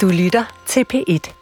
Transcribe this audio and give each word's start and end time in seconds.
Du 0.00 0.08
lytter 0.08 0.44
til 0.66 0.84
P1. 0.92 1.32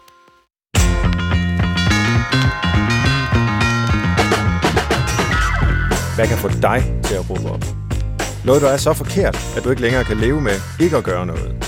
Hvad 6.15 6.27
kan 6.27 6.39
få 6.39 6.49
dig 6.49 7.01
til 7.05 7.15
at 7.15 7.31
råbe 7.31 7.49
op? 7.51 7.65
Noget, 8.45 8.63
der 8.63 8.69
er 8.69 8.77
så 8.77 8.93
forkert, 8.93 9.39
at 9.57 9.65
du 9.65 9.71
ikke 9.71 9.83
længere 9.83 10.05
kan 10.05 10.17
leve 10.17 10.41
med 10.41 10.53
ikke 10.81 10.97
at 10.97 11.05
gøre 11.05 11.27
noget. 11.27 11.65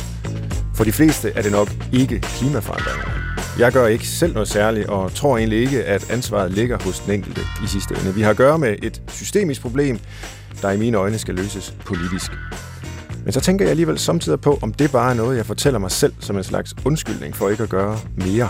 For 0.74 0.84
de 0.84 0.92
fleste 0.92 1.30
er 1.30 1.42
det 1.42 1.52
nok 1.52 1.68
ikke 1.92 2.20
klimaforandringerne. 2.20 3.12
Jeg 3.58 3.72
gør 3.72 3.86
ikke 3.86 4.06
selv 4.06 4.32
noget 4.32 4.48
særligt, 4.48 4.86
og 4.88 5.14
tror 5.14 5.38
egentlig 5.38 5.58
ikke, 5.58 5.84
at 5.84 6.10
ansvaret 6.10 6.50
ligger 6.50 6.78
hos 6.84 7.00
den 7.00 7.12
enkelte 7.12 7.40
i 7.64 7.66
sidste 7.66 7.94
ende. 7.94 8.14
Vi 8.14 8.22
har 8.22 8.30
at 8.30 8.36
gøre 8.36 8.58
med 8.58 8.76
et 8.82 9.02
systemisk 9.08 9.60
problem, 9.62 9.98
der 10.62 10.70
i 10.70 10.76
mine 10.76 10.96
øjne 10.96 11.18
skal 11.18 11.34
løses 11.34 11.74
politisk. 11.84 12.32
Men 13.24 13.32
så 13.32 13.40
tænker 13.40 13.64
jeg 13.64 13.70
alligevel 13.70 13.98
samtidig 13.98 14.40
på, 14.40 14.58
om 14.62 14.72
det 14.72 14.92
bare 14.92 15.10
er 15.10 15.14
noget, 15.14 15.36
jeg 15.36 15.46
fortæller 15.46 15.78
mig 15.78 15.90
selv 15.90 16.12
som 16.20 16.36
en 16.36 16.44
slags 16.44 16.74
undskyldning 16.84 17.36
for 17.36 17.48
ikke 17.48 17.62
at 17.62 17.68
gøre 17.68 17.98
mere. 18.16 18.48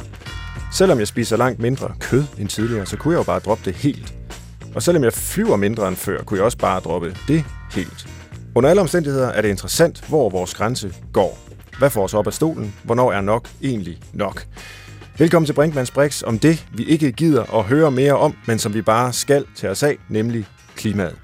Selvom 0.72 0.98
jeg 0.98 1.08
spiser 1.08 1.36
langt 1.36 1.60
mindre 1.60 1.94
kød 2.00 2.24
end 2.38 2.48
tidligere, 2.48 2.86
så 2.86 2.96
kunne 2.96 3.12
jeg 3.14 3.18
jo 3.18 3.24
bare 3.24 3.40
droppe 3.40 3.64
det 3.64 3.74
helt. 3.74 4.14
Og 4.74 4.82
selvom 4.82 5.04
jeg 5.04 5.12
flyver 5.12 5.56
mindre 5.56 5.88
end 5.88 5.96
før, 5.96 6.22
kunne 6.22 6.38
jeg 6.38 6.44
også 6.44 6.58
bare 6.58 6.80
droppe 6.80 7.16
det 7.28 7.44
helt. 7.72 8.08
Under 8.54 8.70
alle 8.70 8.82
omstændigheder 8.82 9.28
er 9.28 9.42
det 9.42 9.48
interessant, 9.48 10.04
hvor 10.08 10.30
vores 10.30 10.54
grænse 10.54 10.94
går. 11.12 11.38
Hvad 11.78 11.90
får 11.90 12.04
os 12.04 12.14
op 12.14 12.26
af 12.26 12.32
stolen? 12.32 12.74
Hvornår 12.84 13.12
er 13.12 13.20
nok 13.20 13.48
egentlig 13.62 14.00
nok? 14.12 14.46
Velkommen 15.18 15.46
til 15.46 15.52
Brinkmanns 15.52 15.90
Brix 15.90 16.22
om 16.22 16.38
det, 16.38 16.66
vi 16.72 16.84
ikke 16.84 17.12
gider 17.12 17.58
at 17.58 17.64
høre 17.64 17.90
mere 17.90 18.16
om, 18.16 18.36
men 18.46 18.58
som 18.58 18.74
vi 18.74 18.82
bare 18.82 19.12
skal 19.12 19.44
tage 19.56 19.70
os 19.70 19.82
af, 19.82 19.96
nemlig 20.08 20.46
klimaet. 20.76 21.23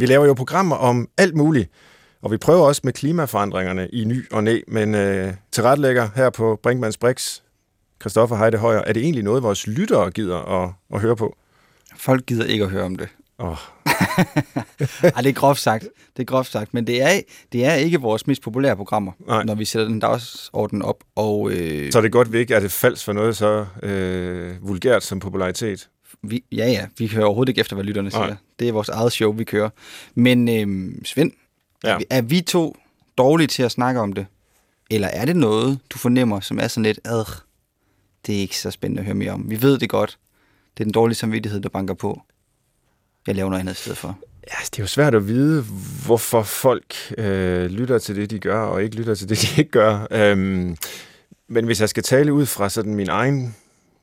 Vi 0.00 0.06
laver 0.06 0.26
jo 0.26 0.34
programmer 0.34 0.76
om 0.76 1.08
alt 1.18 1.34
muligt, 1.34 1.70
og 2.22 2.30
vi 2.30 2.36
prøver 2.36 2.66
også 2.66 2.80
med 2.84 2.92
klimaforandringerne 2.92 3.88
i 3.88 4.04
ny 4.04 4.32
og 4.32 4.44
næ, 4.44 4.60
men 4.68 4.94
øh, 4.94 5.32
tilrettelægger 5.52 6.08
her 6.14 6.30
på 6.30 6.60
Brinkmanns 6.62 6.96
Brix, 6.96 7.40
Christoffer 8.00 8.36
Heide 8.36 8.58
Højer, 8.58 8.78
er 8.86 8.92
det 8.92 9.02
egentlig 9.02 9.24
noget, 9.24 9.42
vores 9.42 9.66
lyttere 9.66 10.10
gider 10.10 10.62
at, 10.62 10.70
at 10.94 11.00
høre 11.00 11.16
på? 11.16 11.36
Folk 11.96 12.26
gider 12.26 12.44
ikke 12.44 12.64
at 12.64 12.70
høre 12.70 12.84
om 12.84 12.96
det. 12.96 13.08
Oh. 13.38 13.46
Ej, 15.02 15.20
det 15.22 15.28
er 15.28 15.32
groft 15.32 15.60
sagt. 15.60 15.88
Det 16.16 16.22
er 16.22 16.26
groft 16.26 16.52
sagt, 16.52 16.74
men 16.74 16.86
det 16.86 17.02
er, 17.02 17.20
det 17.52 17.64
er 17.64 17.74
ikke 17.74 18.00
vores 18.00 18.26
mest 18.26 18.42
populære 18.42 18.76
programmer, 18.76 19.12
Nej. 19.26 19.44
når 19.44 19.54
vi 19.54 19.64
sætter 19.64 19.88
den 19.88 20.00
dagsorden 20.00 20.82
op. 20.82 21.04
Og, 21.16 21.50
øh, 21.50 21.92
Så 21.92 21.98
er 21.98 22.02
det 22.02 22.12
godt, 22.12 22.32
vi 22.32 22.38
ikke 22.38 22.54
er 22.54 22.60
det 22.60 22.72
falsk 22.72 23.04
for 23.04 23.12
noget 23.12 23.36
så 23.36 23.66
øh, 23.82 24.68
vulgært 24.68 25.02
som 25.02 25.20
popularitet. 25.20 25.88
Vi, 26.22 26.44
ja, 26.52 26.66
ja, 26.66 26.86
vi 26.98 27.06
kører 27.06 27.24
overhovedet 27.24 27.48
ikke 27.48 27.60
efter, 27.60 27.74
hvad 27.76 27.84
lytterne 27.84 28.08
Nej. 28.08 28.26
siger. 28.26 28.36
Det 28.58 28.68
er 28.68 28.72
vores 28.72 28.88
eget 28.88 29.12
show, 29.12 29.32
vi 29.32 29.44
kører. 29.44 29.70
Men 30.14 30.48
øh, 30.48 30.94
Svend, 31.04 31.32
Ja. 31.84 31.88
er, 31.90 31.98
vi, 31.98 32.04
er 32.10 32.22
vi 32.22 32.40
to 32.40 32.76
dårlige 33.18 33.46
til 33.46 33.62
at 33.62 33.70
snakke 33.72 34.00
om 34.00 34.12
det? 34.12 34.26
Eller 34.90 35.08
er 35.08 35.24
det 35.24 35.36
noget, 35.36 35.78
du 35.90 35.98
fornemmer, 35.98 36.40
som 36.40 36.58
er 36.58 36.68
sådan 36.68 36.82
lidt, 36.82 37.00
ad, 37.04 37.24
det 38.26 38.36
er 38.36 38.40
ikke 38.40 38.58
så 38.58 38.70
spændende 38.70 39.00
at 39.00 39.04
høre 39.06 39.14
mere 39.14 39.32
om. 39.32 39.50
Vi 39.50 39.62
ved 39.62 39.78
det 39.78 39.88
godt. 39.88 40.18
Det 40.78 40.82
er 40.82 40.84
den 40.84 40.92
dårlige 40.92 41.16
samvittighed, 41.16 41.60
der 41.60 41.68
banker 41.68 41.94
på. 41.94 42.22
Jeg 43.26 43.34
laver 43.34 43.50
noget 43.50 43.60
andet 43.60 43.72
i 43.72 43.76
stedet 43.76 43.98
for. 43.98 44.18
Ja, 44.48 44.54
altså, 44.58 44.70
det 44.70 44.78
er 44.78 44.82
jo 44.82 44.86
svært 44.86 45.14
at 45.14 45.28
vide, 45.28 45.64
hvorfor 46.06 46.42
folk 46.42 46.94
øh, 47.18 47.64
lytter 47.70 47.98
til 47.98 48.16
det, 48.16 48.30
de 48.30 48.38
gør, 48.38 48.60
og 48.60 48.82
ikke 48.82 48.96
lytter 48.96 49.14
til 49.14 49.28
det, 49.28 49.38
de 49.42 49.60
ikke 49.60 49.70
gør. 49.70 50.06
Øhm, 50.10 50.76
men 51.48 51.64
hvis 51.64 51.80
jeg 51.80 51.88
skal 51.88 52.02
tale 52.02 52.32
ud 52.32 52.46
fra 52.46 52.68
sådan 52.68 52.94
min 52.94 53.08
egen 53.08 53.56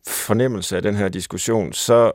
fornemmelse 0.07 0.75
af 0.75 0.81
den 0.81 0.95
her 0.95 1.09
diskussion, 1.09 1.73
så, 1.73 2.11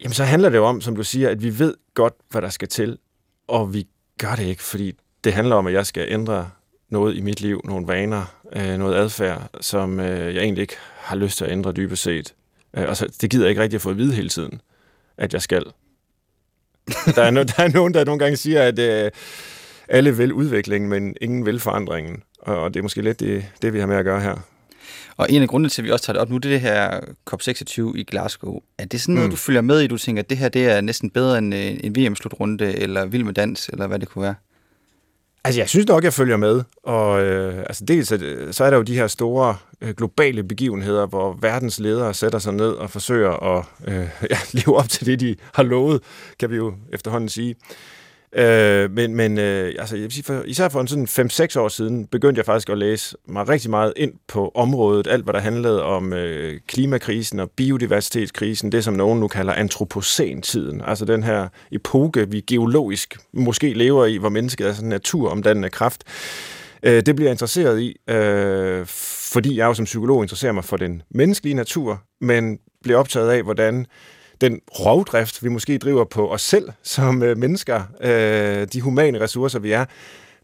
jamen, 0.00 0.14
så 0.14 0.24
handler 0.24 0.48
det 0.48 0.56
jo 0.56 0.64
om, 0.64 0.80
som 0.80 0.96
du 0.96 1.04
siger, 1.04 1.30
at 1.30 1.42
vi 1.42 1.58
ved 1.58 1.74
godt, 1.94 2.14
hvad 2.30 2.42
der 2.42 2.48
skal 2.48 2.68
til, 2.68 2.98
og 3.48 3.74
vi 3.74 3.86
gør 4.18 4.34
det 4.34 4.44
ikke, 4.44 4.62
fordi 4.62 4.92
det 5.24 5.32
handler 5.32 5.56
om, 5.56 5.66
at 5.66 5.72
jeg 5.72 5.86
skal 5.86 6.06
ændre 6.08 6.50
noget 6.88 7.16
i 7.16 7.20
mit 7.20 7.40
liv, 7.40 7.60
nogle 7.64 7.86
vaner, 7.86 8.24
øh, 8.52 8.78
noget 8.78 8.94
adfærd, 8.94 9.50
som 9.60 10.00
øh, 10.00 10.34
jeg 10.34 10.42
egentlig 10.42 10.62
ikke 10.62 10.76
har 10.98 11.16
lyst 11.16 11.38
til 11.38 11.44
at 11.44 11.52
ændre 11.52 11.72
dybest 11.72 12.02
set. 12.02 12.34
Øh, 12.76 12.88
og 12.88 12.96
så, 12.96 13.06
det 13.20 13.30
gider 13.30 13.44
jeg 13.44 13.50
ikke 13.50 13.62
rigtig 13.62 13.76
at 13.76 13.82
få 13.82 13.90
at 13.90 13.96
vide 13.96 14.14
hele 14.14 14.28
tiden, 14.28 14.60
at 15.16 15.32
jeg 15.32 15.42
skal. 15.42 15.64
Der 17.14 17.22
er, 17.22 17.30
no, 17.30 17.42
der 17.42 17.62
er 17.62 17.68
nogen, 17.68 17.94
der 17.94 18.04
nogle 18.04 18.18
gange 18.18 18.36
siger, 18.36 18.62
at 18.62 18.78
øh, 18.78 19.10
alle 19.88 20.16
vil 20.16 20.32
udviklingen, 20.32 20.90
men 20.90 21.16
ingen 21.20 21.46
vil 21.46 21.60
forandringen. 21.60 22.22
Og 22.38 22.74
det 22.74 22.80
er 22.80 22.82
måske 22.82 23.02
lidt 23.02 23.20
det, 23.20 23.44
det, 23.62 23.72
vi 23.72 23.80
har 23.80 23.86
med 23.86 23.96
at 23.96 24.04
gøre 24.04 24.20
her. 24.20 24.36
Og 25.16 25.26
en 25.30 25.42
af 25.42 25.48
grundene 25.48 25.68
til, 25.68 25.82
at 25.82 25.86
vi 25.86 25.90
også 25.90 26.04
tager 26.04 26.14
det 26.14 26.20
op 26.22 26.30
nu, 26.30 26.36
det 26.36 26.44
er 26.48 26.50
det 26.52 26.60
her 26.60 27.00
COP26 27.30 27.96
i 27.98 28.04
Glasgow. 28.04 28.58
Er 28.78 28.84
det 28.84 29.00
sådan 29.00 29.14
noget, 29.14 29.26
Mm. 29.28 29.30
du 29.30 29.36
følger 29.36 29.60
med 29.60 29.80
i, 29.80 29.86
du 29.86 29.98
tænker, 29.98 30.22
at 30.22 30.30
det 30.30 30.38
her 30.38 30.48
det 30.48 30.64
er 30.70 30.80
næsten 30.80 31.10
bedre 31.10 31.38
end 31.38 31.54
øh, 31.54 31.76
en 31.84 31.96
VM-slutrunde, 31.96 32.76
eller 32.78 33.06
Vild 33.06 33.24
med 33.24 33.34
Dans, 33.34 33.68
eller 33.72 33.86
hvad 33.86 33.98
det 33.98 34.08
kunne 34.08 34.22
være? 34.22 34.34
Altså, 35.44 35.60
jeg 35.60 35.68
synes 35.68 35.86
nok, 35.86 36.04
jeg 36.04 36.12
følger 36.12 36.36
med. 36.36 36.62
Og 36.82 37.22
øh, 37.22 37.58
altså, 37.58 37.84
dels 37.84 38.12
at, 38.12 38.22
øh, 38.22 38.52
så 38.52 38.64
er 38.64 38.70
der 38.70 38.76
jo 38.76 38.82
de 38.82 38.94
her 38.94 39.06
store 39.06 39.56
øh, 39.80 39.94
globale 39.94 40.44
begivenheder, 40.44 41.06
hvor 41.06 41.38
verdens 41.40 41.80
ledere 41.80 42.14
sætter 42.14 42.38
sig 42.38 42.52
ned 42.52 42.70
og 42.70 42.90
forsøger 42.90 43.30
at 43.58 43.64
øh, 43.88 43.94
ja, 44.30 44.36
leve 44.52 44.76
op 44.76 44.88
til 44.88 45.06
det, 45.06 45.20
de 45.20 45.36
har 45.54 45.62
lovet, 45.62 46.02
kan 46.38 46.50
vi 46.50 46.56
jo 46.56 46.74
efterhånden 46.92 47.28
sige. 47.28 47.54
Øh, 48.36 48.90
men 48.90 49.14
men 49.14 49.38
øh, 49.38 49.74
altså, 49.78 49.96
jeg 49.96 50.02
vil 50.02 50.12
sige, 50.12 50.24
for, 50.24 50.42
især 50.46 50.68
for 50.68 50.80
en 50.80 50.88
sådan 50.88 51.28
5-6 51.30 51.58
år 51.58 51.68
siden, 51.68 52.06
begyndte 52.06 52.38
jeg 52.38 52.46
faktisk 52.46 52.70
at 52.70 52.78
læse 52.78 53.16
mig 53.28 53.48
rigtig 53.48 53.70
meget 53.70 53.92
ind 53.96 54.12
på 54.28 54.52
området, 54.54 55.06
alt 55.06 55.24
hvad 55.24 55.34
der 55.34 55.40
handlede 55.40 55.82
om 55.82 56.12
øh, 56.12 56.60
klimakrisen 56.66 57.40
og 57.40 57.50
biodiversitetskrisen, 57.50 58.72
det 58.72 58.84
som 58.84 58.94
nogen 58.94 59.20
nu 59.20 59.28
kalder 59.28 59.52
antropocentiden, 59.52 60.82
altså 60.86 61.04
den 61.04 61.22
her 61.22 61.48
epoke, 61.72 62.30
vi 62.30 62.40
geologisk 62.40 63.18
måske 63.32 63.72
lever 63.72 64.06
i, 64.06 64.16
hvor 64.16 64.28
mennesket 64.28 64.66
er 64.66 64.72
sådan 64.72 64.86
en 64.86 64.90
naturomdannende 64.90 65.70
kraft. 65.70 66.04
Øh, 66.82 67.02
det 67.06 67.16
bliver 67.16 67.28
jeg 67.28 67.34
interesseret 67.34 67.80
i, 67.80 67.96
øh, 68.10 68.86
fordi 69.32 69.56
jeg 69.56 69.66
jo 69.66 69.74
som 69.74 69.84
psykolog 69.84 70.22
interesserer 70.22 70.52
mig 70.52 70.64
for 70.64 70.76
den 70.76 71.02
menneskelige 71.10 71.54
natur, 71.54 72.02
men 72.20 72.58
bliver 72.82 72.98
optaget 72.98 73.30
af, 73.30 73.42
hvordan 73.42 73.86
den 74.42 74.60
rovdrift, 74.70 75.44
vi 75.44 75.48
måske 75.48 75.78
driver 75.78 76.04
på 76.04 76.32
os 76.32 76.42
selv 76.42 76.68
som 76.82 77.22
øh, 77.22 77.38
mennesker, 77.38 77.82
øh, 78.00 78.66
de 78.72 78.80
humane 78.80 79.20
ressourcer, 79.20 79.58
vi 79.58 79.72
er, 79.72 79.84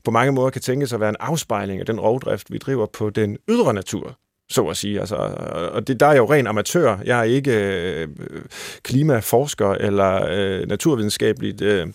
på 0.04 0.10
mange 0.10 0.32
måder 0.32 0.50
kan 0.50 0.62
tænkes 0.62 0.92
at 0.92 1.00
være 1.00 1.08
en 1.08 1.16
afspejling 1.20 1.80
af 1.80 1.86
den 1.86 2.00
rovdrift, 2.00 2.52
vi 2.52 2.58
driver 2.58 2.86
på 2.86 3.10
den 3.10 3.36
ydre 3.48 3.74
natur, 3.74 4.18
så 4.50 4.66
at 4.66 4.76
sige. 4.76 5.00
Altså, 5.00 5.16
og 5.72 5.88
det, 5.88 6.00
der 6.00 6.06
er 6.06 6.10
jeg 6.10 6.18
jo 6.18 6.32
ren 6.32 6.46
amatør. 6.46 6.98
Jeg 7.04 7.18
er 7.18 7.22
ikke 7.22 7.52
øh, 7.52 8.08
klimaforsker 8.82 9.70
eller 9.70 10.26
øh, 10.30 10.68
naturvidenskabeligt 10.68 11.60
øh, 11.60 11.86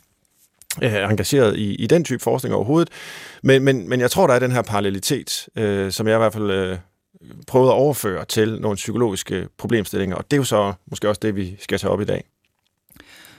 øh, 0.84 0.94
engageret 0.94 1.58
i, 1.58 1.76
i 1.76 1.88
den 1.88 2.04
type 2.04 2.24
forskning 2.24 2.56
overhovedet. 2.56 2.90
Men, 3.44 3.64
men, 3.64 3.90
men 3.90 4.00
jeg 4.00 4.12
tror, 4.12 4.28
der 4.28 4.34
er 4.34 4.40
den 4.40 4.52
her 4.52 4.62
parallelitet, 4.62 5.48
øh, 5.58 5.92
som 5.92 6.08
jeg 6.08 6.16
i 6.16 6.18
hvert 6.18 6.34
fald 6.34 6.52
øh, 6.52 6.78
prøvede 7.48 7.72
at 7.72 7.76
overføre 7.76 8.26
til 8.26 8.62
nogle 8.62 8.76
psykologiske 8.76 9.50
problemstillinger. 9.58 10.16
Og 10.16 10.32
det 10.32 10.38
er 10.38 10.40
jo 10.40 10.44
så 10.44 10.74
måske 10.86 11.10
også 11.10 11.20
det, 11.20 11.36
vi 11.36 11.58
skal 11.60 11.80
tage 11.80 11.92
op 11.92 12.02
i 12.02 12.06
dag. 12.06 12.24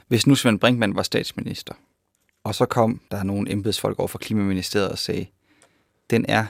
Hvis 0.08 0.26
nu 0.26 0.34
Svend 0.34 0.60
Brinkmann 0.60 0.96
var 0.96 1.02
statsminister, 1.02 1.74
og 2.44 2.54
så 2.54 2.66
kom 2.66 3.00
der 3.10 3.22
nogle 3.22 3.52
embedsfolk 3.52 3.98
over 3.98 4.08
fra 4.08 4.18
Klimaministeriet 4.18 4.90
og 4.90 4.98
sagde, 4.98 5.26
den 6.10 6.24
er 6.28 6.46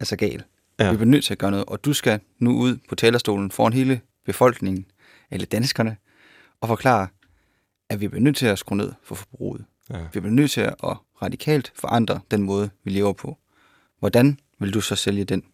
altså 0.00 0.16
gal. 0.16 0.42
Ja. 0.80 0.90
Vi 0.90 0.96
bliver 0.96 1.10
nødt 1.10 1.24
til 1.24 1.34
at 1.34 1.38
gøre 1.38 1.50
noget, 1.50 1.66
og 1.66 1.84
du 1.84 1.92
skal 1.92 2.20
nu 2.38 2.58
ud 2.58 2.76
på 2.88 2.94
talerstolen 2.94 3.50
foran 3.50 3.72
hele 3.72 4.00
befolkningen, 4.24 4.86
eller 5.30 5.46
danskerne, 5.46 5.96
og 6.60 6.68
forklare, 6.68 7.08
at 7.88 8.00
vi 8.00 8.08
bliver 8.08 8.22
nødt 8.22 8.36
til 8.36 8.46
at 8.46 8.58
skrue 8.58 8.76
ned 8.76 8.92
for 9.02 9.14
forbruget. 9.14 9.64
Ja. 9.90 9.98
Vi 10.12 10.20
bliver 10.20 10.34
nødt 10.34 10.50
til 10.50 10.60
at 10.60 10.74
radikalt 11.22 11.72
forandre 11.74 12.20
den 12.30 12.42
måde, 12.42 12.70
vi 12.84 12.90
lever 12.90 13.12
på. 13.12 13.38
Hvordan 13.98 14.38
vil 14.58 14.74
du 14.74 14.80
så 14.80 14.96
sælge 14.96 15.24
den? 15.24 15.44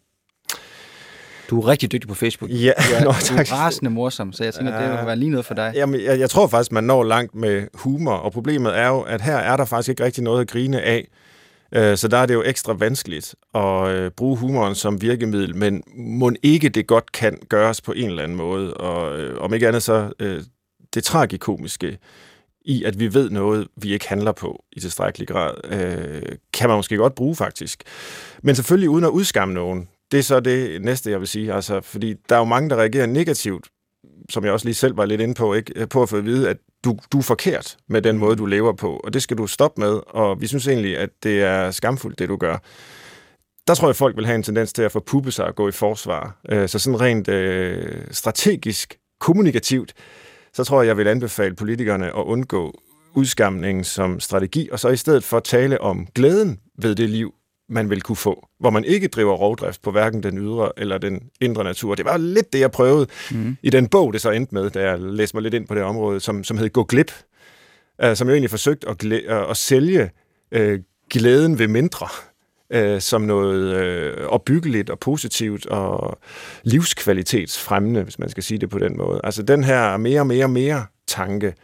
Du 1.50 1.60
er 1.60 1.66
rigtig 1.68 1.92
dygtig 1.92 2.08
på 2.08 2.14
Facebook. 2.14 2.50
Ja, 2.50 2.72
Du 2.90 2.94
er, 2.94 3.04
Nå, 3.04 3.10
du 3.12 3.16
tak. 3.20 3.38
er 3.50 3.52
rasende 3.54 3.90
morsom, 3.90 4.32
så 4.32 4.44
jeg 4.44 4.54
tænker, 4.54 4.74
Ja. 4.74 4.82
det 4.90 4.98
vil 4.98 5.06
være 5.06 5.16
lige 5.16 5.30
noget 5.30 5.46
for 5.46 5.54
dig. 5.54 5.72
Jamen, 5.74 6.00
jeg, 6.00 6.18
jeg 6.20 6.30
tror 6.30 6.46
faktisk, 6.46 6.72
man 6.72 6.84
når 6.84 7.04
langt 7.04 7.34
med 7.34 7.66
humor, 7.74 8.12
og 8.12 8.32
problemet 8.32 8.78
er 8.78 8.88
jo, 8.88 9.00
at 9.00 9.20
her 9.20 9.36
er 9.36 9.56
der 9.56 9.64
faktisk 9.64 9.88
ikke 9.88 10.04
rigtig 10.04 10.24
noget 10.24 10.40
at 10.40 10.48
grine 10.48 10.82
af. 10.82 11.08
Øh, 11.74 11.96
Så 11.96 12.08
der 12.08 12.16
er 12.18 12.26
det 12.26 12.34
jo 12.34 12.42
ekstra 12.46 12.72
vanskeligt 12.72 13.34
at 13.54 13.88
øh, 13.88 14.10
bruge 14.10 14.36
humoren 14.36 14.74
som 14.74 15.02
virkemiddel, 15.02 15.56
men 15.56 15.82
må 15.96 16.30
ikke 16.42 16.68
det 16.68 16.86
godt 16.86 17.12
kan 17.12 17.38
gøres 17.48 17.80
på 17.80 17.92
en 17.92 18.08
eller 18.10 18.22
anden 18.22 18.36
måde. 18.36 18.74
Og 18.74 19.20
øh, 19.20 19.40
om 19.40 19.54
ikke 19.54 19.68
andet 19.68 19.82
så 19.82 20.10
det 20.94 21.04
tragikomiske 21.04 21.98
i, 22.66 22.84
at 22.84 23.00
vi 23.00 23.14
ved 23.14 23.30
noget, 23.30 23.66
vi 23.76 23.92
ikke 23.92 24.08
handler 24.08 24.32
på 24.32 24.64
i 24.72 24.80
tilstrækkelig 24.80 25.28
grad, 25.28 25.50
øh, 25.64 26.22
kan 26.52 26.68
man 26.68 26.76
måske 26.78 26.96
godt 26.96 27.14
bruge 27.14 27.36
faktisk. 27.36 27.82
Men 28.42 28.54
selvfølgelig 28.54 28.90
uden 28.90 29.04
at 29.04 29.08
udskamme 29.10 29.54
nogen. 29.54 29.88
Det 30.12 30.18
er 30.18 30.22
så 30.22 30.40
det 30.40 30.82
næste, 30.82 31.10
jeg 31.10 31.20
vil 31.20 31.28
sige. 31.28 31.52
Altså, 31.52 31.80
fordi 31.80 32.14
der 32.28 32.34
er 32.34 32.38
jo 32.38 32.44
mange, 32.44 32.70
der 32.70 32.76
reagerer 32.76 33.06
negativt 33.06 33.68
som 34.30 34.44
jeg 34.44 34.52
også 34.52 34.66
lige 34.66 34.74
selv 34.74 34.96
var 34.96 35.04
lidt 35.04 35.20
inde 35.20 35.34
på, 35.34 35.54
ikke? 35.54 35.86
på 35.86 36.02
at 36.02 36.08
få 36.08 36.16
at 36.16 36.24
vide, 36.24 36.48
at 36.48 36.56
du, 36.84 36.98
du 37.12 37.18
er 37.18 37.22
forkert 37.22 37.76
med 37.88 38.02
den 38.02 38.18
måde, 38.18 38.36
du 38.36 38.46
lever 38.46 38.72
på, 38.72 39.00
og 39.04 39.14
det 39.14 39.22
skal 39.22 39.38
du 39.38 39.46
stoppe 39.46 39.80
med, 39.80 40.00
og 40.06 40.40
vi 40.40 40.46
synes 40.46 40.68
egentlig, 40.68 40.98
at 40.98 41.10
det 41.22 41.42
er 41.42 41.70
skamfuldt, 41.70 42.18
det 42.18 42.28
du 42.28 42.36
gør. 42.36 42.58
Der 43.66 43.74
tror 43.74 43.88
jeg, 43.88 43.96
folk 43.96 44.16
vil 44.16 44.26
have 44.26 44.36
en 44.36 44.42
tendens 44.42 44.72
til 44.72 44.82
at 44.82 44.92
forpuppe 44.92 45.32
sig 45.32 45.44
og 45.46 45.54
gå 45.54 45.68
i 45.68 45.72
forsvar. 45.72 46.40
Øh, 46.48 46.68
så 46.68 46.78
sådan 46.78 47.00
rent 47.00 47.28
øh, 47.28 48.04
strategisk, 48.10 48.98
kommunikativt, 49.20 49.94
så 50.52 50.64
tror 50.64 50.82
jeg, 50.82 50.88
jeg 50.88 50.96
vil 50.96 51.08
anbefale 51.08 51.54
politikerne 51.54 52.06
at 52.06 52.22
undgå 52.22 52.80
udskamningen 53.14 53.84
som 53.84 54.20
strategi, 54.20 54.68
og 54.72 54.80
så 54.80 54.88
i 54.88 54.96
stedet 54.96 55.24
for 55.24 55.40
tale 55.40 55.80
om 55.80 56.06
glæden 56.14 56.60
ved 56.78 56.94
det 56.94 57.10
liv, 57.10 57.34
man 57.68 57.90
vil 57.90 58.02
kunne 58.02 58.16
få, 58.16 58.48
hvor 58.60 58.70
man 58.70 58.84
ikke 58.84 59.08
driver 59.08 59.34
rovdrift 59.34 59.82
på 59.82 59.90
hverken 59.90 60.22
den 60.22 60.38
ydre 60.38 60.72
eller 60.76 60.98
den 60.98 61.20
indre 61.40 61.64
natur. 61.64 61.94
Det 61.94 62.04
var 62.04 62.16
lidt 62.16 62.52
det, 62.52 62.60
jeg 62.60 62.70
prøvede 62.70 63.06
mm. 63.30 63.56
i 63.62 63.70
den 63.70 63.88
bog, 63.88 64.12
det 64.12 64.20
så 64.20 64.30
endte 64.30 64.54
med, 64.54 64.70
da 64.70 64.90
jeg 64.90 65.00
læste 65.00 65.36
mig 65.36 65.42
lidt 65.42 65.54
ind 65.54 65.68
på 65.68 65.74
det 65.74 65.82
område, 65.82 66.20
som, 66.20 66.44
som 66.44 66.58
hed 66.58 66.68
Gå 66.68 66.84
glip, 66.84 67.12
uh, 68.04 68.14
som 68.14 68.28
jeg 68.28 68.34
egentlig 68.34 68.50
forsøgte 68.50 68.88
at, 68.88 69.04
glæ- 69.04 69.32
uh, 69.32 69.50
at 69.50 69.56
sælge 69.56 70.10
uh, 70.56 70.74
glæden 71.10 71.58
ved 71.58 71.68
mindre 71.68 72.08
uh, 72.76 73.00
som 73.00 73.22
noget 73.22 74.18
uh, 74.18 74.26
opbyggeligt 74.26 74.90
og 74.90 74.98
positivt 74.98 75.66
og 75.66 76.18
livskvalitetsfremmende, 76.62 78.02
hvis 78.02 78.18
man 78.18 78.28
skal 78.28 78.42
sige 78.42 78.58
det 78.58 78.70
på 78.70 78.78
den 78.78 78.96
måde. 78.96 79.20
Altså 79.24 79.42
den 79.42 79.64
her 79.64 79.96
mere, 79.96 80.24
mere, 80.24 80.48
mere 80.48 80.86
tanke 81.06 81.54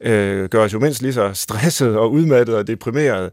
uh, 0.00 0.10
gør 0.44 0.64
os 0.64 0.72
jo 0.72 0.78
mindst 0.78 1.02
lige 1.02 1.12
så 1.12 1.30
stresset 1.34 1.96
og 1.96 2.12
udmattet 2.12 2.56
og 2.56 2.66
deprimeret, 2.66 3.24
øh, 3.24 3.30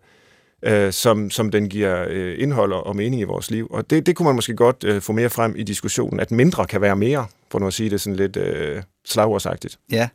som, 0.92 1.30
som 1.30 1.52
den 1.52 1.70
giver 1.70 2.06
øh, 2.10 2.36
indhold 2.38 2.74
og 2.74 2.96
mening 2.96 3.22
i 3.22 3.24
vores 3.24 3.52
liv. 3.52 3.68
Og 3.70 3.90
det, 3.90 4.06
det 4.06 4.16
kunne 4.16 4.26
man 4.26 4.36
måske 4.36 4.56
godt 4.56 4.84
øh, 4.84 5.02
få 5.02 5.14
mere 5.14 5.30
frem 5.30 5.56
i 5.58 5.64
diskussionen, 5.64 6.20
at 6.20 6.32
mindre 6.32 6.66
kan 6.66 6.82
være 6.82 6.96
mere, 6.96 7.26
for 7.52 7.60
nu 7.60 7.68
at 7.68 7.74
sige 7.74 7.90
det 7.90 8.02
sådan 8.02 8.16
lidt 8.16 8.38
øh, 8.38 8.84
slagordsagtigt. 9.06 9.80
Ja, 9.92 10.10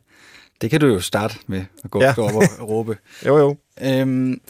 det 0.61 0.69
kan 0.69 0.79
du 0.79 0.87
jo 0.87 0.99
starte 0.99 1.35
med 1.47 1.63
at 1.83 1.91
gå, 1.91 2.01
ja. 2.01 2.13
gå 2.15 2.21
op 2.21 2.35
og 2.35 2.43
råbe. 2.69 2.97
jo, 3.25 3.37
jo. 3.37 3.57
Øhm, 3.81 4.41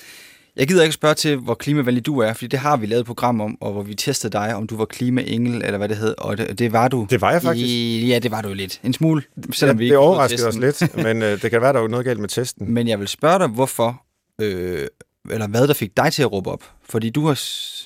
jeg 0.55 0.67
gider 0.67 0.83
ikke 0.83 0.93
spørge 0.93 1.15
til, 1.15 1.37
hvor 1.37 1.53
klimavenlig 1.53 2.05
du 2.05 2.19
er, 2.19 2.33
fordi 2.33 2.47
det 2.47 2.59
har 2.59 2.77
vi 2.77 2.85
lavet 2.85 2.99
et 2.99 3.05
program 3.05 3.41
om, 3.41 3.57
og 3.61 3.71
hvor 3.71 3.83
vi 3.83 3.95
testede 3.95 4.31
dig, 4.33 4.55
om 4.55 4.67
du 4.67 4.77
var 4.77 4.85
klimaengel, 4.85 5.61
eller 5.65 5.77
hvad 5.77 5.89
det 5.89 5.97
hed, 5.97 6.15
og 6.17 6.37
det, 6.37 6.59
det 6.59 6.71
var 6.71 6.87
du. 6.87 7.07
Det 7.09 7.21
var 7.21 7.31
jeg 7.31 7.41
faktisk. 7.41 7.67
I, 7.67 8.07
ja, 8.07 8.19
det 8.19 8.31
var 8.31 8.41
du 8.41 8.53
lidt. 8.53 8.79
En 8.83 8.93
smule, 8.93 9.23
selvom 9.53 9.75
ja, 9.75 9.77
vi 9.77 9.83
ikke 9.83 9.93
Det 9.93 9.99
overraskede 9.99 10.47
os 10.47 10.57
lidt, 10.57 10.95
men 11.03 11.21
øh, 11.21 11.41
det 11.41 11.51
kan 11.51 11.61
være, 11.61 11.73
der 11.73 11.79
var 11.79 11.87
noget 11.87 12.05
galt 12.05 12.19
med 12.19 12.29
testen. 12.29 12.71
Men 12.73 12.87
jeg 12.87 12.99
vil 12.99 13.07
spørge 13.07 13.39
dig, 13.39 13.47
hvorfor 13.47 14.01
øh, 14.41 14.87
eller 15.31 15.47
hvad 15.47 15.67
der 15.67 15.73
fik 15.73 15.97
dig 15.97 16.13
til 16.13 16.21
at 16.21 16.31
råbe 16.31 16.49
op? 16.49 16.63
Fordi 16.89 17.09
du 17.09 17.27
har 17.27 17.39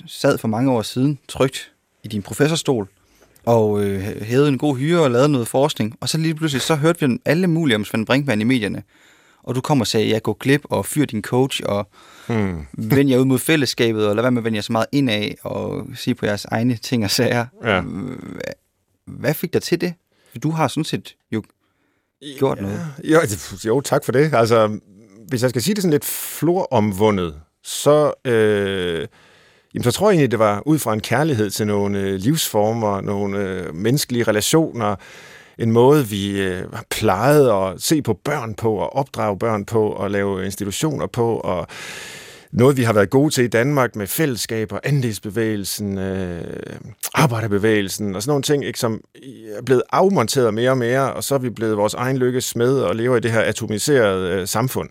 sad 0.08 0.38
for 0.38 0.48
mange 0.48 0.72
år 0.72 0.82
siden 0.82 1.20
trygt 1.28 1.72
i 2.04 2.08
din 2.08 2.22
professorstol 2.22 2.88
og 3.46 3.84
øh, 3.84 4.02
hævede 4.22 4.48
en 4.48 4.58
god 4.58 4.78
hyre 4.78 5.02
og 5.04 5.12
lavet 5.12 5.30
noget 5.30 5.48
forskning, 5.48 5.98
og 6.00 6.10
så 6.10 6.18
lige 6.18 6.36
pludselig 6.36 6.62
så 6.62 6.76
hørte 6.76 7.08
vi 7.08 7.18
alle 7.26 7.48
mulige 7.48 7.76
om 7.76 7.86
Svend 7.86 8.06
Brinkmann 8.06 8.42
i 8.42 8.44
medierne. 8.44 8.84
Og 9.44 9.56
du 9.56 9.62
kommer 9.62 9.84
og 9.84 9.88
sagde, 9.88 10.10
jeg 10.10 10.24
går 10.24 10.34
glip 10.34 10.62
og 10.64 10.86
fyr 10.86 11.06
din 11.06 11.22
coach, 11.22 11.62
og 11.66 11.90
hmm. 12.28 12.66
vend 12.96 13.10
jer 13.10 13.18
ud 13.18 13.26
mod 13.26 13.40
fællesskabet, 13.40 14.08
og 14.08 14.16
lad 14.16 14.24
være 14.24 14.32
med 14.32 14.42
at 14.42 14.46
vende 14.46 14.56
jer 14.56 14.62
så 14.62 14.72
meget 14.72 14.88
indad, 14.92 15.32
og 15.44 15.88
sige 15.96 16.16
på 16.16 16.26
jeres 16.26 16.46
egne 16.46 16.76
ting 16.76 17.04
og 17.04 17.12
sager. 17.12 17.46
Ja. 17.64 17.82
Hvad 19.06 19.34
fik 19.34 19.54
dig 19.54 19.62
til 19.62 19.82
det? 19.82 19.94
For 20.32 20.40
du 20.40 20.52
har 20.52 20.68
sådan 20.68 20.84
set 20.84 21.16
jo 21.32 21.44
gjort 22.38 22.58
ja, 22.58 22.64
noget. 22.64 22.86
Jo, 23.04 23.20
jo, 23.66 23.82
tak 23.82 24.06
for 24.06 24.12
det. 24.12 24.34
Altså, 24.34 24.80
hvis 25.32 25.42
jeg 25.42 25.50
skal 25.50 25.62
sige 25.62 25.76
det 25.76 25.82
sådan 25.84 25.92
lidt 25.92 26.06
floromvundet, 26.06 27.36
så, 27.64 28.14
øh, 28.26 29.08
jamen, 29.74 29.84
så 29.84 29.92
tror 29.92 30.10
jeg 30.10 30.14
egentlig, 30.14 30.32
det 30.32 30.40
var 30.40 30.64
ud 30.66 30.80
fra 30.80 30.94
en 30.94 31.00
kærlighed 31.00 31.50
til 31.50 31.68
nogle 31.68 32.00
øh, 32.00 32.16
livsformer, 32.16 33.02
nogle 33.02 33.40
øh, 33.40 33.76
menneskelige 33.76 34.24
relationer, 34.24 34.96
en 35.58 35.72
måde, 35.72 36.08
vi 36.08 36.42
øh, 36.42 36.64
plejede 36.90 37.54
at 37.54 37.82
se 37.82 38.02
på 38.02 38.14
børn 38.14 38.54
på, 38.54 38.76
og 38.76 38.96
opdrage 38.96 39.40
børn 39.40 39.66
på, 39.66 39.90
og 39.90 40.12
lave 40.12 40.46
institutioner 40.46 41.08
på, 41.08 41.36
og 41.36 41.68
noget, 42.52 42.78
vi 42.78 42.84
har 42.84 42.94
været 42.94 43.10
gode 43.10 43.34
til 43.34 43.44
i 43.44 43.48
Danmark 43.48 43.96
med 43.96 44.08
fællesskaber, 44.08 44.80
andelsbevægelsen, 44.84 45.98
øh, 45.98 46.44
arbejderbevægelsen 47.14 48.16
og 48.16 48.22
sådan 48.22 48.32
nogle 48.32 48.44
ting, 48.44 48.66
ikke, 48.66 48.80
som 48.80 49.02
er 49.58 49.62
blevet 49.62 49.84
afmonteret 49.92 50.54
mere 50.54 50.70
og 50.72 50.78
mere, 50.78 51.14
og 51.14 51.24
så 51.24 51.36
er 51.36 51.40
vi 51.40 51.50
blevet 51.50 51.78
vores 51.78 51.94
egen 51.94 52.18
lykkes 52.18 52.56
med 52.56 52.80
og 52.80 52.96
lever 52.96 53.18
i 53.18 53.20
det 53.20 53.32
her 53.32 53.42
atomiserede 53.42 54.42
øh, 54.42 54.48
samfund. 54.48 54.90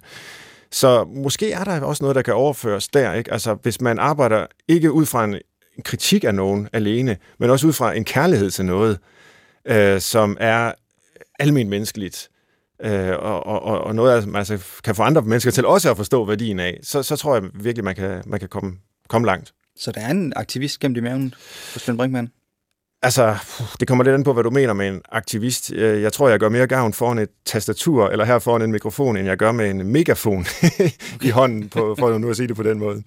Så 0.70 1.04
måske 1.04 1.52
er 1.52 1.64
der 1.64 1.80
også 1.80 2.04
noget, 2.04 2.14
der 2.14 2.22
kan 2.22 2.34
overføres 2.34 2.88
der. 2.88 3.12
Ikke? 3.12 3.32
Altså, 3.32 3.54
hvis 3.54 3.80
man 3.80 3.98
arbejder 3.98 4.46
ikke 4.68 4.92
ud 4.92 5.06
fra 5.06 5.24
en 5.24 5.36
kritik 5.84 6.24
af 6.24 6.34
nogen 6.34 6.68
alene, 6.72 7.16
men 7.38 7.50
også 7.50 7.66
ud 7.66 7.72
fra 7.72 7.96
en 7.96 8.04
kærlighed 8.04 8.50
til 8.50 8.64
noget, 8.64 8.98
øh, 9.64 10.00
som 10.00 10.36
er 10.40 10.72
almen 11.38 11.68
menneskeligt, 11.68 12.28
øh, 12.84 13.18
og, 13.18 13.46
og, 13.46 13.80
og 13.80 13.94
noget, 13.94 14.26
man 14.26 14.36
altså, 14.36 14.58
kan 14.84 14.94
få 14.94 15.02
andre 15.02 15.22
mennesker 15.22 15.50
til 15.50 15.66
også 15.66 15.90
at 15.90 15.96
forstå 15.96 16.24
værdien 16.24 16.60
af, 16.60 16.80
så, 16.82 17.02
så 17.02 17.16
tror 17.16 17.34
jeg 17.34 17.44
virkelig, 17.54 17.84
man 17.84 17.94
kan, 17.94 18.22
man 18.26 18.40
kan 18.40 18.48
komme, 18.48 18.72
komme 19.08 19.26
langt. 19.26 19.52
Så 19.76 19.92
der 19.92 20.00
er 20.00 20.10
en 20.10 20.32
aktivist 20.36 20.80
gennem 20.80 20.96
i 20.96 21.00
maven 21.00 21.34
for 21.72 21.78
Svend 21.78 21.98
Brinkmann? 21.98 22.30
Altså, 23.02 23.36
det 23.80 23.88
kommer 23.88 24.04
lidt 24.04 24.14
an 24.14 24.24
på, 24.24 24.32
hvad 24.32 24.44
du 24.44 24.50
mener 24.50 24.72
med 24.72 24.88
en 24.88 25.02
aktivist. 25.12 25.72
Øh, 25.72 26.02
jeg 26.02 26.12
tror, 26.12 26.28
jeg 26.28 26.38
gør 26.38 26.48
mere 26.48 26.66
gavn 26.66 26.92
foran 26.92 27.18
et 27.18 27.28
tastatur, 27.44 28.08
eller 28.08 28.24
her 28.24 28.38
foran 28.38 28.62
en 28.62 28.72
mikrofon, 28.72 29.16
end 29.16 29.26
jeg 29.26 29.36
gør 29.36 29.52
med 29.52 29.70
en 29.70 29.86
megafon 29.86 30.46
i 31.22 31.30
hånden, 31.30 31.68
på, 31.68 31.94
for 31.98 32.18
nu 32.18 32.30
at 32.30 32.36
sige 32.36 32.48
det 32.48 32.56
på 32.56 32.62
den 32.62 32.78
måde. 32.78 33.02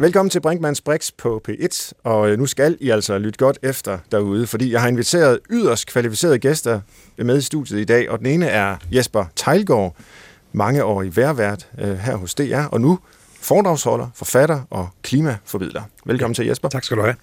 Velkommen 0.00 0.30
til 0.30 0.40
Brinkmanns 0.40 0.80
Brix 0.80 1.10
på 1.18 1.42
P1, 1.48 1.92
og 2.04 2.30
øh, 2.30 2.38
nu 2.38 2.46
skal 2.46 2.76
I 2.80 2.90
altså 2.90 3.18
lytte 3.18 3.38
godt 3.38 3.58
efter 3.62 3.98
derude, 4.12 4.46
fordi 4.46 4.72
jeg 4.72 4.80
har 4.80 4.88
inviteret 4.88 5.38
yderst 5.50 5.86
kvalificerede 5.86 6.38
gæster 6.38 6.80
med 7.16 7.38
i 7.38 7.40
studiet 7.40 7.80
i 7.80 7.84
dag, 7.84 8.10
og 8.10 8.18
den 8.18 8.26
ene 8.26 8.46
er 8.46 8.76
Jesper 8.92 9.24
Tejlgaard, 9.36 9.96
mangeårig 10.52 11.16
værvært 11.16 11.68
øh, 11.78 11.98
her 11.98 12.16
hos 12.16 12.34
DR, 12.34 12.64
og 12.72 12.80
nu 12.80 12.98
foredragsholder, 13.40 14.06
forfatter 14.14 14.60
og 14.70 14.88
klimaformidler. 15.02 15.82
Velkommen 16.04 16.32
ja, 16.32 16.36
til 16.36 16.46
Jesper. 16.46 16.68
Tak 16.68 16.84
skal 16.84 16.96
du 16.96 17.02
have. 17.02 17.14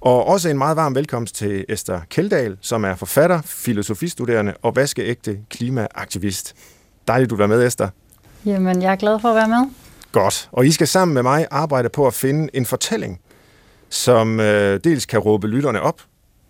Og 0.00 0.26
også 0.26 0.48
en 0.48 0.58
meget 0.58 0.76
varm 0.76 0.94
velkomst 0.94 1.34
til 1.34 1.64
Esther 1.68 2.00
Keldahl, 2.10 2.56
som 2.60 2.84
er 2.84 2.94
forfatter, 2.94 3.42
filosofistuderende 3.44 4.54
og 4.62 4.76
vaskeægte 4.76 5.38
klimaaktivist. 5.50 6.54
Dejligt, 7.08 7.30
du 7.30 7.36
er 7.36 7.46
med, 7.46 7.66
Esther. 7.66 7.88
Jamen, 8.46 8.82
jeg 8.82 8.92
er 8.92 8.96
glad 8.96 9.20
for 9.20 9.28
at 9.28 9.34
være 9.34 9.48
med. 9.48 9.83
Godt. 10.14 10.48
Og 10.52 10.66
I 10.66 10.70
skal 10.70 10.86
sammen 10.86 11.14
med 11.14 11.22
mig 11.22 11.46
arbejde 11.50 11.88
på 11.88 12.06
at 12.06 12.14
finde 12.14 12.48
en 12.56 12.66
fortælling, 12.66 13.20
som 13.88 14.40
øh, 14.40 14.80
dels 14.84 15.06
kan 15.06 15.18
råbe 15.18 15.46
lytterne 15.46 15.80
op, 15.80 16.00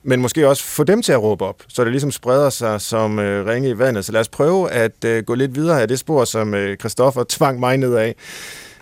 men 0.02 0.20
måske 0.20 0.48
også 0.48 0.64
få 0.64 0.84
dem 0.84 1.02
til 1.02 1.12
at 1.12 1.22
råbe 1.22 1.44
op, 1.44 1.62
så 1.68 1.84
det 1.84 1.90
ligesom 1.90 2.10
spreder 2.10 2.50
sig 2.50 2.80
som 2.80 3.18
øh, 3.18 3.46
ringe 3.46 3.68
i 3.68 3.78
vandet. 3.78 4.04
Så 4.04 4.12
lad 4.12 4.20
os 4.20 4.28
prøve 4.28 4.70
at 4.70 5.04
øh, 5.04 5.24
gå 5.24 5.34
lidt 5.34 5.54
videre 5.54 5.82
af 5.82 5.88
det 5.88 5.98
spor, 5.98 6.24
som 6.24 6.54
øh, 6.54 6.76
Christoffer 6.76 7.24
tvang 7.28 7.60
mig 7.60 7.76
ned 7.76 7.94
af. 7.94 8.14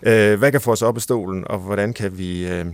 Øh, 0.02 0.38
hvad 0.38 0.52
kan 0.52 0.60
få 0.60 0.72
os 0.72 0.82
op 0.82 0.96
i 0.96 1.00
stolen, 1.00 1.44
og 1.46 1.58
hvordan 1.58 1.92
kan 1.92 2.18
vi, 2.18 2.48
øh, 2.48 2.64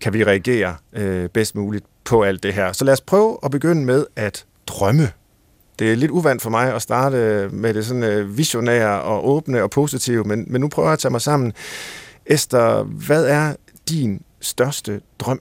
kan 0.00 0.12
vi 0.12 0.24
reagere 0.24 0.76
øh, 0.92 1.28
bedst 1.28 1.54
muligt 1.54 1.84
på 2.04 2.22
alt 2.22 2.42
det 2.42 2.54
her? 2.54 2.72
Så 2.72 2.84
lad 2.84 2.92
os 2.92 3.00
prøve 3.00 3.38
at 3.44 3.50
begynde 3.50 3.84
med 3.84 4.06
at 4.16 4.44
drømme. 4.66 5.10
Det 5.78 5.92
er 5.92 5.96
lidt 5.96 6.10
uvandt 6.10 6.42
for 6.42 6.50
mig 6.50 6.74
at 6.74 6.82
starte 6.82 7.48
med 7.52 7.74
det 7.74 7.86
sådan 7.86 8.02
øh, 8.02 8.38
visionære 8.38 9.02
og 9.02 9.28
åbne 9.28 9.62
og 9.62 9.70
positive, 9.70 10.24
men, 10.24 10.44
men 10.46 10.60
nu 10.60 10.68
prøver 10.68 10.88
jeg 10.88 10.92
at 10.92 10.98
tage 10.98 11.12
mig 11.12 11.20
sammen. 11.20 11.52
Esther, 12.26 12.82
hvad 12.82 13.24
er 13.24 13.54
din 13.88 14.22
største 14.40 15.00
drøm? 15.18 15.40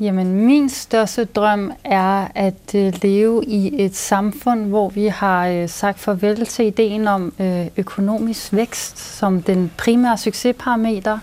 Jamen, 0.00 0.46
min 0.46 0.68
største 0.68 1.24
drøm 1.24 1.72
er 1.84 2.28
at 2.34 2.74
øh, 2.74 2.92
leve 3.02 3.44
i 3.44 3.84
et 3.84 3.96
samfund, 3.96 4.66
hvor 4.66 4.88
vi 4.88 5.06
har 5.06 5.48
øh, 5.48 5.68
sagt 5.68 5.98
farvel 5.98 6.46
til 6.46 6.66
ideen 6.66 7.08
om 7.08 7.32
øh, 7.40 7.66
økonomisk 7.76 8.52
vækst 8.52 9.18
som 9.18 9.42
den 9.42 9.70
primære 9.78 10.18
succesparameter, 10.18 11.18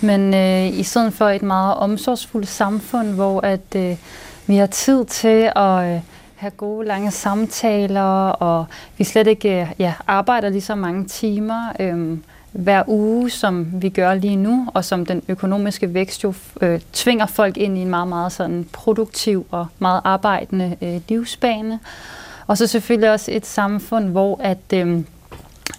men 0.00 0.34
øh, 0.34 0.78
i 0.78 0.82
stedet 0.82 1.12
for 1.12 1.28
et 1.28 1.42
meget 1.42 1.74
omsorgsfuldt 1.74 2.48
samfund, 2.48 3.08
hvor 3.08 3.40
at 3.40 3.76
øh, 3.76 3.96
vi 4.46 4.56
har 4.56 4.66
tid 4.66 5.04
til 5.04 5.52
at 5.56 5.94
øh, 5.94 6.00
have 6.40 6.50
gode 6.50 6.86
lange 6.86 7.10
samtaler, 7.10 8.28
og 8.28 8.66
vi 8.98 9.04
slet 9.04 9.26
ikke 9.26 9.74
ja, 9.78 9.94
arbejder 10.06 10.48
lige 10.48 10.60
så 10.60 10.74
mange 10.74 11.04
timer. 11.04 11.72
Øh, 11.80 12.18
hver 12.52 12.82
uge, 12.86 13.30
som 13.30 13.82
vi 13.82 13.88
gør 13.88 14.14
lige 14.14 14.36
nu, 14.36 14.68
og 14.74 14.84
som 14.84 15.06
den 15.06 15.22
økonomiske 15.28 15.94
vækst 15.94 16.24
jo 16.24 16.34
øh, 16.60 16.80
tvinger 16.92 17.26
folk 17.26 17.56
ind 17.56 17.78
i 17.78 17.80
en 17.80 17.88
meget, 17.90 18.08
meget 18.08 18.32
sådan 18.32 18.66
produktiv 18.72 19.46
og 19.50 19.66
meget 19.78 20.00
arbejdende 20.04 20.76
øh, 20.82 21.00
livsbane. 21.08 21.78
Og 22.46 22.58
så 22.58 22.66
selvfølgelig 22.66 23.12
også 23.12 23.30
et 23.34 23.46
samfund, 23.46 24.08
hvor 24.08 24.40
at, 24.42 24.72
øh, 24.74 25.00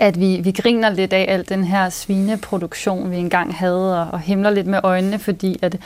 at 0.02 0.20
vi, 0.20 0.40
vi 0.44 0.52
griner 0.52 0.90
lidt 0.90 1.14
af 1.14 1.26
al 1.30 1.50
den 1.50 1.64
her 1.64 1.90
svineproduktion, 1.90 3.12
vi 3.12 3.18
engang 3.18 3.56
havde, 3.56 4.02
og, 4.02 4.08
og 4.12 4.20
himler 4.20 4.50
lidt 4.50 4.68
med 4.68 4.80
øjnene, 4.84 5.20
fordi 5.20 5.60
at 5.62 5.78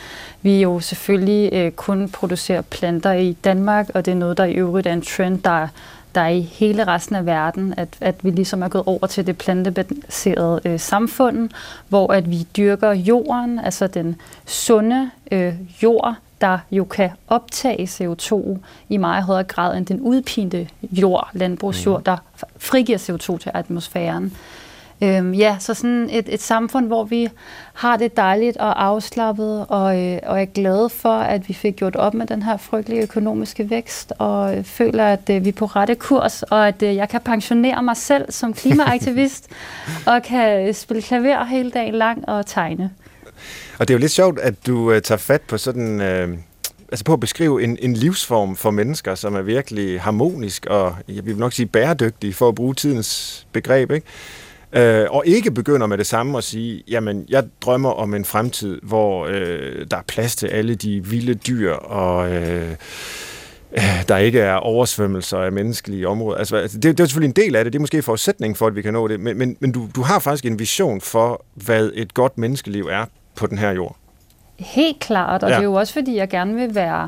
vi 0.41 0.61
jo 0.61 0.79
selvfølgelig 0.79 1.53
øh, 1.53 1.71
kun 1.71 2.09
producerer 2.09 2.61
planter 2.61 3.11
i 3.11 3.31
Danmark, 3.31 3.89
og 3.93 4.05
det 4.05 4.11
er 4.11 4.15
noget, 4.15 4.37
der 4.37 4.45
i 4.45 4.53
øvrigt 4.53 4.87
er 4.87 4.93
en 4.93 5.01
trend, 5.01 5.39
der 5.39 5.67
der 6.15 6.21
er 6.21 6.27
i 6.27 6.41
hele 6.41 6.87
resten 6.87 7.15
af 7.15 7.25
verden, 7.25 7.73
at, 7.77 7.89
at 8.01 8.15
vi 8.23 8.29
ligesom 8.29 8.61
er 8.61 8.67
gået 8.67 8.83
over 8.87 9.07
til 9.07 9.27
det 9.27 9.37
plantebaserede 9.37 10.61
øh, 10.65 10.79
samfund, 10.79 11.49
hvor 11.89 12.13
at 12.13 12.31
vi 12.31 12.47
dyrker 12.57 12.91
jorden, 12.91 13.59
altså 13.59 13.87
den 13.87 14.15
sunde 14.45 15.09
øh, 15.31 15.53
jord, 15.83 16.15
der 16.41 16.57
jo 16.71 16.83
kan 16.83 17.09
optage 17.27 17.83
CO2 17.83 18.57
i 18.89 18.97
meget 18.97 19.23
højere 19.23 19.43
grad 19.43 19.77
end 19.77 19.85
den 19.85 20.01
udpinte 20.01 20.69
jord, 20.81 21.29
landbrugsjord, 21.33 21.99
mm. 21.99 22.03
der 22.03 22.17
frigiver 22.57 22.97
CO2 22.97 23.37
til 23.37 23.51
atmosfæren. 23.53 24.33
Øhm, 25.01 25.33
ja, 25.33 25.57
så 25.59 25.73
sådan 25.73 26.09
et, 26.11 26.33
et 26.33 26.41
samfund, 26.41 26.87
hvor 26.87 27.03
vi 27.03 27.29
har 27.73 27.97
det 27.97 28.17
dejligt 28.17 28.57
og 28.57 28.85
afslappet, 28.85 29.65
og, 29.69 30.03
øh, 30.03 30.19
og 30.23 30.41
er 30.41 30.45
glade 30.45 30.89
for, 30.89 31.13
at 31.13 31.47
vi 31.47 31.53
fik 31.53 31.75
gjort 31.75 31.95
op 31.95 32.13
med 32.13 32.27
den 32.27 32.43
her 32.43 32.57
frygtelige 32.57 33.01
økonomiske 33.01 33.69
vækst, 33.69 34.13
og 34.17 34.57
øh, 34.57 34.63
føler, 34.63 35.05
at 35.05 35.29
øh, 35.29 35.43
vi 35.43 35.49
er 35.49 35.53
på 35.53 35.65
rette 35.65 35.95
kurs, 35.95 36.43
og 36.43 36.67
at 36.67 36.83
øh, 36.83 36.95
jeg 36.95 37.09
kan 37.09 37.21
pensionere 37.21 37.83
mig 37.83 37.97
selv 37.97 38.31
som 38.31 38.53
klimaaktivist, 38.53 39.49
og 40.07 40.23
kan 40.23 40.73
spille 40.73 41.01
klaver 41.01 41.43
hele 41.43 41.71
dagen 41.71 41.93
lang 41.93 42.29
og 42.29 42.45
tegne. 42.45 42.91
Og 43.79 43.87
det 43.87 43.93
er 43.93 43.97
jo 43.97 43.99
lidt 43.99 44.11
sjovt, 44.11 44.39
at 44.39 44.53
du 44.67 44.91
øh, 44.91 45.01
tager 45.01 45.19
fat 45.19 45.41
på 45.41 45.57
sådan... 45.57 46.01
Øh 46.01 46.37
altså 46.89 47.05
på 47.05 47.13
at 47.13 47.19
beskrive 47.19 47.63
en, 47.63 47.77
en 47.81 47.93
livsform 47.93 48.55
for 48.55 48.71
mennesker, 48.71 49.15
som 49.15 49.35
er 49.35 49.41
virkelig 49.41 50.01
harmonisk 50.01 50.65
og, 50.65 50.95
jeg 51.07 51.25
vil 51.25 51.37
nok 51.37 51.53
sige, 51.53 51.65
bæredygtig, 51.65 52.35
for 52.35 52.47
at 52.47 52.55
bruge 52.55 52.73
tidens 52.73 53.47
begreb, 53.51 53.91
ikke? 53.91 54.07
Øh, 54.73 55.07
og 55.09 55.23
ikke 55.25 55.51
begynder 55.51 55.87
med 55.87 55.97
det 55.97 56.05
samme 56.05 56.37
at 56.37 56.43
sige, 56.43 56.83
jamen, 56.87 57.25
jeg 57.29 57.43
drømmer 57.61 57.89
om 57.89 58.13
en 58.13 58.25
fremtid, 58.25 58.79
hvor 58.83 59.25
øh, 59.25 59.85
der 59.91 59.97
er 59.97 60.01
plads 60.07 60.35
til 60.35 60.47
alle 60.47 60.75
de 60.75 61.05
vilde 61.05 61.33
dyr, 61.33 61.73
og 61.73 62.31
øh, 62.31 62.71
øh 62.71 64.03
der 64.07 64.17
ikke 64.17 64.39
er 64.39 64.55
oversvømmelser 64.55 65.37
af 65.37 65.51
menneskelige 65.51 66.07
områder. 66.07 66.37
Altså, 66.37 66.55
altså 66.55 66.77
det, 66.77 66.97
det 66.97 67.03
er 67.03 67.07
selvfølgelig 67.07 67.37
en 67.37 67.45
del 67.45 67.55
af 67.55 67.63
det, 67.63 67.73
det 67.73 67.79
er 67.79 67.81
måske 67.81 68.01
forudsætning 68.01 68.57
for, 68.57 68.67
at 68.67 68.75
vi 68.75 68.81
kan 68.81 68.93
nå 68.93 69.07
det, 69.07 69.19
men, 69.19 69.37
men, 69.37 69.57
men 69.59 69.71
du, 69.71 69.89
du 69.95 70.01
har 70.01 70.19
faktisk 70.19 70.45
en 70.45 70.59
vision 70.59 71.01
for, 71.01 71.45
hvad 71.53 71.91
et 71.93 72.13
godt 72.13 72.37
menneskeliv 72.37 72.87
er 72.91 73.05
på 73.35 73.47
den 73.47 73.57
her 73.57 73.71
jord. 73.71 73.95
Helt 74.59 74.99
klart, 74.99 75.43
og 75.43 75.49
ja. 75.49 75.55
det 75.55 75.61
er 75.61 75.65
jo 75.65 75.73
også 75.73 75.93
fordi, 75.93 76.15
jeg 76.15 76.29
gerne 76.29 76.55
vil 76.55 76.75
være 76.75 77.07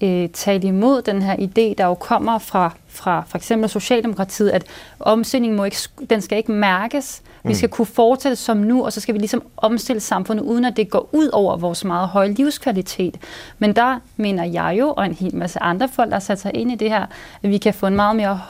øh, 0.00 0.28
talt 0.28 0.64
imod 0.64 1.02
den 1.02 1.22
her 1.22 1.36
idé, 1.36 1.74
der 1.78 1.84
jo 1.84 1.94
kommer 1.94 2.38
fra, 2.38 2.70
fra 2.88 3.24
for 3.28 3.38
eksempel 3.38 3.68
Socialdemokratiet, 3.68 4.50
at 4.50 4.64
omstillingen 5.00 5.56
må 5.56 5.64
ikke, 5.64 5.76
den 6.10 6.22
skal 6.22 6.38
ikke 6.38 6.52
mærkes. 6.52 7.22
Vi 7.42 7.48
mm. 7.48 7.54
skal 7.54 7.68
kunne 7.68 7.86
fortsætte 7.86 8.36
som 8.36 8.56
nu, 8.56 8.84
og 8.84 8.92
så 8.92 9.00
skal 9.00 9.14
vi 9.14 9.18
ligesom 9.18 9.42
omstille 9.56 10.00
samfundet, 10.00 10.44
uden 10.44 10.64
at 10.64 10.76
det 10.76 10.90
går 10.90 11.08
ud 11.12 11.28
over 11.32 11.56
vores 11.56 11.84
meget 11.84 12.08
høje 12.08 12.32
livskvalitet. 12.32 13.16
Men 13.58 13.76
der 13.76 13.98
mener 14.16 14.44
jeg 14.44 14.76
jo, 14.78 14.94
og 14.96 15.06
en 15.06 15.12
hel 15.12 15.36
masse 15.36 15.62
andre 15.62 15.88
folk, 15.88 16.08
der 16.08 16.14
har 16.14 16.20
sat 16.20 16.40
sig 16.40 16.54
ind 16.54 16.72
i 16.72 16.74
det 16.74 16.90
her, 16.90 17.06
at 17.42 17.50
vi 17.50 17.58
kan 17.58 17.74
få 17.74 17.86
en 17.86 17.96
meget, 17.96 18.16
mere 18.16 18.40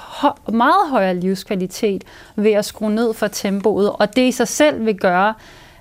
meget 0.52 0.90
højere 0.90 1.14
livskvalitet 1.14 2.04
ved 2.36 2.52
at 2.52 2.64
skrue 2.64 2.90
ned 2.90 3.14
for 3.14 3.28
tempoet. 3.28 3.90
Og 3.92 4.16
det 4.16 4.22
i 4.22 4.32
sig 4.32 4.48
selv 4.48 4.86
vil 4.86 4.96
gøre, 4.96 5.34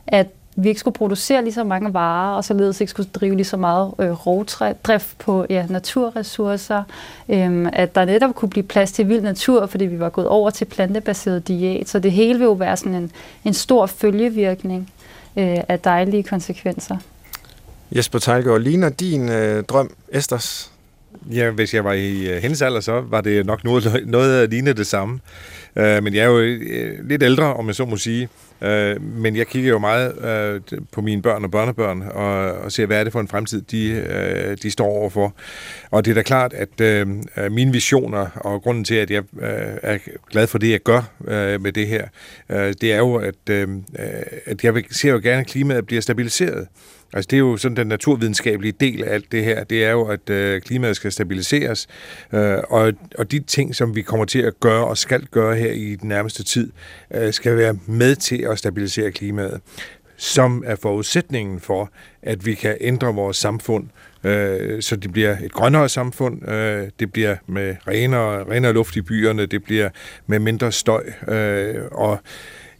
at 0.08 0.28
vi 0.56 0.70
ikke 0.70 0.80
skulle 0.80 0.96
producere 0.96 1.44
lige 1.44 1.54
så 1.54 1.64
mange 1.64 1.94
varer, 1.94 2.36
og 2.36 2.44
således 2.44 2.82
ikke 2.82 2.92
skulle 2.92 3.10
drive 3.14 3.36
lige 3.36 3.46
så 3.46 3.58
meget 3.58 3.94
øh, 4.00 4.28
rovdrift 4.28 5.18
på 5.18 5.46
ja, 5.50 5.66
naturressourcer, 5.70 6.84
øhm, 7.30 7.68
at 7.74 7.96
der 7.96 8.06
netop 8.06 8.36
kunne 8.36 8.50
blive 8.50 8.64
plads 8.64 8.92
til 8.92 9.10
vild 9.10 9.22
natur, 9.22 9.66
fordi 9.66 9.86
vi 9.86 10.00
var 10.00 10.10
gået 10.10 10.28
over 10.28 10.50
til 10.50 10.66
plantebaseret 10.66 11.48
diæt, 11.48 11.90
så 11.90 12.00
det 12.00 12.12
hele 12.12 12.40
vil 12.40 12.46
jo 12.46 12.52
være 12.52 12.78
sådan 12.78 12.96
en, 12.96 13.12
en 13.44 13.54
stor 13.54 13.86
følgevirkning 13.86 14.92
øh, 15.38 15.58
af 15.68 15.80
dejlige 15.80 16.24
konsekvenser. 16.24 16.98
Jesper 17.92 18.20
Tejlgaard, 18.20 18.62
ligner 18.62 18.90
din 18.90 19.30
øh, 19.30 19.64
drøm 19.64 19.90
Esters? 20.10 20.72
Ja, 21.32 21.50
hvis 21.50 21.74
jeg 21.74 21.84
var 21.84 21.94
i 21.94 22.28
øh, 22.30 22.42
hendes 22.42 22.62
alder, 22.62 22.80
så 22.80 23.02
var 23.02 23.22
det 23.22 23.46
nok 23.46 23.64
noget, 23.64 24.02
noget 24.06 24.52
der 24.52 24.74
det 24.74 24.88
samme. 24.88 25.20
Øh, 25.76 26.04
men 26.04 26.14
jeg 26.14 26.22
er 26.22 26.28
jo 26.28 26.40
øh, 26.40 27.10
lidt 27.10 27.24
ældre, 27.24 27.54
om 27.54 27.68
jeg 27.68 27.76
så 27.76 27.86
må 27.86 27.98
sige. 27.98 28.30
Øh, 28.62 29.02
men 29.02 29.36
jeg 29.36 29.48
kigger 29.48 29.70
jo 29.70 29.80
meget 29.80 30.26
øh, 30.26 30.80
på 30.92 31.02
mine 31.02 31.22
børn 31.22 31.44
og 31.44 31.52
børnebørn 31.52 32.02
og, 32.02 32.52
og 32.52 32.72
ser, 32.72 32.86
hvad 32.86 33.00
er 33.00 33.04
det 33.04 33.14
for 33.14 33.20
en 33.20 33.28
fremtid, 33.28 33.62
de, 33.62 33.88
øh, 33.90 34.58
de 34.64 34.72
står 34.72 34.86
overfor. 34.86 35.34
Og 35.92 36.06
det 36.06 36.12
er 36.12 36.16
da 36.16 36.22
klart, 36.22 36.54
at 36.54 36.82
øh, 36.82 37.08
mine 37.52 37.72
visioner 37.72 38.28
og 38.36 38.62
grunden 38.62 38.84
til, 38.84 38.96
at 38.96 39.12
jeg 39.12 39.24
øh, 39.40 39.78
er 39.84 39.98
glad 40.32 40.48
for 40.48 40.58
det, 40.58 40.72
jeg 40.72 40.80
gør 40.80 41.02
øh, 41.28 41.62
med 41.62 41.72
det 41.72 41.88
her, 41.88 42.08
øh, 42.50 42.74
det 42.82 42.94
er 42.94 42.98
jo, 42.98 43.16
at, 43.16 43.50
øh, 43.50 43.68
at 44.46 44.64
jeg 44.64 44.84
ser 44.92 45.12
jo 45.12 45.20
gerne, 45.24 45.40
at 45.40 45.48
klimaet 45.48 45.86
bliver 45.86 46.02
stabiliseret. 46.02 46.68
Altså 47.16 47.28
det 47.32 47.38
er 47.38 47.40
jo 47.40 47.58
sådan 47.58 47.78
den 47.78 47.88
naturvidenskabelige 47.88 48.74
del 48.80 49.04
af 49.04 49.14
alt 49.14 49.32
det 49.32 49.44
her, 49.44 49.64
det 49.64 49.86
er 49.86 49.92
jo, 49.92 50.06
at 50.06 50.30
øh, 50.30 50.62
klimaet 50.62 50.96
skal 50.96 51.12
stabiliseres, 51.12 51.88
øh, 52.34 52.58
og, 52.70 52.94
og 53.18 53.32
de 53.32 53.40
ting, 53.40 53.76
som 53.76 53.96
vi 53.96 54.02
kommer 54.02 54.26
til 54.26 54.40
at 54.40 54.60
gøre 54.60 54.86
og 54.88 54.98
skal 54.98 55.26
gøre 55.32 55.56
her 55.56 55.72
i 55.72 55.96
den 55.96 56.10
nærmeste 56.10 56.44
tid, 56.44 56.72
øh, 57.14 57.34
skal 57.34 57.58
være 57.58 57.78
med 57.86 58.16
til 58.16 58.42
at 58.52 58.60
stabilisere 58.60 59.12
klimaet, 59.12 59.62
som 60.18 60.64
er 60.66 60.76
forudsætningen 60.76 61.60
for, 61.60 61.92
at 62.22 62.46
vi 62.46 62.54
kan 62.54 62.78
ændre 62.82 63.14
vores 63.14 63.38
samfund, 63.38 63.88
øh, 64.24 64.82
så 64.82 64.96
det 64.96 65.12
bliver 65.12 65.38
et 65.44 65.52
grønnere 65.52 65.90
samfund, 65.90 66.50
øh, 66.50 66.90
det 67.00 67.14
bliver 67.14 67.36
med 67.48 67.76
renere, 67.88 68.44
renere 68.44 68.74
luft 68.74 68.96
i 68.96 69.02
byerne, 69.02 69.46
det 69.46 69.64
bliver 69.64 69.90
med 70.28 70.40
mindre 70.40 70.72
støj, 70.72 71.04
øh, 71.28 71.76
og 71.92 72.20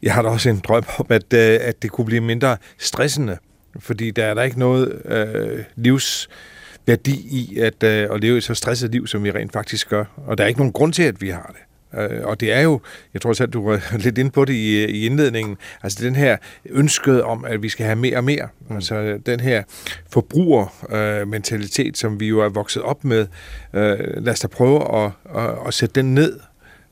jeg 0.04 0.14
har 0.14 0.22
da 0.22 0.30
også 0.30 0.50
en 0.50 0.60
drøm 0.60 0.84
om, 0.98 1.06
at, 1.10 1.34
øh, 1.34 1.58
at 1.62 1.82
det 1.82 1.92
kunne 1.92 2.06
blive 2.06 2.22
mindre 2.22 2.58
stressende 2.78 3.38
fordi 3.80 4.12
der 4.12 4.26
er 4.26 4.34
der 4.34 4.44
ikke 4.44 4.60
noget 4.60 5.02
øh, 5.06 5.64
livsværdi 5.76 7.16
i 7.32 7.60
at, 7.60 7.84
øh, 7.84 8.08
at 8.12 8.22
leve 8.22 8.38
et 8.38 8.44
så 8.44 8.54
stresset 8.54 8.92
liv, 8.92 9.08
som 9.08 9.24
vi 9.24 9.32
rent 9.32 9.54
faktisk 9.54 9.90
gør. 9.90 10.06
Og 10.16 10.38
der 10.38 10.44
er 10.44 10.48
ikke 10.48 10.60
nogen 10.60 10.74
grund 10.74 10.94
til, 10.94 11.04
at 11.04 11.22
vi 11.22 11.30
har 11.30 11.56
det. 11.56 11.66
Øh, 12.00 12.26
og 12.26 12.40
det 12.40 12.54
er 12.54 12.62
jo, 12.62 12.82
jeg 13.14 13.22
tror 13.22 13.34
selv, 13.34 13.50
du 13.50 13.70
var 13.70 13.98
lidt 14.04 14.18
inde 14.18 14.32
på 14.32 14.46
det 14.46 14.54
i, 14.54 14.86
i 14.86 15.06
indledningen, 15.06 15.58
altså 15.84 16.04
den 16.04 16.16
her 16.16 16.38
ønsket 16.70 17.24
om, 17.24 17.46
at 17.46 17.64
vi 17.64 17.70
skal 17.70 17.86
have 17.86 17.96
mere 17.96 18.18
og 18.18 18.24
mere. 18.24 18.48
Mm. 18.70 18.76
Altså 18.76 19.20
den 19.26 19.40
her 19.40 19.64
forbrugermentalitet, 20.10 21.88
øh, 21.88 21.94
som 21.94 22.20
vi 22.20 22.28
jo 22.28 22.40
er 22.40 22.50
vokset 22.50 22.82
op 22.82 23.04
med. 23.04 23.28
Øh, 23.74 24.24
lad 24.24 24.34
os 24.34 24.40
da 24.40 24.48
prøve 24.48 25.06
at, 25.06 25.12
at, 25.36 25.56
at 25.68 25.74
sætte 25.74 25.96
den 25.96 26.14
ned. 26.14 26.40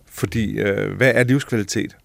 Fordi 0.06 0.60
øh, 0.60 0.92
hvad 0.92 1.12
er 1.16 1.24
livskvalitet? 1.24 1.96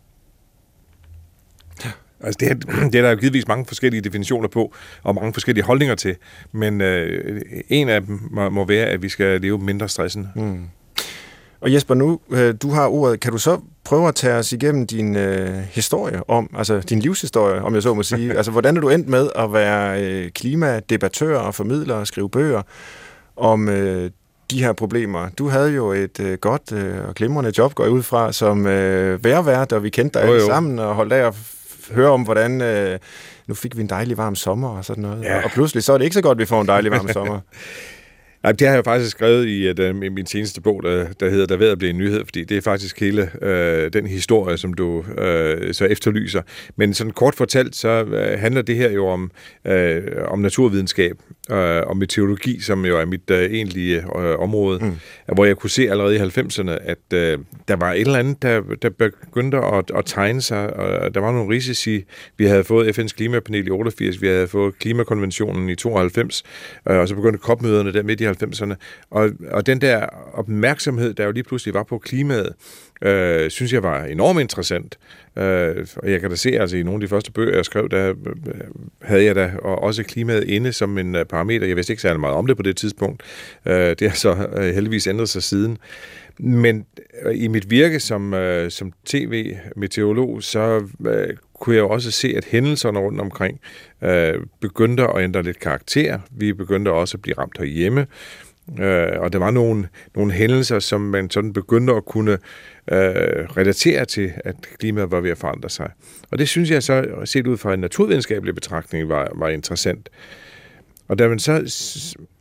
Altså 2.20 2.36
det, 2.40 2.50
er, 2.50 2.54
det 2.90 2.94
er 2.94 3.02
der 3.02 3.10
jo 3.10 3.16
givetvis 3.16 3.48
mange 3.48 3.66
forskellige 3.66 4.00
definitioner 4.00 4.48
på, 4.48 4.74
og 5.02 5.14
mange 5.14 5.32
forskellige 5.32 5.64
holdninger 5.64 5.94
til, 5.94 6.16
men 6.52 6.80
øh, 6.80 7.42
en 7.68 7.88
af 7.88 8.02
dem 8.02 8.20
må, 8.30 8.50
må 8.50 8.64
være, 8.64 8.86
at 8.86 9.02
vi 9.02 9.08
skal 9.08 9.40
leve 9.40 9.58
mindre 9.58 9.88
stressende. 9.88 10.28
Mm. 10.36 10.62
Og 11.60 11.72
Jesper, 11.72 11.94
nu 11.94 12.20
øh, 12.30 12.54
du 12.62 12.70
har 12.70 12.86
ordet, 12.86 13.20
kan 13.20 13.32
du 13.32 13.38
så 13.38 13.60
prøve 13.84 14.08
at 14.08 14.14
tage 14.14 14.34
os 14.34 14.52
igennem 14.52 14.86
din 14.86 15.16
øh, 15.16 15.58
historie 15.70 16.30
om, 16.30 16.50
altså 16.56 16.80
din 16.80 17.00
livshistorie, 17.00 17.62
om 17.62 17.74
jeg 17.74 17.82
så 17.82 17.94
må 17.94 18.02
sige. 18.02 18.34
altså, 18.36 18.52
hvordan 18.52 18.76
er 18.76 18.80
du 18.80 18.88
endt 18.88 19.08
med 19.08 19.28
at 19.36 19.52
være 19.52 20.02
øh, 20.02 20.30
klimadebattør 20.30 21.38
og 21.38 21.54
formidler 21.54 21.94
og 21.94 22.06
skrive 22.06 22.30
bøger 22.30 22.62
om 23.36 23.68
øh, 23.68 24.10
de 24.50 24.64
her 24.64 24.72
problemer. 24.72 25.28
Du 25.38 25.48
havde 25.48 25.70
jo 25.70 25.92
et 25.92 26.20
øh, 26.20 26.38
godt 26.38 26.72
øh, 26.72 27.08
og 27.08 27.14
glimrende 27.14 27.52
job, 27.58 27.74
går 27.74 27.84
jeg 27.84 27.92
ud 27.92 28.02
fra, 28.02 28.32
som 28.32 28.66
øh, 28.66 29.24
værvært, 29.24 29.72
og 29.72 29.82
vi 29.82 29.90
kendte 29.90 30.18
dig 30.18 30.28
alle 30.28 30.46
sammen 30.46 30.78
og 30.78 30.94
holdt 30.94 31.12
af 31.12 31.26
at 31.26 31.34
høre 31.90 32.10
om, 32.10 32.22
hvordan... 32.22 32.60
Øh, 32.60 32.98
nu 33.46 33.54
fik 33.54 33.76
vi 33.76 33.80
en 33.80 33.88
dejlig 33.88 34.16
varm 34.16 34.34
sommer 34.34 34.68
og 34.68 34.84
sådan 34.84 35.02
noget. 35.02 35.22
Ja. 35.24 35.44
Og 35.44 35.50
pludselig 35.50 35.82
så 35.84 35.92
er 35.92 35.98
det 35.98 36.04
ikke 36.04 36.14
så 36.14 36.22
godt, 36.22 36.36
at 36.36 36.40
vi 36.40 36.46
får 36.46 36.60
en 36.60 36.68
dejlig 36.68 36.90
varm 36.90 37.08
sommer. 37.08 37.40
Nej, 38.42 38.52
det 38.52 38.68
har 38.68 38.74
jeg 38.74 38.84
faktisk 38.84 39.10
skrevet 39.10 39.46
i, 39.46 39.66
at, 39.66 39.78
uh, 39.78 40.04
i 40.04 40.08
min 40.08 40.26
seneste 40.26 40.60
bog, 40.60 40.82
der, 40.82 41.06
der 41.20 41.30
hedder 41.30 41.46
Der 41.46 41.56
ved 41.56 41.68
at 41.68 41.78
blive 41.78 41.90
en 41.90 41.98
nyhed, 41.98 42.24
fordi 42.24 42.44
det 42.44 42.56
er 42.56 42.60
faktisk 42.60 43.00
hele 43.00 43.30
uh, 43.42 43.92
den 43.92 44.06
historie, 44.06 44.56
som 44.56 44.74
du 44.74 44.98
uh, 44.98 45.04
så 45.72 45.86
efterlyser. 45.90 46.42
Men 46.76 46.94
sådan 46.94 47.12
kort 47.12 47.34
fortalt, 47.34 47.76
så 47.76 48.02
uh, 48.02 48.40
handler 48.40 48.62
det 48.62 48.76
her 48.76 48.90
jo 48.90 49.06
om, 49.06 49.30
uh, 49.68 49.74
om 50.26 50.38
naturvidenskab 50.38 51.16
uh, 51.50 51.56
og 51.58 51.96
meteorologi, 51.96 52.60
som 52.60 52.86
jo 52.86 52.98
er 52.98 53.04
mit 53.04 53.30
uh, 53.30 53.36
egentlige 53.36 53.98
uh, 53.98 54.42
område, 54.42 54.78
mm. 54.82 55.34
hvor 55.34 55.44
jeg 55.44 55.56
kunne 55.56 55.70
se 55.70 55.90
allerede 55.90 56.16
i 56.16 56.18
90'erne, 56.18 56.70
at 56.70 56.98
uh, 57.12 57.44
der 57.68 57.76
var 57.76 57.92
et 57.92 58.00
eller 58.00 58.18
andet, 58.18 58.42
der, 58.42 58.62
der 58.82 58.90
begyndte 58.90 59.58
at, 59.58 59.90
at 59.96 60.04
tegne 60.06 60.42
sig, 60.42 60.76
og 60.76 61.14
der 61.14 61.20
var 61.20 61.32
nogle 61.32 61.54
risici. 61.54 62.04
Vi 62.36 62.44
havde 62.44 62.64
fået 62.64 62.98
FN's 62.98 63.16
klimapanel 63.16 63.66
i 63.66 63.70
88, 63.70 64.22
vi 64.22 64.26
havde 64.26 64.48
fået 64.48 64.78
klimakonventionen 64.78 65.68
i 65.68 65.74
92, 65.74 66.42
uh, 66.90 66.96
og 66.96 67.08
så 67.08 67.14
begyndte 67.14 67.38
COP-møderne 67.38 67.92
der 67.92 68.02
midt 68.02 68.20
i 68.20 68.27
90'erne. 68.28 68.74
Og, 69.10 69.30
og 69.50 69.66
den 69.66 69.80
der 69.80 70.06
opmærksomhed, 70.32 71.14
der 71.14 71.24
jo 71.24 71.30
lige 71.30 71.44
pludselig 71.44 71.74
var 71.74 71.82
på 71.82 71.98
klimaet, 71.98 72.52
øh, 73.02 73.50
synes 73.50 73.72
jeg 73.72 73.82
var 73.82 74.04
enormt 74.04 74.40
interessant. 74.40 74.98
Øh, 75.36 75.86
og 75.96 76.10
jeg 76.10 76.20
kan 76.20 76.30
da 76.30 76.36
se, 76.36 76.50
altså 76.50 76.76
i 76.76 76.82
nogle 76.82 76.96
af 76.96 77.00
de 77.00 77.08
første 77.08 77.32
bøger, 77.32 77.56
jeg 77.56 77.64
skrev, 77.64 77.88
der 77.90 78.08
øh, 78.08 78.14
havde 79.02 79.24
jeg 79.24 79.34
da 79.34 79.52
også 79.62 80.02
klimaet 80.02 80.44
inde 80.44 80.72
som 80.72 80.98
en 80.98 81.14
øh, 81.14 81.24
parameter. 81.24 81.66
Jeg 81.66 81.76
vidste 81.76 81.92
ikke 81.92 82.02
særlig 82.02 82.20
meget 82.20 82.36
om 82.36 82.46
det 82.46 82.56
på 82.56 82.62
det 82.62 82.76
tidspunkt. 82.76 83.22
Øh, 83.66 83.96
det 83.98 84.08
har 84.08 84.16
så 84.16 84.48
øh, 84.56 84.74
heldigvis 84.74 85.06
ændret 85.06 85.28
sig 85.28 85.42
siden. 85.42 85.78
Men 86.38 86.86
i 87.34 87.48
mit 87.48 87.70
virke 87.70 88.00
som, 88.00 88.34
øh, 88.34 88.70
som 88.70 88.92
tv-meteorolog, 89.04 90.42
så 90.42 90.88
øh, 91.06 91.36
kunne 91.60 91.76
jeg 91.76 91.82
jo 91.82 91.88
også 91.88 92.10
se, 92.10 92.34
at 92.36 92.44
hændelserne 92.44 92.98
rundt 92.98 93.20
omkring 93.20 93.60
øh, 94.02 94.34
begyndte 94.60 95.02
at 95.02 95.22
ændre 95.22 95.42
lidt 95.42 95.60
karakter. 95.60 96.18
Vi 96.30 96.52
begyndte 96.52 96.92
også 96.92 97.16
at 97.16 97.22
blive 97.22 97.38
ramt 97.38 97.58
herhjemme. 97.58 98.06
Øh, 98.80 99.20
og 99.20 99.32
der 99.32 99.38
var 99.38 99.50
nogle, 99.50 99.88
nogle 100.14 100.32
hændelser, 100.32 100.78
som 100.78 101.00
man 101.00 101.30
sådan 101.30 101.52
begyndte 101.52 101.92
at 101.92 102.04
kunne 102.04 102.32
øh, 102.92 103.46
relatere 103.56 104.04
til, 104.04 104.32
at 104.44 104.54
klimaet 104.78 105.10
var 105.10 105.20
ved 105.20 105.30
at 105.30 105.38
forandre 105.38 105.70
sig. 105.70 105.90
Og 106.30 106.38
det 106.38 106.48
synes 106.48 106.70
jeg 106.70 106.82
så, 106.82 107.04
set 107.24 107.46
ud 107.46 107.56
fra 107.56 107.74
en 107.74 107.80
naturvidenskabelig 107.80 108.54
betragtning, 108.54 109.08
var, 109.08 109.30
var 109.34 109.48
interessant. 109.48 110.08
Og 111.08 111.18
da 111.18 111.28
man 111.28 111.38
så 111.38 111.62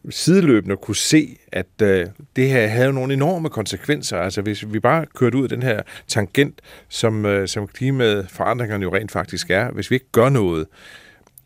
sideløbende 0.10 0.78
kunne 0.78 0.96
se, 0.96 1.38
at 1.52 1.82
øh, 1.82 2.06
det 2.36 2.50
her 2.50 2.68
havde 2.68 2.94
nogle 2.94 3.14
enorme 3.14 3.50
konsekvenser, 3.50 4.18
altså 4.18 4.42
hvis 4.42 4.74
vi 4.74 4.80
bare 4.80 5.06
kørte 5.16 5.38
ud 5.38 5.44
af 5.44 5.50
den 5.50 5.64
her 5.64 5.82
tangent, 6.08 6.62
som, 6.90 7.26
øh, 7.26 7.48
som 7.48 7.68
klimaet 7.68 8.28
forandringerne 8.30 8.84
jo 8.84 8.96
rent 8.96 9.12
faktisk 9.12 9.50
er, 9.50 9.72
hvis 9.72 9.92
vi 9.92 9.96
ikke 9.96 10.12
gør 10.12 10.30
noget, 10.30 10.68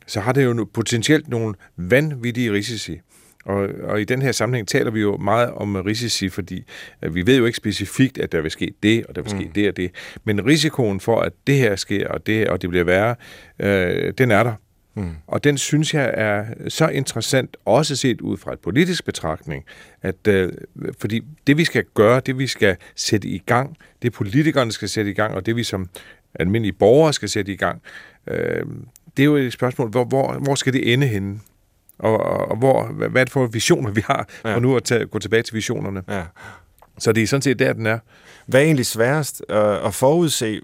så 0.07 0.19
har 0.19 0.31
det 0.31 0.45
jo 0.45 0.67
potentielt 0.73 1.29
nogle 1.29 1.55
vanvittige 1.77 2.51
risici. 2.51 2.99
Og, 3.45 3.69
og 3.83 4.01
i 4.01 4.03
den 4.03 4.21
her 4.21 4.31
sammenhæng 4.31 4.67
taler 4.67 4.91
vi 4.91 5.01
jo 5.01 5.17
meget 5.17 5.51
om 5.51 5.75
risici, 5.75 6.29
fordi 6.29 6.63
at 7.01 7.15
vi 7.15 7.25
ved 7.25 7.37
jo 7.37 7.45
ikke 7.45 7.57
specifikt, 7.57 8.17
at 8.17 8.31
der 8.31 8.41
vil 8.41 8.51
ske 8.51 8.73
det, 8.83 9.05
og 9.05 9.15
der 9.15 9.21
vil 9.21 9.31
ske 9.31 9.45
mm. 9.45 9.51
det 9.51 9.67
og 9.67 9.77
det. 9.77 9.91
Men 10.23 10.45
risikoen 10.45 10.99
for, 10.99 11.21
at 11.21 11.33
det 11.47 11.55
her 11.55 11.75
sker, 11.75 12.07
og 12.07 12.25
det, 12.25 12.47
og 12.47 12.61
det 12.61 12.69
bliver 12.69 12.83
værre, 12.85 13.15
øh, 13.59 14.13
den 14.17 14.31
er 14.31 14.43
der. 14.43 14.53
Mm. 14.95 15.15
Og 15.27 15.43
den 15.43 15.57
synes 15.57 15.93
jeg 15.93 16.11
er 16.13 16.45
så 16.67 16.87
interessant, 16.87 17.57
også 17.65 17.95
set 17.95 18.21
ud 18.21 18.37
fra 18.37 18.53
et 18.53 18.59
politisk 18.59 19.05
betragtning, 19.05 19.63
at 20.01 20.27
øh, 20.27 20.53
fordi 20.99 21.21
det 21.47 21.57
vi 21.57 21.65
skal 21.65 21.83
gøre, 21.93 22.19
det 22.19 22.37
vi 22.37 22.47
skal 22.47 22.75
sætte 22.95 23.27
i 23.27 23.37
gang, 23.37 23.77
det 24.01 24.13
politikerne 24.13 24.71
skal 24.71 24.89
sætte 24.89 25.11
i 25.11 25.13
gang, 25.13 25.35
og 25.35 25.45
det 25.45 25.55
vi 25.55 25.63
som 25.63 25.89
almindelige 26.35 26.73
borgere 26.73 27.13
skal 27.13 27.29
sætte 27.29 27.53
i 27.53 27.55
gang, 27.55 27.81
øh, 28.27 28.65
det 29.17 29.23
er 29.23 29.25
jo 29.25 29.35
et 29.35 29.53
spørgsmål, 29.53 29.89
hvor, 29.89 30.03
hvor, 30.05 30.33
hvor 30.33 30.55
skal 30.55 30.73
det 30.73 30.93
ende 30.93 31.07
henne? 31.07 31.39
Og, 31.99 32.17
og, 32.17 32.51
og 32.51 32.57
hvor, 32.57 32.87
hvad 32.87 33.21
er 33.21 33.25
det 33.25 33.33
for 33.33 33.47
visioner, 33.47 33.91
vi 33.91 34.01
har, 34.05 34.29
ja. 34.45 34.55
og 34.55 34.61
nu 34.61 34.75
at 34.75 34.83
tage, 34.83 35.05
gå 35.05 35.19
tilbage 35.19 35.43
til 35.43 35.55
visionerne. 35.55 36.03
Ja. 36.09 36.23
Så 36.97 37.11
det 37.11 37.23
er 37.23 37.27
sådan 37.27 37.41
set 37.41 37.59
der, 37.59 37.73
den 37.73 37.85
er. 37.85 37.99
Hvad 38.45 38.59
er 38.61 38.65
egentlig 38.65 38.85
sværest 38.85 39.43
øh, 39.49 39.85
at 39.85 39.93
forudse 39.93 40.61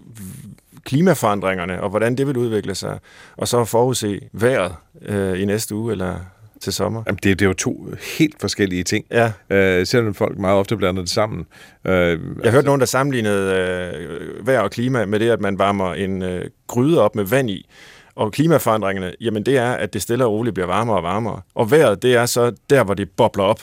klimaforandringerne, 0.88 1.82
og 1.82 1.90
hvordan 1.90 2.16
det 2.16 2.26
vil 2.26 2.36
udvikle 2.36 2.74
sig, 2.74 2.98
og 3.36 3.48
så 3.48 3.64
forudse 3.64 4.20
vejret 4.32 4.74
øh, 5.02 5.42
i 5.42 5.44
næste 5.44 5.74
uge 5.74 5.92
eller 5.92 6.14
til 6.60 6.72
sommer? 6.72 7.02
Jamen, 7.06 7.18
det, 7.22 7.38
det 7.38 7.44
er 7.44 7.48
jo 7.48 7.54
to 7.54 7.86
helt 8.18 8.40
forskellige 8.40 8.84
ting, 8.84 9.04
ja. 9.10 9.32
øh, 9.50 9.86
selvom 9.86 10.14
folk 10.14 10.38
meget 10.38 10.56
ofte 10.56 10.76
blander 10.76 11.02
det 11.02 11.10
sammen. 11.10 11.46
Øh, 11.84 11.92
Jeg 11.94 12.18
altså, 12.36 12.50
hørt 12.50 12.64
nogen, 12.64 12.80
der 12.80 12.86
sammenlignede 12.86 13.54
øh, 13.54 14.46
vejr 14.46 14.60
og 14.60 14.70
klima 14.70 15.06
med 15.06 15.20
det, 15.20 15.30
at 15.30 15.40
man 15.40 15.58
varmer 15.58 15.94
en 15.94 16.22
øh, 16.22 16.44
gryde 16.66 17.02
op 17.02 17.14
med 17.14 17.24
vand 17.24 17.50
i, 17.50 17.70
og 18.14 18.32
klimaforandringerne, 18.32 19.12
jamen 19.20 19.42
det 19.42 19.56
er, 19.56 19.72
at 19.72 19.92
det 19.94 20.02
stille 20.02 20.24
og 20.24 20.32
roligt 20.32 20.54
bliver 20.54 20.66
varmere 20.66 20.96
og 20.96 21.02
varmere. 21.02 21.40
Og 21.54 21.70
vejret, 21.70 22.02
det 22.02 22.14
er 22.14 22.26
så 22.26 22.52
der, 22.70 22.84
hvor 22.84 22.94
det 22.94 23.10
bobler 23.16 23.44
op. 23.44 23.60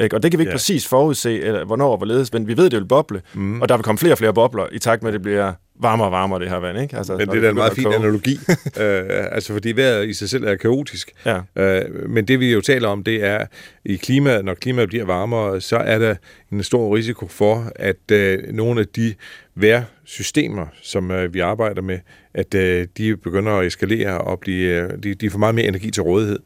Ikke? 0.00 0.16
Og 0.16 0.22
det 0.22 0.30
kan 0.30 0.38
vi 0.38 0.42
ikke 0.42 0.50
ja. 0.50 0.54
præcis 0.54 0.88
forudse, 0.88 1.40
eller 1.40 1.64
hvornår 1.64 1.90
og 1.90 1.96
hvorledes, 1.96 2.32
men 2.32 2.46
vi 2.46 2.56
ved, 2.56 2.70
det 2.70 2.78
vil 2.78 2.86
boble, 2.86 3.22
mm. 3.34 3.60
og 3.62 3.68
der 3.68 3.76
vil 3.76 3.84
komme 3.84 3.98
flere 3.98 4.14
og 4.14 4.18
flere 4.18 4.34
bobler, 4.34 4.66
i 4.72 4.78
takt 4.78 5.02
med, 5.02 5.10
at 5.10 5.14
det 5.14 5.22
bliver 5.22 5.52
varmere 5.80 6.08
og 6.08 6.12
varmere, 6.12 6.40
det 6.40 6.48
her 6.48 6.56
vand. 6.56 6.78
Ikke? 6.78 6.96
Altså, 6.96 7.16
men 7.16 7.28
det 7.28 7.44
er 7.44 7.48
en 7.48 7.54
meget 7.54 7.72
fin 7.72 7.86
analogi, 7.86 8.38
øh, 8.80 9.04
altså 9.32 9.52
fordi 9.52 9.76
vejret 9.76 10.08
i 10.08 10.12
sig 10.14 10.30
selv 10.30 10.44
er 10.44 10.56
kaotisk. 10.56 11.12
Ja. 11.26 11.40
Øh, 11.56 12.10
men 12.10 12.24
det 12.24 12.40
vi 12.40 12.52
jo 12.52 12.60
taler 12.60 12.88
om, 12.88 13.04
det 13.04 13.24
er, 13.24 13.46
i 13.84 13.96
klima, 13.96 14.42
når 14.42 14.54
klimaet 14.54 14.88
bliver 14.88 15.04
varmere, 15.04 15.60
så 15.60 15.76
er 15.76 15.98
der 15.98 16.14
en 16.52 16.62
stor 16.62 16.96
risiko 16.96 17.26
for, 17.26 17.72
at 17.76 18.10
øh, 18.12 18.38
nogle 18.52 18.80
af 18.80 18.86
de 18.86 19.14
vejrsystemer, 19.54 20.66
som 20.82 21.10
øh, 21.10 21.34
vi 21.34 21.40
arbejder 21.40 21.82
med, 21.82 21.98
at 22.34 22.54
øh, 22.54 22.86
de 22.96 23.16
begynder 23.16 23.52
at 23.52 23.66
eskalere 23.66 24.18
og 24.18 24.40
blive, 24.40 24.82
øh, 24.82 24.90
de, 25.02 25.14
de 25.14 25.30
får 25.30 25.38
meget 25.38 25.54
mere 25.54 25.66
energi 25.66 25.90
til 25.90 26.02
rådighed. 26.02 26.38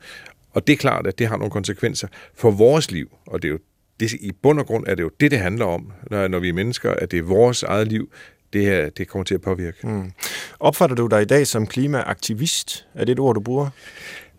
Og 0.52 0.66
det 0.66 0.72
er 0.72 0.76
klart, 0.76 1.06
at 1.06 1.18
det 1.18 1.26
har 1.26 1.36
nogle 1.36 1.50
konsekvenser 1.50 2.08
for 2.34 2.50
vores 2.50 2.90
liv, 2.90 3.08
og 3.26 3.42
det 3.42 3.48
er 3.48 3.52
jo 3.52 3.58
det, 4.00 4.12
i 4.12 4.32
bund 4.42 4.60
og 4.60 4.66
grund 4.66 4.84
er 4.86 4.94
det 4.94 5.02
jo 5.02 5.10
det, 5.20 5.30
det 5.30 5.38
handler 5.38 5.64
om, 5.64 5.92
når, 6.10 6.28
når 6.28 6.38
vi 6.38 6.48
er 6.48 6.52
mennesker, 6.52 6.92
at 6.92 7.10
det 7.10 7.18
er 7.18 7.22
vores 7.22 7.62
eget 7.62 7.88
liv, 7.88 8.10
det 8.56 8.64
her 8.64 8.90
det 8.90 9.08
kommer 9.08 9.24
til 9.24 9.34
at 9.34 9.40
påvirke. 9.40 9.86
Mm. 9.86 10.12
Opfatter 10.60 10.96
du 10.96 11.06
dig 11.06 11.22
i 11.22 11.24
dag 11.24 11.46
som 11.46 11.66
klimaaktivist? 11.66 12.86
Er 12.94 13.04
det 13.04 13.12
et 13.12 13.18
ord, 13.18 13.34
du 13.34 13.40
bruger? 13.40 13.68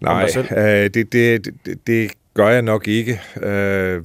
Nej, 0.02 0.30
øh, 0.58 0.90
det, 0.94 1.14
det, 1.14 1.46
det, 1.66 1.88
det 1.88 2.12
gør 2.34 2.50
jeg 2.50 2.62
nok 2.62 2.88
ikke. 2.88 3.22
Øh, 3.44 4.04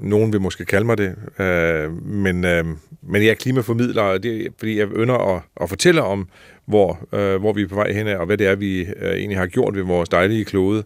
nogen 0.00 0.32
vil 0.32 0.40
måske 0.40 0.64
kalde 0.64 0.86
mig 0.86 0.98
det, 0.98 1.14
øh, 1.38 2.06
men, 2.06 2.44
øh, 2.44 2.64
men 3.02 3.22
jeg 3.22 3.30
er 3.30 3.34
klimaformidler, 3.34 4.02
og 4.02 4.22
det, 4.22 4.48
fordi 4.58 4.78
jeg 4.78 4.88
ønsker 4.92 5.34
at, 5.34 5.42
at 5.60 5.68
fortælle 5.68 6.02
om, 6.02 6.28
hvor, 6.66 7.08
øh, 7.12 7.40
hvor 7.40 7.52
vi 7.52 7.62
er 7.62 7.68
på 7.68 7.74
vej 7.74 7.92
hen 7.92 8.06
og 8.06 8.26
hvad 8.26 8.36
det 8.36 8.46
er, 8.46 8.54
vi 8.54 8.80
øh, 8.80 9.12
egentlig 9.12 9.38
har 9.38 9.46
gjort 9.46 9.76
ved 9.76 9.82
vores 9.82 10.08
dejlige 10.08 10.44
klode. 10.44 10.84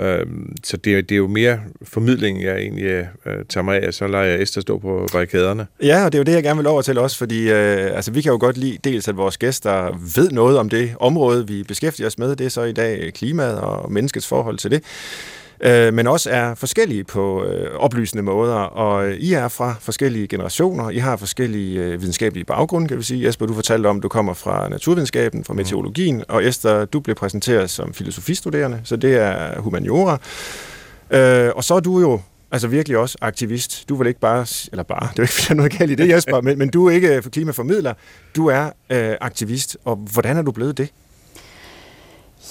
Øh, 0.00 0.26
så 0.64 0.76
det, 0.76 1.08
det 1.08 1.14
er 1.14 1.16
jo 1.16 1.26
mere 1.26 1.60
formidling, 1.82 2.42
jeg 2.42 2.56
egentlig 2.56 3.08
øh, 3.26 3.44
tager 3.48 3.64
mig 3.64 3.82
af, 3.82 3.94
så 3.94 4.06
lader 4.06 4.24
jeg 4.24 4.42
Esther 4.42 4.62
stå 4.62 4.78
på 4.78 5.08
barrikaderne. 5.12 5.66
Ja, 5.82 6.04
og 6.04 6.12
det 6.12 6.18
er 6.18 6.20
jo 6.20 6.24
det, 6.24 6.32
jeg 6.32 6.42
gerne 6.42 6.56
vil 6.56 6.66
over 6.66 6.82
til 6.82 6.98
også, 6.98 7.18
fordi 7.18 7.50
øh, 7.50 7.96
altså, 7.96 8.12
vi 8.12 8.20
kan 8.20 8.32
jo 8.32 8.38
godt 8.40 8.56
lide 8.56 8.78
dels, 8.84 9.08
at 9.08 9.16
vores 9.16 9.38
gæster 9.38 9.98
ved 10.14 10.30
noget 10.30 10.58
om 10.58 10.68
det 10.68 10.94
område, 11.00 11.46
vi 11.46 11.62
beskæftiger 11.62 12.06
os 12.06 12.18
med. 12.18 12.36
Det 12.36 12.46
er 12.46 12.50
så 12.50 12.62
i 12.62 12.72
dag 12.72 13.12
klimaet 13.14 13.60
og 13.60 13.92
menneskets 13.92 14.26
forhold 14.26 14.58
til 14.58 14.70
det 14.70 14.82
øh, 15.60 15.94
men 15.94 16.06
også 16.06 16.30
er 16.30 16.54
forskellige 16.54 17.04
på 17.04 17.44
øh, 17.44 17.74
oplysende 17.76 18.22
måder, 18.22 18.54
og 18.54 19.12
I 19.12 19.32
er 19.32 19.48
fra 19.48 19.74
forskellige 19.80 20.26
generationer, 20.26 20.90
I 20.90 20.98
har 20.98 21.16
forskellige 21.16 21.80
øh, 21.80 22.00
videnskabelige 22.00 22.44
baggrunde, 22.44 22.88
kan 22.88 22.98
vi 22.98 23.02
sige. 23.02 23.26
Jesper, 23.26 23.46
du 23.46 23.54
fortalte 23.54 23.86
om, 23.86 23.96
at 23.96 24.02
du 24.02 24.08
kommer 24.08 24.34
fra 24.34 24.68
naturvidenskaben, 24.68 25.44
fra 25.44 25.54
meteorologien, 25.54 26.16
mm. 26.16 26.24
og 26.28 26.44
Esther, 26.44 26.84
du 26.84 27.00
blev 27.00 27.16
præsenteret 27.16 27.70
som 27.70 27.94
filosofistuderende, 27.94 28.80
så 28.84 28.96
det 28.96 29.16
er 29.16 29.60
humaniora. 29.60 30.18
Øh, 31.10 31.50
og 31.56 31.64
så 31.64 31.74
er 31.74 31.80
du 31.80 32.00
jo 32.00 32.20
altså 32.52 32.68
virkelig 32.68 32.98
også 32.98 33.18
aktivist. 33.20 33.88
Du 33.88 33.96
vil 33.96 34.06
ikke 34.06 34.20
bare, 34.20 34.46
eller 34.72 34.82
bare, 34.82 35.08
det 35.12 35.18
er 35.18 35.22
ikke, 35.22 35.34
fordi 35.34 35.54
noget 35.54 35.78
galt 35.78 35.90
i 35.90 35.94
det, 35.94 36.08
Jesper, 36.08 36.40
men, 36.40 36.58
men 36.58 36.68
du 36.68 36.86
er 36.86 36.90
ikke 36.90 37.22
klimaformidler, 37.22 37.94
du 38.36 38.46
er 38.46 38.70
øh, 38.90 39.14
aktivist, 39.20 39.76
og 39.84 39.96
hvordan 39.96 40.36
er 40.36 40.42
du 40.42 40.52
blevet 40.52 40.78
det? 40.78 40.88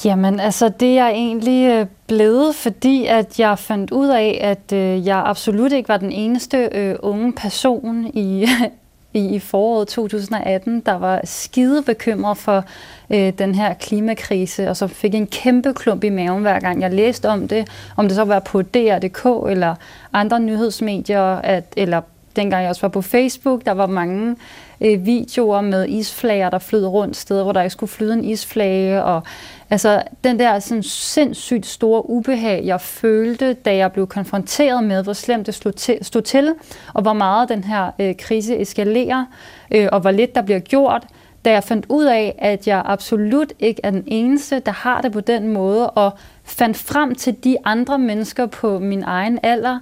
Jamen, 0.05 0.39
altså 0.39 0.69
det 0.69 0.97
er 0.97 1.07
egentlig 1.07 1.69
øh, 1.69 1.85
blevet, 2.07 2.55
fordi 2.55 3.05
at 3.05 3.39
jeg 3.39 3.59
fandt 3.59 3.91
ud 3.91 4.07
af, 4.07 4.39
at 4.41 4.73
øh, 4.73 5.07
jeg 5.07 5.23
absolut 5.25 5.71
ikke 5.71 5.89
var 5.89 5.97
den 5.97 6.12
eneste 6.12 6.69
øh, 6.71 6.95
unge 6.99 7.33
person 7.33 8.12
i, 8.13 8.47
i, 9.13 9.35
i 9.35 9.39
foråret 9.39 9.88
2018, 9.88 10.79
der 10.79 10.93
var 10.93 11.21
skide 11.23 11.83
bekymret 11.83 12.38
for 12.38 12.65
øh, 13.09 13.33
den 13.38 13.55
her 13.55 13.73
klimakrise, 13.73 14.69
og 14.69 14.77
så 14.77 14.88
fik 14.88 15.15
en 15.15 15.27
kæmpe 15.27 15.73
klump 15.73 16.03
i 16.03 16.09
maven 16.09 16.41
hver 16.41 16.59
gang 16.59 16.81
jeg 16.81 16.93
læste 16.93 17.29
om 17.29 17.47
det, 17.47 17.67
om 17.97 18.07
det 18.07 18.15
så 18.15 18.23
var 18.23 18.39
på 18.39 18.62
DR.dk 18.62 19.51
eller 19.51 19.75
andre 20.13 20.39
nyhedsmedier, 20.39 21.35
at, 21.35 21.63
eller 21.77 22.01
dengang 22.36 22.62
jeg 22.62 22.70
også 22.70 22.82
var 22.82 22.89
på 22.89 23.02
Facebook, 23.02 23.65
der 23.65 23.72
var 23.72 23.88
mange 23.88 24.36
øh, 24.82 25.06
videoer 25.06 25.62
med 25.62 25.89
isflager, 25.89 26.50
der 26.50 26.60
flød 26.60 26.86
rundt 26.86 27.18
steder, 27.18 27.44
hvor 27.44 27.52
der 27.52 27.62
ikke 27.62 27.72
skulle 27.72 27.89
flyde 27.89 28.13
en 28.13 28.24
isflage, 28.24 29.04
og 29.04 29.24
Altså 29.72 30.04
den 30.24 30.39
der 30.39 30.60
sådan 30.60 30.84
sindssygt 30.84 31.65
store 31.65 32.10
ubehag, 32.10 32.62
jeg 32.65 32.82
følte, 32.82 33.54
da 33.54 33.76
jeg 33.76 33.92
blev 33.92 34.08
konfronteret 34.08 34.84
med, 34.84 35.04
hvor 35.04 35.13
slemt 35.13 35.46
det 35.46 35.56
stod 35.56 35.72
til, 35.72 35.98
stod 36.02 36.22
til 36.22 36.54
og 36.94 37.02
hvor 37.02 37.13
meget 37.13 37.50
den 37.50 37.63
her 37.63 37.92
øh, 38.00 38.15
krise 38.20 38.62
eskalerer, 38.62 39.26
øh, 39.72 39.88
og 39.92 40.00
hvor 40.00 40.12
lidt 40.12 40.36
der 40.36 40.42
bliver 40.42 40.60
gjort, 40.60 41.08
da 41.46 41.52
jeg 41.52 41.63
fandt 41.63 41.86
ud 41.89 42.06
af, 42.06 42.36
at 42.38 42.68
jeg 42.68 42.82
absolut 42.86 43.54
ikke 43.60 43.82
er 43.84 43.92
den 43.92 44.04
eneste, 44.08 44.60
der 44.60 44.72
har 44.72 45.02
det 45.02 45.12
på 45.12 45.22
den 45.22 45.48
måde, 45.48 45.89
og 45.89 46.12
fandt 46.44 46.78
frem 46.78 47.15
til 47.15 47.44
de 47.44 47.58
andre 47.65 48.00
mennesker 48.00 48.46
på 48.46 48.80
min 48.80 49.04
egen 49.04 49.39
alder, 49.44 49.80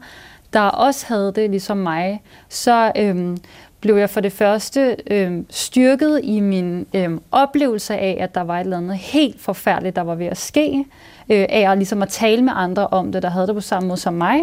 der 0.54 0.62
også 0.62 1.06
havde 1.08 1.34
det 1.36 1.50
ligesom 1.50 1.78
mig, 1.78 2.22
så 2.50 2.92
øhm, 2.96 3.38
blev 3.80 3.96
jeg 3.96 4.10
for 4.10 4.22
det 4.22 4.32
første 4.32 4.98
øhm, 5.08 5.46
styrket 5.50 6.20
i 6.24 6.40
min 6.40 6.88
øhm, 6.94 7.22
oplevelse 7.32 7.98
af, 7.98 8.18
at 8.20 8.36
der 8.36 8.42
var 8.42 8.60
et 8.60 8.64
eller 8.64 8.78
andet 8.78 8.98
helt 8.98 9.42
forfærdeligt, 9.42 9.96
der 9.96 10.02
var 10.02 10.16
ved 10.16 10.26
at 10.26 10.38
ske, 10.38 10.86
øh, 11.30 11.46
af 11.50 11.72
at, 11.72 11.78
ligesom 11.78 12.02
at 12.02 12.10
tale 12.10 12.42
med 12.42 12.54
andre 12.56 12.88
om 12.88 13.12
det, 13.12 13.24
der 13.24 13.30
havde 13.30 13.48
det 13.48 13.56
på 13.56 13.62
samme 13.62 13.88
måde 13.88 14.00
som 14.00 14.14
mig. 14.14 14.42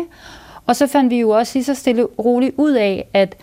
Og 0.67 0.77
så 0.77 0.87
fandt 0.87 1.11
vi 1.11 1.21
jo 1.21 1.31
også 1.31 1.59
lige 1.59 1.65
så 1.65 1.75
stille 1.75 2.05
roligt 2.05 2.55
ud 2.57 2.73
af, 2.73 3.09
at, 3.13 3.37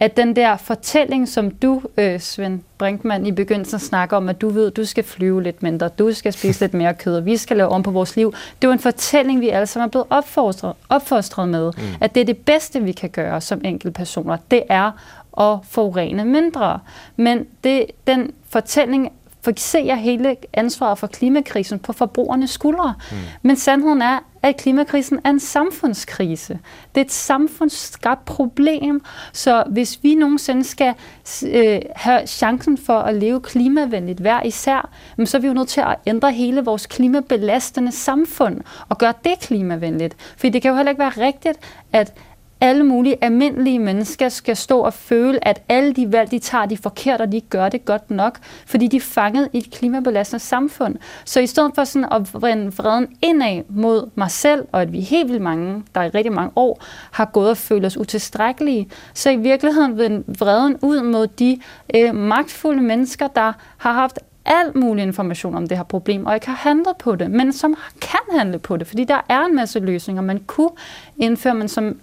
at 0.00 0.16
den 0.16 0.36
der 0.36 0.56
fortælling, 0.56 1.28
som 1.28 1.50
du, 1.50 1.82
øh, 1.96 2.20
Svend 2.20 2.60
Brinkmann, 2.78 3.26
i 3.26 3.32
begyndelsen 3.32 3.78
snakker 3.78 4.16
om, 4.16 4.28
at 4.28 4.40
du 4.40 4.48
ved, 4.48 4.66
at 4.66 4.76
du 4.76 4.84
skal 4.84 5.04
flyve 5.04 5.42
lidt 5.42 5.62
mindre, 5.62 5.88
du 5.88 6.12
skal 6.12 6.32
spise 6.32 6.60
lidt 6.60 6.74
mere 6.74 6.94
kød, 6.94 7.16
og 7.16 7.24
vi 7.24 7.36
skal 7.36 7.56
lave 7.56 7.68
om 7.68 7.82
på 7.82 7.90
vores 7.90 8.16
liv. 8.16 8.34
Det 8.62 8.68
var 8.68 8.72
en 8.72 8.80
fortælling, 8.80 9.40
vi 9.40 9.48
alle 9.48 9.66
sammen 9.66 9.86
er 9.86 9.90
blevet 9.90 10.06
opfostret, 10.10 10.72
opfostret 10.88 11.48
med, 11.48 11.72
mm. 11.76 11.82
at 12.00 12.14
det 12.14 12.20
er 12.20 12.24
det 12.24 12.38
bedste, 12.38 12.82
vi 12.82 12.92
kan 12.92 13.10
gøre 13.10 13.40
som 13.40 13.60
enkeltpersoner. 13.64 14.36
Det 14.50 14.62
er 14.68 14.90
og 15.32 15.64
forurene 15.68 16.24
mindre. 16.24 16.78
Men 17.16 17.46
det, 17.64 17.86
den 18.06 18.30
fortælling 18.48 19.12
fixerer 19.44 19.94
hele 19.94 20.36
ansvaret 20.52 20.98
for 20.98 21.06
klimakrisen 21.06 21.78
på 21.78 21.92
forbrugernes 21.92 22.50
skuldre. 22.50 22.94
Mm. 23.10 23.16
Men 23.42 23.56
sandheden 23.56 24.02
er, 24.02 24.18
at 24.42 24.56
klimakrisen 24.56 25.20
er 25.24 25.30
en 25.30 25.40
samfundskrise. 25.40 26.58
Det 26.94 27.00
er 27.00 27.04
et 27.04 27.12
samfundsskabt 27.12 28.24
problem, 28.24 29.02
så 29.32 29.64
hvis 29.70 29.98
vi 30.02 30.14
nogensinde 30.14 30.64
skal 30.64 30.94
øh, 31.46 31.80
have 31.96 32.26
chancen 32.26 32.78
for 32.78 32.98
at 32.98 33.14
leve 33.14 33.40
klimavenligt 33.40 34.20
hver 34.20 34.42
især, 34.42 34.90
så 35.24 35.36
er 35.36 35.40
vi 35.40 35.46
jo 35.46 35.54
nødt 35.54 35.68
til 35.68 35.80
at 35.80 35.96
ændre 36.06 36.32
hele 36.32 36.64
vores 36.64 36.86
klimabelastende 36.86 37.92
samfund 37.92 38.60
og 38.88 38.98
gøre 38.98 39.14
det 39.24 39.40
klimavenligt. 39.40 40.16
For 40.36 40.48
det 40.48 40.62
kan 40.62 40.70
jo 40.70 40.76
heller 40.76 40.90
ikke 40.90 41.00
være 41.00 41.26
rigtigt, 41.26 41.58
at 41.92 42.12
alle 42.64 42.84
mulige 42.84 43.16
almindelige 43.20 43.78
mennesker 43.78 44.28
skal 44.28 44.56
stå 44.56 44.80
og 44.80 44.92
føle, 44.94 45.48
at 45.48 45.62
alle 45.68 45.92
de 45.92 46.12
valg, 46.12 46.30
de 46.30 46.38
tager, 46.38 46.66
de 46.66 46.74
er 46.74 46.78
forkert, 46.82 47.20
og 47.20 47.32
de 47.32 47.36
ikke 47.36 47.48
gør 47.48 47.68
det 47.68 47.84
godt 47.84 48.10
nok, 48.10 48.38
fordi 48.66 48.86
de 48.86 48.96
er 48.96 49.00
fanget 49.00 49.48
i 49.52 49.58
et 49.58 49.70
klimabelastende 49.70 50.44
samfund. 50.44 50.96
Så 51.24 51.40
i 51.40 51.46
stedet 51.46 51.72
for 51.74 51.84
sådan 51.84 52.08
at 52.12 52.34
vrinde 52.34 52.76
vreden 52.76 53.06
indad 53.22 53.62
mod 53.68 54.10
mig 54.14 54.30
selv, 54.30 54.66
og 54.72 54.82
at 54.82 54.92
vi 54.92 55.00
helt 55.00 55.28
vildt 55.28 55.42
mange, 55.42 55.82
der 55.94 56.02
i 56.02 56.08
rigtig 56.08 56.32
mange 56.32 56.52
år, 56.56 56.82
har 57.10 57.24
gået 57.24 57.50
og 57.50 57.56
følt 57.56 57.86
os 57.86 57.96
utilstrækkelige, 57.96 58.88
så 59.14 59.30
i 59.30 59.36
virkeligheden 59.36 59.98
vende 59.98 60.24
vreden 60.38 60.76
ud 60.82 61.02
mod 61.02 61.26
de 61.26 61.60
øh, 61.94 62.14
magtfulde 62.14 62.82
mennesker, 62.82 63.26
der 63.26 63.52
har 63.76 63.92
haft 63.92 64.18
al 64.44 64.78
mulig 64.78 65.02
information 65.02 65.54
om 65.54 65.66
det 65.66 65.76
her 65.76 65.84
problem, 65.84 66.26
og 66.26 66.34
ikke 66.34 66.46
har 66.46 66.56
handlet 66.70 66.96
på 66.98 67.16
det, 67.16 67.30
men 67.30 67.52
som 67.52 67.76
kan 68.00 68.38
handle 68.38 68.58
på 68.58 68.76
det, 68.76 68.86
fordi 68.86 69.04
der 69.04 69.20
er 69.28 69.44
en 69.44 69.56
masse 69.56 69.80
løsninger, 69.80 70.22
man 70.22 70.38
kunne 70.46 70.70
indføre, 71.18 71.54
men 71.54 71.68
som 71.68 71.96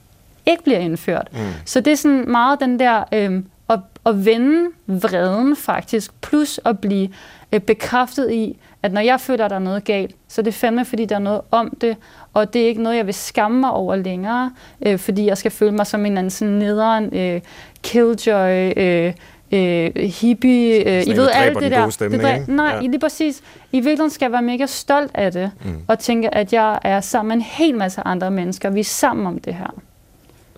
ikke 0.46 0.64
bliver 0.64 0.80
indført. 0.80 1.28
Mm. 1.32 1.40
Så 1.66 1.82
det 1.82 1.92
er 1.92 1.98
sådan 1.98 2.32
meget 2.32 2.60
den 2.60 2.80
der 2.80 3.04
øh, 3.14 3.44
at, 3.70 3.80
at 4.06 4.26
vende 4.26 4.70
vreden 4.88 5.56
faktisk, 5.56 6.22
plus 6.22 6.60
at 6.66 6.80
blive 6.80 7.10
øh, 7.52 7.60
bekræftet 7.60 8.32
i, 8.32 8.58
at 8.84 8.94
når 8.94 9.02
jeg 9.02 9.20
føler, 9.20 9.46
at 9.46 9.50
der 9.50 9.56
er 9.56 9.60
noget 9.60 9.84
galt, 9.84 10.16
så 10.28 10.42
er 10.42 10.44
det 10.44 10.54
fandme, 10.54 10.86
fordi 10.86 11.06
der 11.06 11.16
er 11.16 11.20
noget 11.20 11.42
om 11.52 11.78
det, 11.82 11.98
og 12.34 12.54
det 12.54 12.62
er 12.62 12.68
ikke 12.68 12.84
noget, 12.84 12.98
jeg 12.98 13.06
vil 13.06 13.14
skamme 13.14 13.60
mig 13.60 13.72
over 13.72 13.96
længere, 13.96 14.52
øh, 14.86 15.00
fordi 15.00 15.26
jeg 15.26 15.38
skal 15.38 15.52
føle 15.52 15.72
mig 15.72 15.88
som 15.88 16.06
en 16.06 16.18
anden 16.18 16.30
sådan 16.30 16.54
nederen 16.54 17.16
øh, 17.16 17.42
killjoy, 17.84 18.74
øh, 18.78 19.14
øh, 19.52 19.92
hippie, 19.96 20.98
øh, 20.98 21.08
I 21.08 21.12
ved 21.12 21.30
alt 21.34 21.60
det 21.60 21.72
der. 21.72 21.90
Stemning, 21.90 22.24
det 22.24 22.48
der 22.48 22.54
nej, 22.54 22.66
ja. 22.66 22.82
lige 22.82 23.00
præcis. 23.00 23.42
I 23.72 23.76
virkeligheden 23.76 24.10
skal 24.10 24.26
jeg 24.26 24.32
være 24.32 24.42
mega 24.42 24.66
stolt 24.66 25.12
af 25.14 25.32
det, 25.32 25.52
mm. 25.66 25.76
og 25.88 26.00
tænke, 26.00 26.36
at 26.36 26.54
jeg 26.54 26.80
er 26.84 27.02
sammen 27.02 27.28
med 27.28 27.36
en 27.36 27.42
hel 27.42 27.78
masse 27.78 28.02
andre 28.06 28.32
mennesker. 28.32 28.70
Vi 28.70 28.80
er 28.80 28.84
sammen 28.84 29.28
om 29.28 29.40
det 29.40 29.54
her. 29.54 29.82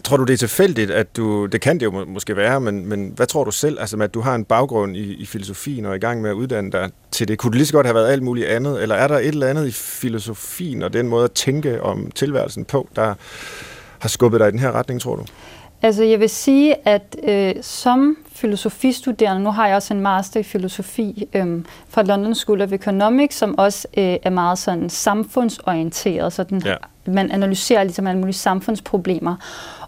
Tror 0.04 0.18
du, 0.18 0.24
det 0.24 0.34
er 0.34 0.38
tilfældigt, 0.38 0.92
at 0.92 1.18
du, 1.18 1.46
det 1.46 1.62
kan 1.62 1.80
det 1.80 1.86
jo 1.86 1.92
må, 1.92 2.06
måske 2.06 2.36
være, 2.36 2.62
men, 2.62 2.86
men 2.86 3.12
hvad 3.16 3.28
tror 3.28 3.44
du 3.44 3.52
selv, 3.52 3.80
altså 3.80 3.98
at 3.98 4.14
du 4.14 4.22
har 4.22 4.36
en 4.36 4.46
baggrund 4.46 4.98
i, 4.98 5.14
i 5.14 5.26
filosofien 5.26 5.86
og 5.86 5.92
er 5.92 5.96
i 5.96 6.00
gang 6.00 6.22
med 6.22 6.30
at 6.30 6.34
uddanne 6.34 6.72
dig 6.72 6.90
til 7.12 7.28
det? 7.28 7.38
Kunne 7.38 7.52
det 7.52 7.58
lige 7.58 7.68
så 7.68 7.74
godt 7.74 7.86
have 7.86 7.96
været 7.96 8.12
alt 8.12 8.24
muligt 8.24 8.48
andet, 8.48 8.82
eller 8.82 8.96
er 8.96 9.08
der 9.08 9.18
et 9.18 9.28
eller 9.28 9.48
andet 9.48 9.68
i 9.68 9.72
filosofien 9.72 10.84
og 10.84 10.94
den 10.94 11.08
måde 11.08 11.24
at 11.24 11.32
tænke 11.32 11.84
om 11.84 12.12
tilværelsen 12.12 12.66
på, 12.66 12.90
der 12.96 13.14
har 14.00 14.10
skubbet 14.10 14.40
dig 14.40 14.48
i 14.48 14.52
den 14.52 14.60
her 14.60 14.72
retning, 14.72 15.02
tror 15.02 15.16
du? 15.16 15.26
Altså 15.82 16.04
jeg 16.04 16.20
vil 16.20 16.30
sige, 16.30 16.88
at 16.88 17.16
øh, 17.24 17.56
som 17.62 18.18
filosofistuderende, 18.32 19.44
nu 19.44 19.52
har 19.52 19.68
jeg 19.68 19.76
også 19.76 19.94
en 19.94 20.00
master 20.00 20.40
i 20.40 20.44
filosofi 20.44 21.28
øh, 21.34 21.64
fra 21.90 22.04
London 22.04 22.36
School 22.36 22.62
of 22.62 22.72
Economics, 22.72 23.36
som 23.36 23.58
også 23.58 23.88
øh, 23.98 24.18
er 24.24 24.30
meget 24.30 24.58
sådan 24.58 24.90
samfundsorienteret, 24.90 26.34
så 26.34 26.44
den, 26.44 26.62
ja. 26.66 26.76
man 27.06 27.32
analyserer 27.32 27.84
ligesom 27.84 28.08
alle 28.08 28.20
mulige 28.20 28.36
samfundsproblemer. 28.36 29.36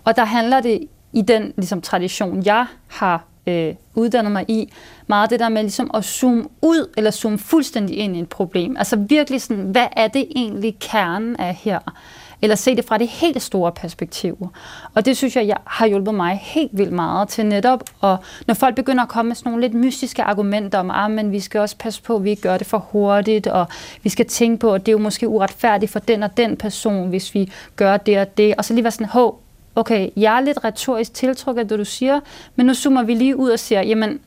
Og 0.06 0.16
der 0.16 0.26
handler 0.26 0.62
det 0.62 0.88
i 1.14 1.22
den 1.22 1.54
ligesom, 1.58 1.82
tradition, 1.82 2.46
jeg 2.46 2.66
har 2.88 3.24
øh, 3.48 3.76
uddannet 3.96 4.32
mig 4.32 4.46
i, 4.48 4.74
meget 5.08 5.30
det 5.30 5.40
der 5.40 5.50
med 5.50 5.62
ligesom 5.62 5.92
at 5.94 6.06
zoome 6.06 6.46
ud, 6.62 6.90
eller 6.98 7.12
zoome 7.12 7.38
fuldstændig 7.38 7.98
ind 7.98 8.16
i 8.16 8.20
et 8.20 8.30
problem. 8.30 8.78
Altså 8.78 8.96
virkelig 8.96 9.42
sådan, 9.42 9.64
hvad 9.64 9.88
er 9.92 10.08
det 10.08 10.28
egentlig 10.36 10.78
kernen 10.80 11.36
af 11.36 11.56
her? 11.56 11.80
eller 12.42 12.56
se 12.56 12.76
det 12.76 12.86
fra 12.86 12.98
det 12.98 13.08
helt 13.08 13.42
store 13.42 13.72
perspektiv. 13.72 14.50
Og 14.94 15.06
det 15.06 15.18
synes 15.18 15.36
jeg, 15.36 15.48
jeg 15.48 15.58
har 15.66 15.88
hjulpet 15.88 16.16
mig 16.16 16.40
helt 16.44 16.72
vildt 16.74 16.92
meget 16.92 17.30
til 17.30 17.46
netop, 17.46 17.84
og 18.00 18.18
når 18.48 18.54
folk 18.54 18.76
begynder 18.76 19.04
at 19.04 19.10
komme 19.10 19.28
med 19.30 19.36
sådan 19.36 19.52
nogle 19.52 19.68
lidt 19.68 19.74
mystiske 19.74 20.24
argumenter 20.24 20.80
om, 20.80 20.92
at 20.92 21.26
ah, 21.26 21.32
vi 21.32 21.40
skal 21.40 21.62
også 21.62 21.78
passe 21.78 22.02
på, 22.02 22.16
at 22.16 22.24
vi 22.24 22.30
ikke 22.30 22.42
gør 22.42 22.58
det 22.58 22.68
for 22.68 22.78
hurtigt, 22.78 23.48
og 23.48 23.68
vi 24.04 24.10
skal 24.10 24.26
tænke 24.28 24.58
på, 24.58 24.74
at 24.74 24.86
det 24.86 24.88
er 24.88 24.94
jo 24.94 25.04
måske 25.04 25.28
uretfærdigt 25.28 25.92
for 25.92 26.00
den 26.00 26.24
og 26.24 26.38
den 26.38 26.58
person, 26.58 27.10
hvis 27.10 27.34
vi 27.34 27.52
gør 27.76 27.98
det 27.98 28.20
og 28.20 28.38
det, 28.38 28.56
og 28.58 28.66
så 28.66 28.74
lige 28.74 28.84
være 28.84 28.92
sådan, 28.92 29.08
hov, 29.08 29.42
okay, 29.76 30.10
jeg 30.16 30.38
er 30.38 30.42
lidt 30.42 30.64
retorisk 30.64 31.14
tiltrukket 31.14 31.62
af 31.62 31.68
det, 31.68 31.80
du 31.80 31.86
siger, 31.86 32.20
men 32.56 32.66
nu 32.66 32.74
zoomer 32.74 33.04
vi 33.04 33.14
lige 33.14 33.36
ud 33.38 33.50
og 33.50 33.60
siger, 33.60 33.82
jamen, 33.82 34.20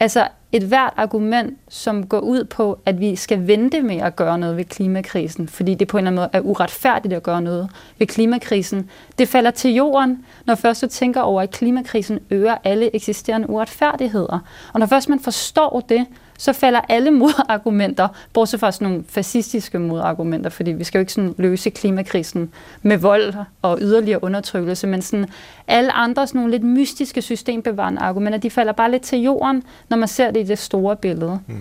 altså, 0.00 0.28
et 0.52 0.62
hvert 0.62 0.92
argument, 0.96 1.58
som 1.68 2.06
går 2.06 2.20
ud 2.20 2.44
på, 2.44 2.78
at 2.86 3.00
vi 3.00 3.16
skal 3.16 3.46
vente 3.46 3.82
med 3.82 3.96
at 3.96 4.16
gøre 4.16 4.38
noget 4.38 4.56
ved 4.56 4.64
klimakrisen, 4.64 5.48
fordi 5.48 5.74
det 5.74 5.88
på 5.88 5.98
en 5.98 6.06
eller 6.06 6.10
anden 6.10 6.20
måde 6.20 6.30
er 6.32 6.50
uretfærdigt 6.50 7.14
at 7.14 7.22
gøre 7.22 7.42
noget 7.42 7.70
ved 7.98 8.06
klimakrisen, 8.06 8.90
det 9.18 9.28
falder 9.28 9.50
til 9.50 9.74
jorden, 9.74 10.24
når 10.46 10.54
først 10.54 10.82
du 10.82 10.86
tænker 10.86 11.20
over, 11.20 11.42
at 11.42 11.50
klimakrisen 11.50 12.18
øger 12.30 12.56
alle 12.64 12.94
eksisterende 12.94 13.50
uretfærdigheder. 13.50 14.38
Og 14.72 14.80
når 14.80 14.86
først 14.86 15.08
man 15.08 15.20
forstår 15.20 15.80
det, 15.88 16.06
så 16.40 16.52
falder 16.52 16.80
alle 16.88 17.10
modargumenter, 17.20 18.08
bortset 18.32 18.60
fra 18.60 18.72
sådan 18.72 18.88
nogle 18.88 19.04
fascistiske 19.08 19.78
modargumenter, 19.78 20.50
fordi 20.50 20.72
vi 20.72 20.84
skal 20.84 20.98
jo 20.98 21.00
ikke 21.00 21.12
sådan 21.12 21.34
løse 21.38 21.70
klimakrisen 21.70 22.52
med 22.82 22.98
vold 22.98 23.34
og 23.62 23.78
yderligere 23.80 24.24
undertrykkelse, 24.24 24.86
men 24.86 25.02
sådan 25.02 25.26
alle 25.66 25.92
andre 25.92 26.26
sådan 26.26 26.38
nogle 26.38 26.50
lidt 26.50 26.64
mystiske 26.64 27.22
systembevarende 27.22 28.00
argumenter, 28.00 28.38
de 28.38 28.50
falder 28.50 28.72
bare 28.72 28.90
lidt 28.90 29.02
til 29.02 29.18
jorden, 29.18 29.62
når 29.88 29.96
man 29.96 30.08
ser 30.08 30.30
det 30.30 30.40
i 30.40 30.42
det 30.42 30.58
store 30.58 30.96
billede. 30.96 31.40
Mm. 31.46 31.54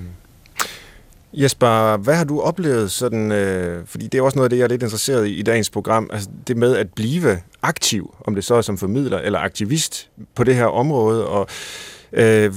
Jesper, 1.34 1.98
hvad 1.98 2.16
har 2.16 2.24
du 2.24 2.42
oplevet 2.42 2.92
sådan, 2.92 3.32
øh, 3.32 3.86
fordi 3.86 4.08
det 4.08 4.18
er 4.18 4.22
også 4.22 4.38
noget 4.38 4.46
af 4.46 4.50
det, 4.50 4.58
jeg 4.58 4.64
er 4.64 4.68
lidt 4.68 4.84
interesseret 4.84 5.28
i 5.28 5.34
i 5.34 5.42
dagens 5.42 5.70
program, 5.70 6.10
altså 6.14 6.30
det 6.48 6.58
med 6.58 6.76
at 6.76 6.90
blive 6.90 7.38
aktiv, 7.62 8.16
om 8.26 8.36
det 8.36 8.44
så 8.44 8.56
er 8.56 8.62
som 8.62 8.78
formidler 8.78 9.18
eller 9.18 9.40
aktivist 9.40 10.10
på 10.36 10.44
det 10.44 10.56
her 10.56 10.66
område, 10.66 11.28
og 11.28 11.42
Øh, 11.42 11.99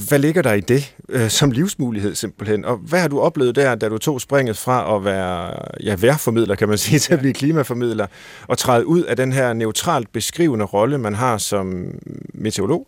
hvad 0.08 0.18
ligger 0.18 0.42
der 0.42 0.52
i 0.52 0.60
det 0.60 0.94
øh, 1.08 1.30
som 1.30 1.50
livsmulighed 1.50 2.14
simpelthen? 2.14 2.64
Og 2.64 2.76
hvad 2.76 3.00
har 3.00 3.08
du 3.08 3.20
oplevet 3.20 3.56
der, 3.56 3.74
da 3.74 3.88
du 3.88 3.98
tog 3.98 4.20
springet 4.20 4.56
fra 4.56 4.96
at 4.96 5.04
være 5.04 5.54
ja, 5.82 5.96
værformidler, 5.96 6.54
kan 6.54 6.68
man 6.68 6.78
sige, 6.78 6.98
til 7.04 7.12
at 7.12 7.18
blive 7.18 7.34
klimaformidler, 7.34 8.06
og 8.46 8.58
træde 8.58 8.86
ud 8.86 9.02
af 9.02 9.16
den 9.16 9.32
her 9.32 9.52
neutralt 9.52 10.12
beskrivende 10.12 10.64
rolle, 10.64 10.98
man 10.98 11.14
har 11.14 11.38
som 11.38 11.94
meteorolog 12.34 12.86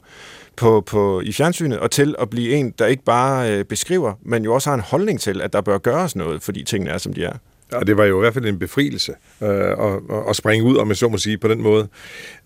på, 0.56 0.80
på, 0.80 1.20
i 1.20 1.32
fjernsynet, 1.32 1.78
og 1.78 1.90
til 1.90 2.14
at 2.18 2.30
blive 2.30 2.54
en, 2.54 2.70
der 2.78 2.86
ikke 2.86 3.04
bare 3.04 3.52
øh, 3.52 3.64
beskriver, 3.64 4.14
men 4.22 4.44
jo 4.44 4.54
også 4.54 4.70
har 4.70 4.74
en 4.74 4.80
holdning 4.80 5.20
til, 5.20 5.40
at 5.40 5.52
der 5.52 5.60
bør 5.60 5.78
gøres 5.78 6.16
noget, 6.16 6.42
fordi 6.42 6.64
tingene 6.64 6.90
er, 6.90 6.98
som 6.98 7.12
de 7.12 7.24
er? 7.24 7.32
Og 7.74 7.86
det 7.86 7.96
var 7.96 8.04
jo 8.04 8.18
i 8.18 8.20
hvert 8.20 8.34
fald 8.34 8.46
en 8.46 8.58
befrielse 8.58 9.12
øh, 9.42 9.48
at, 9.48 10.00
at 10.28 10.36
springe 10.36 10.64
ud, 10.64 10.76
om 10.76 10.88
jeg 10.88 10.96
så 10.96 11.08
må 11.08 11.18
sige, 11.18 11.38
på 11.38 11.48
den 11.48 11.62
måde. 11.62 11.88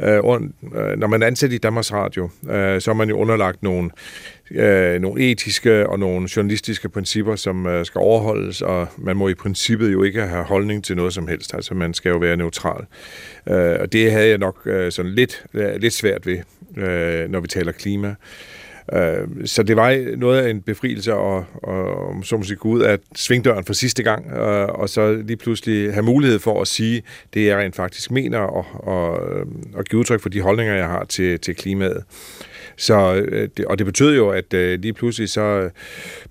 Øh, 0.03 0.17
øh, 0.17 0.99
når 0.99 1.07
man 1.07 1.23
er 1.23 1.27
ansat 1.27 1.53
i 1.53 1.59
Danmarks 1.59 1.93
Radio, 1.93 2.31
øh, 2.51 2.81
så 2.81 2.91
er 2.91 2.95
man 2.95 3.09
jo 3.09 3.17
underlagt 3.17 3.62
nogle, 3.62 3.91
øh, 4.51 5.01
nogle 5.01 5.23
etiske 5.23 5.88
og 5.88 5.99
nogle 5.99 6.29
journalistiske 6.37 6.88
principper, 6.88 7.37
som 7.37 7.67
øh, 7.67 7.87
skal 7.87 7.99
overholdes, 7.99 8.62
og 8.62 8.88
man 8.99 9.17
må 9.17 9.29
i 9.29 9.35
princippet 9.35 9.93
jo 9.93 10.03
ikke 10.03 10.21
have 10.21 10.45
holdning 10.45 10.85
til 10.85 10.97
noget 10.97 11.14
som 11.14 11.29
helst. 11.29 11.55
Altså 11.55 11.75
man 11.75 11.95
skal 11.95 12.11
jo 12.11 12.17
være 12.19 12.37
neutral. 12.37 12.85
Øh, 13.49 13.77
og 13.81 13.93
det 13.93 14.12
havde 14.12 14.29
jeg 14.29 14.38
nok 14.38 14.57
øh, 14.67 14.93
sådan 14.93 15.12
lidt, 15.12 15.45
øh, 15.55 15.77
lidt 15.77 15.95
svært 15.95 16.27
ved, 16.27 16.38
øh, 16.77 17.31
når 17.31 17.41
vi 17.41 17.49
taler 17.49 17.73
klima. 17.73 18.09
Øh, 18.09 18.14
Øh, 18.92 19.46
så 19.46 19.62
det 19.62 19.77
var 19.77 20.16
noget 20.16 20.42
af 20.42 20.51
en 20.51 20.62
befrielse 20.62 21.12
at, 21.12 21.42
at 21.68 22.24
som 22.24 22.42
sige, 22.44 22.57
gå 22.57 22.68
ud 22.68 22.81
af 22.81 22.98
svingdøren 23.16 23.64
for 23.64 23.72
sidste 23.72 24.03
gang, 24.03 24.33
og, 24.33 24.66
og 24.66 24.88
så 24.88 25.14
lige 25.14 25.37
pludselig 25.37 25.92
have 25.92 26.03
mulighed 26.03 26.38
for 26.38 26.61
at 26.61 26.68
sige 26.68 27.03
det, 27.35 27.46
jeg 27.46 27.59
rent 27.59 27.77
faktisk 27.77 28.11
mener, 28.11 28.38
og, 28.38 28.66
og, 28.72 29.31
øh, 29.31 29.46
og 29.74 29.85
give 29.85 29.98
udtryk 29.98 30.20
for 30.20 30.29
de 30.29 30.40
holdninger, 30.40 30.74
jeg 30.74 30.87
har 30.87 31.05
til, 31.05 31.40
til 31.40 31.55
klimaet. 31.55 32.05
Så, 32.77 32.94
og 33.66 33.79
det 33.79 33.87
betød 33.87 34.16
jo, 34.16 34.31
at 34.31 34.53
lige 34.53 34.92
pludselig 34.92 35.29
så 35.29 35.70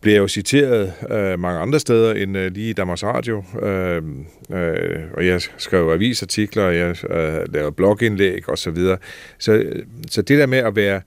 blev 0.02 0.14
jeg 0.14 0.20
jo 0.20 0.28
citeret 0.28 0.94
øh, 1.12 1.40
mange 1.40 1.60
andre 1.60 1.80
steder 1.80 2.14
end 2.14 2.38
øh, 2.38 2.52
lige 2.52 2.70
i 2.70 2.74
Danmarks 2.74 3.04
Radio. 3.04 3.44
Øh, 3.62 4.04
øh, 4.52 5.00
og 5.14 5.26
jeg 5.26 5.42
skrev 5.58 5.90
avisartikler, 5.90 6.64
og 6.64 6.76
jeg 6.76 6.96
øh, 7.10 7.54
lavede 7.54 7.72
blogindlæg 7.72 8.50
osv. 8.50 8.56
Så, 8.56 8.72
videre. 8.72 8.98
så, 9.38 9.64
så 10.10 10.22
det 10.22 10.40
der 10.40 10.46
med 10.46 10.58
at 10.58 10.76
være 10.76 11.02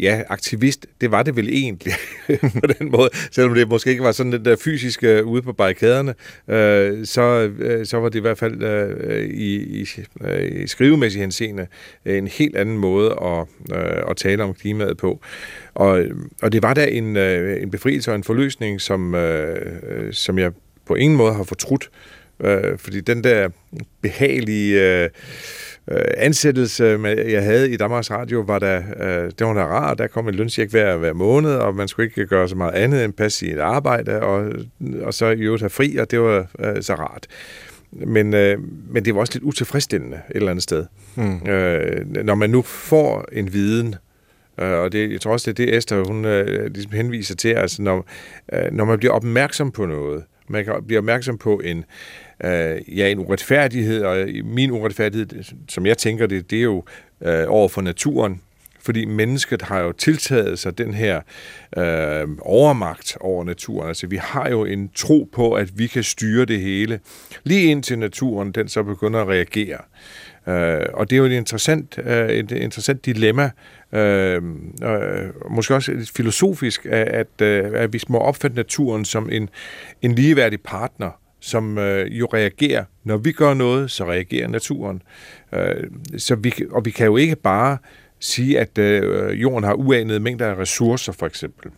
ja, 0.00 0.22
aktivist, 0.28 0.86
det 1.00 1.10
var 1.10 1.22
det 1.22 1.36
vel 1.36 1.48
egentlig 1.48 1.92
på 2.60 2.66
den 2.78 2.90
måde, 2.90 3.08
selvom 3.30 3.54
det 3.54 3.68
måske 3.68 3.90
ikke 3.90 4.02
var 4.02 4.12
sådan 4.12 4.32
den 4.32 4.44
der 4.44 4.52
øh, 4.52 4.58
fysiske 4.58 5.08
øh, 5.08 5.26
ude 5.26 5.42
på 5.42 5.52
barrikaderne, 5.52 6.14
øh, 6.48 7.06
så, 7.06 7.50
øh, 7.58 7.86
så 7.86 7.96
var 7.96 8.08
det 8.08 8.18
i 8.18 8.20
hvert 8.20 8.38
fald 8.38 8.62
øh, 8.62 9.24
i, 9.30 9.80
i, 9.82 9.86
øh, 10.20 10.62
i 10.62 10.66
skrivemæssig 10.66 11.20
henseende 11.20 11.66
en 12.04 12.26
helt 12.26 12.56
anden 12.56 12.78
måde 12.78 13.10
at, 13.10 13.46
øh, 13.78 14.10
at 14.10 14.16
tale 14.16 14.44
om 14.44 14.54
klimaet 14.54 14.96
på. 14.96 15.20
Og, 15.74 16.04
og 16.42 16.52
det 16.52 16.62
var 16.62 16.74
da 16.74 16.86
en, 16.86 17.16
øh, 17.16 17.62
en 17.62 17.70
befrielse 17.70 18.10
og 18.10 18.14
en 18.14 18.24
forløsning, 18.24 18.80
som, 18.80 19.14
øh, 19.14 19.56
øh 19.88 20.12
som 20.12 20.38
jeg 20.38 20.52
på 20.86 20.94
ingen 20.94 21.16
måde 21.16 21.34
har 21.34 21.42
fortrudt, 21.42 21.90
øh, 21.92 22.15
fordi 22.78 23.00
den 23.00 23.24
der 23.24 23.48
behagelige... 24.02 25.02
Øh, 25.02 25.10
øh, 25.90 26.04
ansættelse, 26.16 26.84
jeg 27.28 27.42
havde 27.42 27.70
i 27.70 27.76
Danmarks 27.76 28.10
Radio, 28.10 28.40
var 28.40 28.58
der, 28.58 28.82
øh, 29.00 29.30
det 29.38 29.46
var 29.46 29.54
da 29.54 29.64
rart. 29.64 29.98
Der 29.98 30.06
kom 30.06 30.28
en 30.28 30.34
løncheck 30.34 30.70
hver, 30.70 30.96
hver 30.96 31.12
måned, 31.12 31.54
og 31.54 31.74
man 31.74 31.88
skulle 31.88 32.06
ikke 32.06 32.26
gøre 32.26 32.48
så 32.48 32.56
meget 32.56 32.74
andet 32.74 33.04
end 33.04 33.12
passe 33.12 33.38
sit 33.38 33.58
arbejde, 33.58 34.20
og, 34.20 34.52
og 35.00 35.14
så 35.14 35.26
i 35.26 35.40
øvrigt 35.40 35.62
have 35.62 35.70
fri, 35.70 35.96
og 35.96 36.10
det 36.10 36.20
var 36.20 36.46
øh, 36.58 36.82
så 36.82 36.94
rart. 36.94 37.26
Men, 37.92 38.34
øh, 38.34 38.58
men 38.90 39.04
det 39.04 39.14
var 39.14 39.20
også 39.20 39.32
lidt 39.34 39.44
utilfredsstillende 39.44 40.16
et 40.16 40.36
eller 40.36 40.50
andet 40.50 40.62
sted. 40.62 40.86
Mm. 41.14 41.46
Øh, 41.48 42.24
når 42.24 42.34
man 42.34 42.50
nu 42.50 42.62
får 42.62 43.24
en 43.32 43.52
viden, 43.52 43.94
øh, 44.60 44.72
og 44.72 44.92
det, 44.92 45.12
jeg 45.12 45.20
tror 45.20 45.32
også, 45.32 45.52
det 45.52 45.62
er 45.62 45.66
det, 45.66 45.76
Esther 45.76 46.04
hun, 46.06 46.24
øh, 46.24 46.70
ligesom 46.74 46.92
henviser 46.92 47.34
til, 47.34 47.48
altså 47.48 47.82
når, 47.82 48.08
øh, 48.52 48.72
når 48.72 48.84
man 48.84 48.98
bliver 48.98 49.12
opmærksom 49.12 49.70
på 49.70 49.86
noget, 49.86 50.22
man 50.48 50.66
bliver 50.86 51.00
opmærksom 51.00 51.38
på 51.38 51.60
en, 51.64 51.78
øh, 51.78 51.84
Øh, 52.44 52.98
ja, 52.98 53.08
en 53.08 53.18
uretfærdighed, 53.18 54.02
og 54.02 54.28
min 54.44 54.70
uretfærdighed, 54.70 55.44
som 55.68 55.86
jeg 55.86 55.98
tænker 55.98 56.26
det, 56.26 56.50
det 56.50 56.58
er 56.58 56.62
jo 56.62 56.84
øh, 57.20 57.44
over 57.48 57.68
for 57.68 57.80
naturen, 57.80 58.40
fordi 58.80 59.04
mennesket 59.04 59.62
har 59.62 59.80
jo 59.80 59.92
tiltaget 59.92 60.58
sig 60.58 60.78
den 60.78 60.94
her 60.94 61.20
øh, 61.76 62.28
overmagt 62.40 63.16
over 63.20 63.44
naturen. 63.44 63.88
Altså 63.88 64.06
vi 64.06 64.16
har 64.16 64.48
jo 64.48 64.64
en 64.64 64.90
tro 64.94 65.28
på, 65.32 65.52
at 65.52 65.78
vi 65.78 65.86
kan 65.86 66.02
styre 66.02 66.44
det 66.44 66.60
hele, 66.60 67.00
lige 67.44 67.70
indtil 67.70 67.98
naturen 67.98 68.52
den 68.52 68.68
så 68.68 68.82
begynder 68.82 69.20
at 69.20 69.28
reagere. 69.28 69.78
Øh, 70.48 70.86
og 70.92 71.10
det 71.10 71.16
er 71.16 71.18
jo 71.18 71.24
et 71.24 71.32
interessant, 71.32 71.98
øh, 72.04 72.28
et 72.28 72.52
interessant 72.52 73.06
dilemma, 73.06 73.50
øh, 73.92 74.42
øh, 74.82 75.50
måske 75.50 75.74
også 75.74 75.92
et 75.92 76.10
filosofisk, 76.16 76.86
at, 76.86 77.08
at, 77.08 77.40
øh, 77.42 77.70
at 77.74 77.92
vi 77.92 78.00
må 78.08 78.18
opfatte 78.18 78.56
naturen 78.56 79.04
som 79.04 79.28
en, 79.32 79.48
en 80.02 80.14
ligeværdig 80.14 80.60
partner, 80.60 81.10
som 81.46 81.78
øh, 81.78 82.18
jo 82.18 82.28
reagerer. 82.34 82.84
Når 83.04 83.16
vi 83.16 83.32
gør 83.32 83.54
noget, 83.54 83.90
så 83.90 84.04
reagerer 84.04 84.48
naturen. 84.48 85.02
Øh, 85.52 85.90
så 86.18 86.34
vi, 86.34 86.52
og 86.70 86.84
vi 86.84 86.90
kan 86.90 87.06
jo 87.06 87.16
ikke 87.16 87.36
bare 87.36 87.78
sige, 88.20 88.60
at 88.60 88.78
øh, 88.78 89.42
jorden 89.42 89.64
har 89.64 89.74
uanede 89.74 90.20
mængder 90.20 90.46
af 90.46 90.56
ressourcer, 90.56 91.12
for 91.12 91.26
eksempel. 91.26 91.70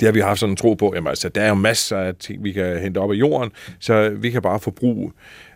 Det 0.00 0.06
har 0.06 0.12
vi 0.12 0.20
haft 0.20 0.40
sådan 0.40 0.52
en 0.52 0.56
tro 0.56 0.74
på, 0.74 0.92
jamen 0.94 1.08
altså, 1.08 1.28
der 1.28 1.42
er 1.42 1.48
jo 1.48 1.54
masser 1.54 1.98
af 1.98 2.14
ting, 2.14 2.44
vi 2.44 2.52
kan 2.52 2.78
hente 2.78 2.98
op 2.98 3.10
af 3.10 3.14
jorden, 3.14 3.50
så 3.78 4.08
vi 4.08 4.30
kan 4.30 4.42
bare 4.42 4.60
forbruge. 4.60 5.12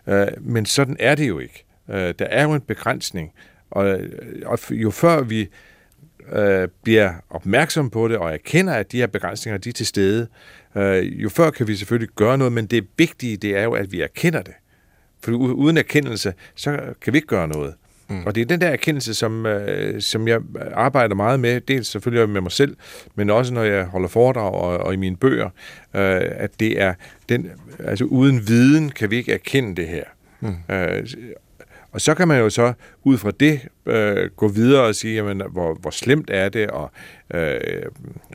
Øh, 0.07 0.27
men 0.41 0.65
sådan 0.65 0.97
er 0.99 1.15
det 1.15 1.27
jo 1.27 1.39
ikke. 1.39 1.65
Øh, 1.89 2.13
der 2.19 2.25
er 2.25 2.43
jo 2.43 2.53
en 2.53 2.61
begrænsning, 2.61 3.31
og, 3.71 3.87
øh, 3.87 4.09
og 4.45 4.59
jo 4.71 4.91
før 4.91 5.21
vi 5.21 5.47
øh, 6.31 6.67
bliver 6.83 7.13
opmærksom 7.29 7.89
på 7.89 8.07
det 8.07 8.17
og 8.17 8.33
erkender, 8.33 8.73
at 8.73 8.91
de 8.91 8.97
her 8.97 9.07
begrænsninger 9.07 9.57
de 9.57 9.69
er 9.69 9.73
til 9.73 9.85
stede, 9.85 10.27
øh, 10.77 11.23
jo 11.23 11.29
før 11.29 11.51
kan 11.51 11.67
vi 11.67 11.75
selvfølgelig 11.75 12.09
gøre 12.15 12.37
noget, 12.37 12.53
men 12.53 12.65
det 12.65 12.87
vigtige 12.97 13.37
det 13.37 13.57
er 13.57 13.63
jo, 13.63 13.71
at 13.71 13.91
vi 13.91 14.01
erkender 14.01 14.41
det. 14.41 14.53
For 15.23 15.31
uden 15.31 15.77
erkendelse, 15.77 16.33
så 16.55 16.79
kan 17.01 17.13
vi 17.13 17.17
ikke 17.17 17.27
gøre 17.27 17.47
noget. 17.47 17.73
Mm. 18.07 18.25
Og 18.25 18.35
det 18.35 18.41
er 18.41 18.45
den 18.45 18.61
der 18.61 18.67
erkendelse, 18.67 19.13
som, 19.13 19.45
øh, 19.45 20.01
som 20.01 20.27
jeg 20.27 20.39
arbejder 20.73 21.15
meget 21.15 21.39
med, 21.39 21.61
dels 21.61 21.87
selvfølgelig 21.87 22.29
med 22.29 22.41
mig 22.41 22.51
selv, 22.51 22.75
men 23.15 23.29
også 23.29 23.53
når 23.53 23.63
jeg 23.63 23.85
holder 23.85 24.07
foredrag 24.07 24.53
og, 24.53 24.77
og 24.77 24.93
i 24.93 24.97
mine 24.97 25.17
bøger, 25.17 25.49
øh, 25.93 26.21
at 26.31 26.59
det 26.59 26.81
er 26.81 26.93
den, 27.29 27.51
altså 27.79 28.05
uden 28.05 28.47
viden 28.47 28.89
kan 28.89 29.11
vi 29.11 29.15
ikke 29.15 29.33
erkende 29.33 29.75
det 29.75 29.87
her. 29.87 30.03
Mm. 30.39 30.75
Øh, 30.75 31.07
og 31.95 32.01
så 32.01 32.13
kan 32.13 32.27
man 32.27 32.39
jo 32.39 32.49
så 32.49 32.73
ud 33.03 33.17
fra 33.17 33.31
det 33.31 33.59
øh, 33.85 34.29
gå 34.35 34.47
videre 34.47 34.83
og 34.83 34.95
sige, 34.95 35.15
jamen, 35.15 35.41
hvor, 35.51 35.73
hvor 35.73 35.89
slemt 35.89 36.29
er 36.33 36.49
det, 36.49 36.67
og 36.67 36.91
øh, 37.33 37.59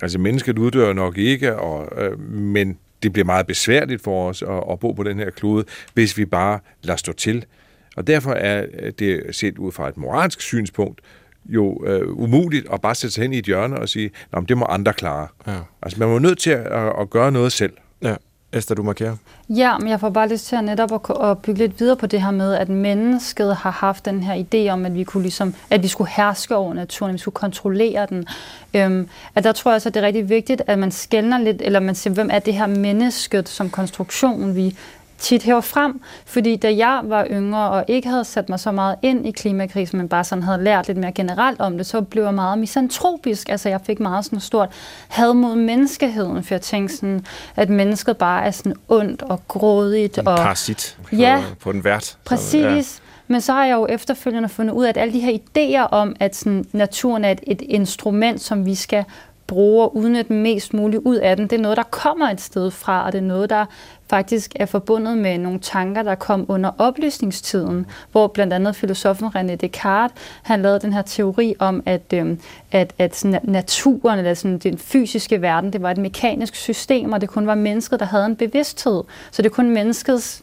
altså 0.03 0.19
mennesket 0.19 0.59
uddør 0.59 0.93
nok 0.93 1.19
ikke, 1.19 1.57
og, 1.57 2.03
øh, 2.05 2.21
men 2.31 2.79
det 3.03 3.13
bliver 3.13 3.27
meget 3.27 3.47
besværligt 3.47 4.03
for 4.03 4.29
os 4.29 4.43
at, 4.43 4.63
at 4.71 4.79
bo 4.81 4.93
på 4.93 5.03
den 5.03 5.19
her 5.19 5.31
klode, 5.31 5.65
hvis 5.95 6.19
vi 6.19 6.25
bare 6.25 6.59
lader 6.83 6.97
stå 6.97 7.13
til. 7.13 7.45
Og 7.97 8.07
derfor 8.07 8.33
er 8.33 8.67
det 8.99 9.23
set 9.31 9.59
ud 9.59 9.73
fra 9.73 9.89
et 9.89 9.97
moralsk 9.97 10.41
synspunkt 10.41 11.01
jo 11.45 11.85
øh, 11.87 12.09
umuligt 12.09 12.67
at 12.73 12.81
bare 12.81 12.95
sætte 12.95 13.15
sig 13.15 13.23
hen 13.23 13.33
i 13.33 13.39
et 13.39 13.45
hjørne 13.45 13.79
og 13.79 13.89
sige, 13.89 14.11
at 14.33 14.43
det 14.49 14.59
må 14.59 14.65
andre 14.65 14.93
klare. 14.93 15.29
Ja. 15.47 15.59
Altså 15.83 15.99
man 15.99 16.09
må 16.09 16.19
nødt 16.19 16.39
til 16.39 16.51
at, 16.51 17.01
at 17.01 17.11
gøre 17.11 17.33
noget 17.33 17.53
selv. 17.53 17.73
Esther, 18.53 18.75
du 18.75 18.83
markerer. 18.83 19.17
Ja, 19.49 19.79
men 19.79 19.89
jeg 19.89 20.01
får 20.01 20.11
bare 20.11 20.29
lyst 20.29 20.47
til 20.47 20.57
at 20.57 20.65
netop 20.65 20.93
at, 20.93 21.31
at 21.31 21.39
bygge 21.39 21.59
lidt 21.59 21.81
videre 21.81 21.97
på 21.97 22.07
det 22.07 22.23
her 22.23 22.31
med, 22.31 22.55
at 22.55 22.69
mennesket 22.69 23.57
har 23.57 23.71
haft 23.71 24.05
den 24.05 24.23
her 24.23 24.45
idé 24.45 24.73
om, 24.73 24.87
at 24.87 24.95
vi, 24.95 25.05
kunne 25.05 25.23
ligesom, 25.23 25.55
at 25.71 25.83
vi 25.83 25.89
skulle 25.89 26.11
herske 26.11 26.57
over 26.57 26.75
naturen, 26.75 27.11
at 27.11 27.13
vi 27.13 27.19
skulle 27.19 27.35
kontrollere 27.35 28.07
den. 28.07 28.27
Øhm, 28.75 29.09
at 29.35 29.45
der 29.45 29.53
tror 29.53 29.73
jeg 29.73 29.83
så, 29.83 29.89
at 29.89 29.95
det 29.95 30.03
er 30.03 30.07
rigtig 30.07 30.29
vigtigt, 30.29 30.63
at 30.67 30.79
man 30.79 30.91
skældner 30.91 31.39
lidt, 31.39 31.63
eller 31.63 31.81
man 31.81 31.95
ser, 31.95 32.11
hvem 32.11 32.29
er 32.33 32.39
det 32.39 32.55
her 32.55 32.67
mennesket 32.67 33.49
som 33.49 33.71
konstruktion, 33.71 34.55
vi 34.57 34.77
tit 35.21 35.43
hæver 35.43 35.61
frem, 35.61 36.01
fordi 36.25 36.57
da 36.57 36.77
jeg 36.77 37.01
var 37.05 37.27
yngre 37.31 37.71
og 37.71 37.85
ikke 37.89 38.09
havde 38.09 38.25
sat 38.25 38.49
mig 38.49 38.61
så 38.61 38.73
meget 38.73 38.97
ind 39.03 39.27
i 39.27 39.31
klimakrisen, 39.31 39.99
men 39.99 40.09
bare 40.09 40.25
sådan 40.25 40.43
havde 40.43 40.65
lært 40.65 40.87
lidt 40.87 40.99
mere 40.99 41.13
generelt 41.13 41.61
om 41.61 41.77
det, 41.77 41.87
så 41.87 42.01
blev 42.01 42.25
jeg 42.25 42.35
meget 42.35 42.59
misantropisk. 42.59 43.49
Altså 43.49 43.69
jeg 43.69 43.81
fik 43.81 44.01
meget 44.01 44.25
sådan 44.25 44.41
stort 44.41 44.69
had 45.09 45.35
mod 45.35 45.55
menneskeheden, 45.55 46.45
for 46.45 46.55
jeg 46.55 46.63
tænkte 46.63 46.97
sådan, 46.97 47.27
at 47.57 47.71
mennesket 47.71 48.17
bare 48.17 48.45
er 48.45 48.51
sådan 48.51 48.75
ondt 48.89 49.23
og 49.23 49.41
grådigt. 49.49 50.19
En 50.19 50.29
og, 50.29 50.37
parasit 50.37 50.99
på, 51.03 51.17
ja, 51.17 51.45
på 51.61 51.73
den 51.73 51.85
vært. 51.85 52.19
Præcis. 52.25 53.01
ja. 53.01 53.07
Men 53.27 53.41
så 53.41 53.53
har 53.53 53.65
jeg 53.65 53.75
jo 53.75 53.87
efterfølgende 53.87 54.49
fundet 54.49 54.75
ud 54.75 54.85
af, 54.85 54.89
at 54.89 54.97
alle 54.97 55.15
de 55.15 55.21
her 55.21 55.33
idéer 55.33 55.89
om, 55.91 56.17
at 56.21 56.37
sådan, 56.37 56.65
naturen 56.73 57.25
er 57.25 57.31
et, 57.31 57.41
et 57.47 57.63
instrument, 57.63 58.41
som 58.41 58.67
vi 58.67 58.75
skal 58.75 59.05
bruge 59.51 59.85
og 59.85 59.97
udnytte 59.97 60.33
mest 60.33 60.75
muligt 60.75 61.03
ud 61.05 61.17
af 61.17 61.37
den, 61.37 61.47
det 61.47 61.57
er 61.57 61.63
noget, 61.63 61.77
der 61.77 61.83
kommer 61.83 62.29
et 62.29 62.41
sted 62.41 62.71
fra, 62.71 63.07
og 63.07 63.13
det 63.13 63.19
er 63.19 63.23
noget, 63.23 63.51
der 63.51 63.67
faktisk 64.11 64.53
er 64.57 64.67
forbundet 64.67 65.19
med 65.19 65.39
nogle 65.39 65.59
tanker, 65.59 66.03
der 66.03 66.15
kom 66.15 66.47
under 66.49 66.71
oplysningstiden, 66.79 67.87
hvor 68.13 68.27
blandt 68.27 68.53
andet 68.53 68.77
filosofen 68.77 69.27
René 69.27 69.55
Descartes, 69.55 70.17
han 70.43 70.63
lavede 70.63 70.81
den 70.81 70.93
her 70.93 71.03
teori 71.03 71.55
om, 71.59 71.83
at, 71.87 72.13
øh, 72.15 72.37
at, 72.73 72.93
at 72.99 73.25
naturen, 73.43 74.19
eller 74.19 74.35
sådan 74.35 74.59
den 74.59 74.79
fysiske 74.79 75.43
verden, 75.43 75.73
det 75.73 75.83
var 75.83 75.91
et 75.91 75.99
mekanisk 75.99 76.55
system, 76.55 77.13
og 77.13 77.21
det 77.21 77.29
kun 77.29 77.47
var 77.47 77.55
mennesket, 77.55 78.01
der 78.01 78.07
havde 78.07 78.27
en 78.27 78.37
bevidsthed. 78.37 79.03
Så 79.31 79.43
det 79.43 79.51
er 79.51 79.55
kun 79.55 79.71
menneskets 79.71 80.43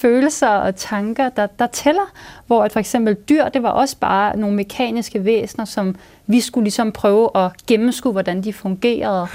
følelser 0.00 0.48
og 0.48 0.76
tanker, 0.76 1.28
der, 1.28 1.46
der 1.46 1.66
tæller. 1.66 2.12
Hvor 2.46 2.64
at 2.64 2.72
for 2.72 2.80
eksempel 2.80 3.14
dyr, 3.14 3.48
det 3.48 3.62
var 3.62 3.70
også 3.70 3.96
bare 4.00 4.36
nogle 4.36 4.56
mekaniske 4.56 5.24
væsener, 5.24 5.64
som 5.64 5.96
vi 6.26 6.40
skulle 6.40 6.64
ligesom 6.64 6.92
prøve 6.92 7.30
at 7.34 7.50
gennemskue, 7.66 8.12
hvordan 8.12 8.44
de 8.44 8.52
fungerede. 8.52 9.26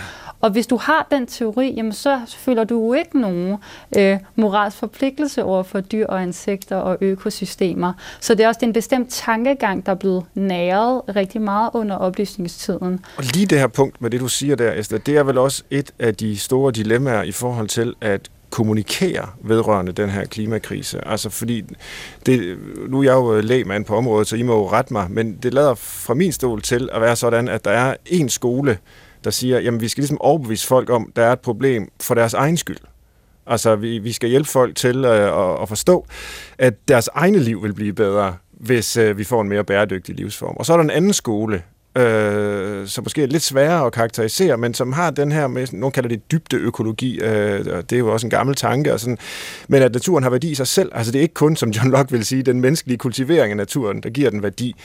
Og 0.44 0.50
hvis 0.50 0.68
du 0.68 0.78
har 0.78 1.08
den 1.12 1.28
teori, 1.28 1.74
jamen 1.74 1.92
så 1.92 2.20
føler 2.28 2.64
du 2.64 2.86
jo 2.86 2.94
ikke 2.94 3.20
nogen 3.20 3.56
øh, 3.98 4.18
moralsk 4.36 4.78
forpligtelse 4.78 5.44
over 5.44 5.64
for 5.64 5.82
dyr 5.82 6.08
og 6.08 6.24
insekter 6.24 6.76
og 6.76 6.98
økosystemer. 7.02 7.94
Så 8.20 8.36
det 8.36 8.44
er 8.44 8.48
også 8.48 8.60
det 8.60 8.64
er 8.64 8.68
en 8.68 8.74
bestemt 8.74 9.10
tankegang, 9.10 9.86
der 9.86 9.92
er 9.92 9.96
blevet 9.96 10.26
næret 10.36 11.02
rigtig 11.16 11.42
meget 11.42 11.70
under 11.74 11.96
oplysningstiden. 11.96 13.00
Og 13.18 13.24
lige 13.24 13.46
det 13.46 13.60
her 13.60 13.68
punkt 13.68 14.02
med 14.02 14.10
det, 14.10 14.20
du 14.20 14.28
siger 14.28 14.56
der, 14.56 14.74
Esther, 14.74 14.98
det 14.98 15.18
er 15.18 15.24
vel 15.24 15.38
også 15.38 15.64
et 15.70 15.92
af 16.00 16.16
de 16.16 16.38
store 16.38 16.72
dilemmaer 16.72 17.24
i 17.24 17.32
forhold 17.32 17.68
til 17.68 17.94
at 18.02 18.30
kommunikere 18.54 19.30
vedrørende 19.42 19.92
den 19.92 20.10
her 20.10 20.26
klimakrise. 20.26 21.08
Altså 21.08 21.30
fordi, 21.30 21.64
det, 22.26 22.58
nu 22.90 23.00
er 23.00 23.04
jeg 23.04 23.14
jo 23.14 23.36
øh, 23.36 23.44
lægmand 23.44 23.86
på 23.86 23.96
området, 23.96 24.28
så 24.28 24.36
I 24.36 24.42
må 24.42 24.54
jo 24.54 24.70
rette 24.70 24.94
mig, 24.94 25.12
men 25.12 25.38
det 25.44 25.54
lader 25.54 25.74
fra 25.76 26.14
min 26.14 26.32
stol 26.32 26.62
til 26.62 26.90
at 26.92 27.02
være 27.02 27.16
sådan, 27.16 27.48
at 27.48 27.66
der 27.66 27.72
er 27.72 27.96
en 28.06 28.30
skole, 28.30 28.78
der 29.24 29.30
siger, 29.30 29.60
jamen 29.60 29.82
vi 29.82 29.88
skal 29.88 30.02
ligesom 30.02 30.22
overbevise 30.22 30.68
folk 30.68 30.90
om, 30.90 31.12
der 31.16 31.24
er 31.24 31.32
et 31.34 31.40
problem 31.40 31.92
for 32.02 32.14
deres 32.14 32.34
egen 32.34 32.58
skyld. 32.58 32.78
Altså 33.48 33.76
vi, 33.76 34.00
vi 34.00 34.12
skal 34.12 34.30
hjælpe 34.30 34.50
folk 34.50 34.76
til 34.76 35.06
øh, 35.06 35.52
at, 35.52 35.62
at 35.62 35.70
forstå, 35.70 36.06
at 36.58 36.88
deres 36.88 37.10
egne 37.14 37.40
liv 37.40 37.64
vil 37.64 37.74
blive 37.74 37.94
bedre, 37.94 38.36
hvis 38.52 38.98
øh, 38.98 39.18
vi 39.18 39.24
får 39.24 39.42
en 39.42 39.50
mere 39.50 39.64
bæredygtig 39.64 40.16
livsform. 40.16 40.56
Og 40.58 40.66
så 40.66 40.74
er 40.74 40.78
der 40.78 40.84
en 40.84 40.90
anden 40.90 41.14
skole, 41.14 41.64
øh, 41.96 42.88
som 42.88 43.04
måske 43.04 43.24
er 43.24 43.28
lidt 43.28 43.44
sværere 43.44 43.86
at 43.86 43.94
karakterisere, 43.94 44.58
men 44.58 44.74
som 44.74 44.94
har 44.94 45.12
den 45.12 45.32
her, 45.32 45.48
med, 45.48 45.68
nogen 45.72 45.92
kalder 45.92 46.10
det 46.10 46.32
dybdeøkologi, 46.32 47.20
øh, 47.20 47.60
og 47.60 47.90
det 47.90 47.96
er 47.96 48.00
jo 48.00 48.14
også 48.14 48.28
en 48.28 48.32
gammel 48.32 48.56
tanke, 48.56 48.94
og 48.94 49.00
sådan, 49.00 49.18
men 49.68 49.82
at 49.82 49.94
naturen 49.94 50.24
har 50.24 50.30
værdi 50.30 50.52
i 50.52 50.56
sig 50.56 50.68
selv. 50.68 50.92
Altså 50.94 51.12
det 51.12 51.20
er 51.20 51.24
ikke 51.24 51.34
kun, 51.34 51.56
som 51.56 51.70
John 51.70 51.92
Locke 51.92 52.12
vil 52.12 52.26
sige, 52.26 52.44
den 52.44 52.62
menneskelige 52.62 52.98
kultivering 52.98 53.52
af 53.52 53.58
naturen, 53.58 54.04
der 54.04 54.10
giver 54.10 54.30
den 54.30 54.44
værdi. 54.44 54.76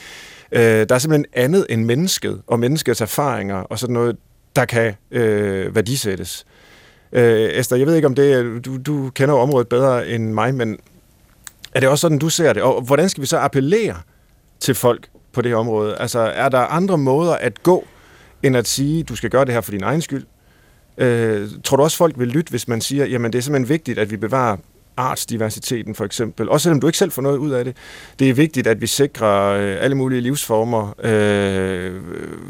Øh, 0.51 0.61
der 0.61 0.95
er 0.95 0.99
simpelthen 0.99 1.25
andet 1.33 1.65
end 1.69 1.85
mennesket 1.85 2.41
og 2.47 2.59
menneskets 2.59 3.01
erfaringer 3.01 3.55
og 3.55 3.79
sådan 3.79 3.93
noget, 3.93 4.17
der 4.55 4.65
kan 4.65 4.93
øh, 5.11 5.75
værdisættes. 5.75 6.45
Øh, 7.11 7.49
Esther, 7.53 7.77
jeg 7.77 7.87
ved 7.87 7.95
ikke 7.95 8.07
om 8.07 8.15
det, 8.15 8.65
du, 8.65 8.77
du 8.77 9.09
kender 9.09 9.35
området 9.35 9.67
bedre 9.67 10.07
end 10.07 10.33
mig, 10.33 10.55
men 10.55 10.77
er 11.73 11.79
det 11.79 11.89
også 11.89 12.01
sådan, 12.01 12.19
du 12.19 12.29
ser 12.29 12.53
det? 12.53 12.63
Og 12.63 12.81
hvordan 12.81 13.09
skal 13.09 13.21
vi 13.21 13.27
så 13.27 13.37
appellere 13.37 13.95
til 14.59 14.75
folk 14.75 15.07
på 15.33 15.41
det 15.41 15.51
her 15.51 15.57
område? 15.57 15.95
Altså, 15.95 16.19
er 16.19 16.49
der 16.49 16.59
andre 16.59 16.97
måder 16.97 17.33
at 17.33 17.63
gå, 17.63 17.87
end 18.43 18.57
at 18.57 18.67
sige, 18.67 19.03
du 19.03 19.15
skal 19.15 19.29
gøre 19.29 19.45
det 19.45 19.53
her 19.53 19.61
for 19.61 19.71
din 19.71 19.83
egen 19.83 20.01
skyld? 20.01 20.25
Øh, 20.97 21.49
tror 21.63 21.77
du 21.77 21.83
også, 21.83 21.97
folk 21.97 22.19
vil 22.19 22.27
lytte, 22.27 22.49
hvis 22.49 22.67
man 22.67 22.81
siger, 22.81 23.05
jamen 23.05 23.33
det 23.33 23.39
er 23.39 23.43
simpelthen 23.43 23.69
vigtigt, 23.69 23.99
at 23.99 24.11
vi 24.11 24.17
bevarer 24.17 24.57
artsdiversiteten 24.97 25.95
for 25.95 26.05
eksempel, 26.05 26.49
også 26.49 26.63
selvom 26.63 26.81
du 26.81 26.87
ikke 26.87 26.97
selv 26.97 27.11
får 27.11 27.21
noget 27.21 27.37
ud 27.37 27.51
af 27.51 27.65
det. 27.65 27.77
Det 28.19 28.29
er 28.29 28.33
vigtigt, 28.33 28.67
at 28.67 28.81
vi 28.81 28.87
sikrer 28.87 29.45
øh, 29.45 29.77
alle 29.79 29.95
mulige 29.95 30.21
livsformer 30.21 30.93
øh, 31.03 32.01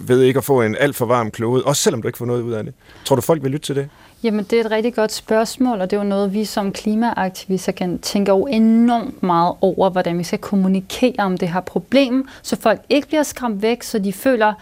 ved 0.09 0.21
ikke 0.21 0.37
at 0.37 0.43
få 0.43 0.61
en 0.61 0.75
alt 0.79 0.95
for 0.95 1.05
varm 1.05 1.31
klode, 1.31 1.63
også 1.63 1.83
selvom 1.83 2.01
du 2.01 2.07
ikke 2.07 2.17
får 2.17 2.25
noget 2.25 2.41
ud 2.41 2.51
af 2.51 2.63
det. 2.63 2.73
Tror 3.05 3.15
du, 3.15 3.21
folk 3.21 3.43
vil 3.43 3.51
lytte 3.51 3.65
til 3.65 3.75
det? 3.75 3.89
Jamen, 4.23 4.45
det 4.45 4.59
er 4.59 4.63
et 4.63 4.71
rigtig 4.71 4.95
godt 4.95 5.11
spørgsmål, 5.11 5.81
og 5.81 5.91
det 5.91 5.97
er 5.97 6.01
jo 6.01 6.07
noget, 6.07 6.33
vi 6.33 6.45
som 6.45 6.71
klimaaktivister 6.71 7.71
kan 7.71 7.99
tænke 7.99 8.31
jo 8.31 8.45
enormt 8.45 9.23
meget 9.23 9.55
over, 9.61 9.89
hvordan 9.89 10.17
vi 10.17 10.23
skal 10.23 10.39
kommunikere 10.39 11.15
om 11.19 11.37
det 11.37 11.49
her 11.49 11.59
problem, 11.61 12.27
så 12.41 12.55
folk 12.55 12.81
ikke 12.89 13.07
bliver 13.07 13.23
skræmt 13.23 13.61
væk, 13.61 13.83
så 13.83 13.99
de 13.99 14.13
føler, 14.13 14.53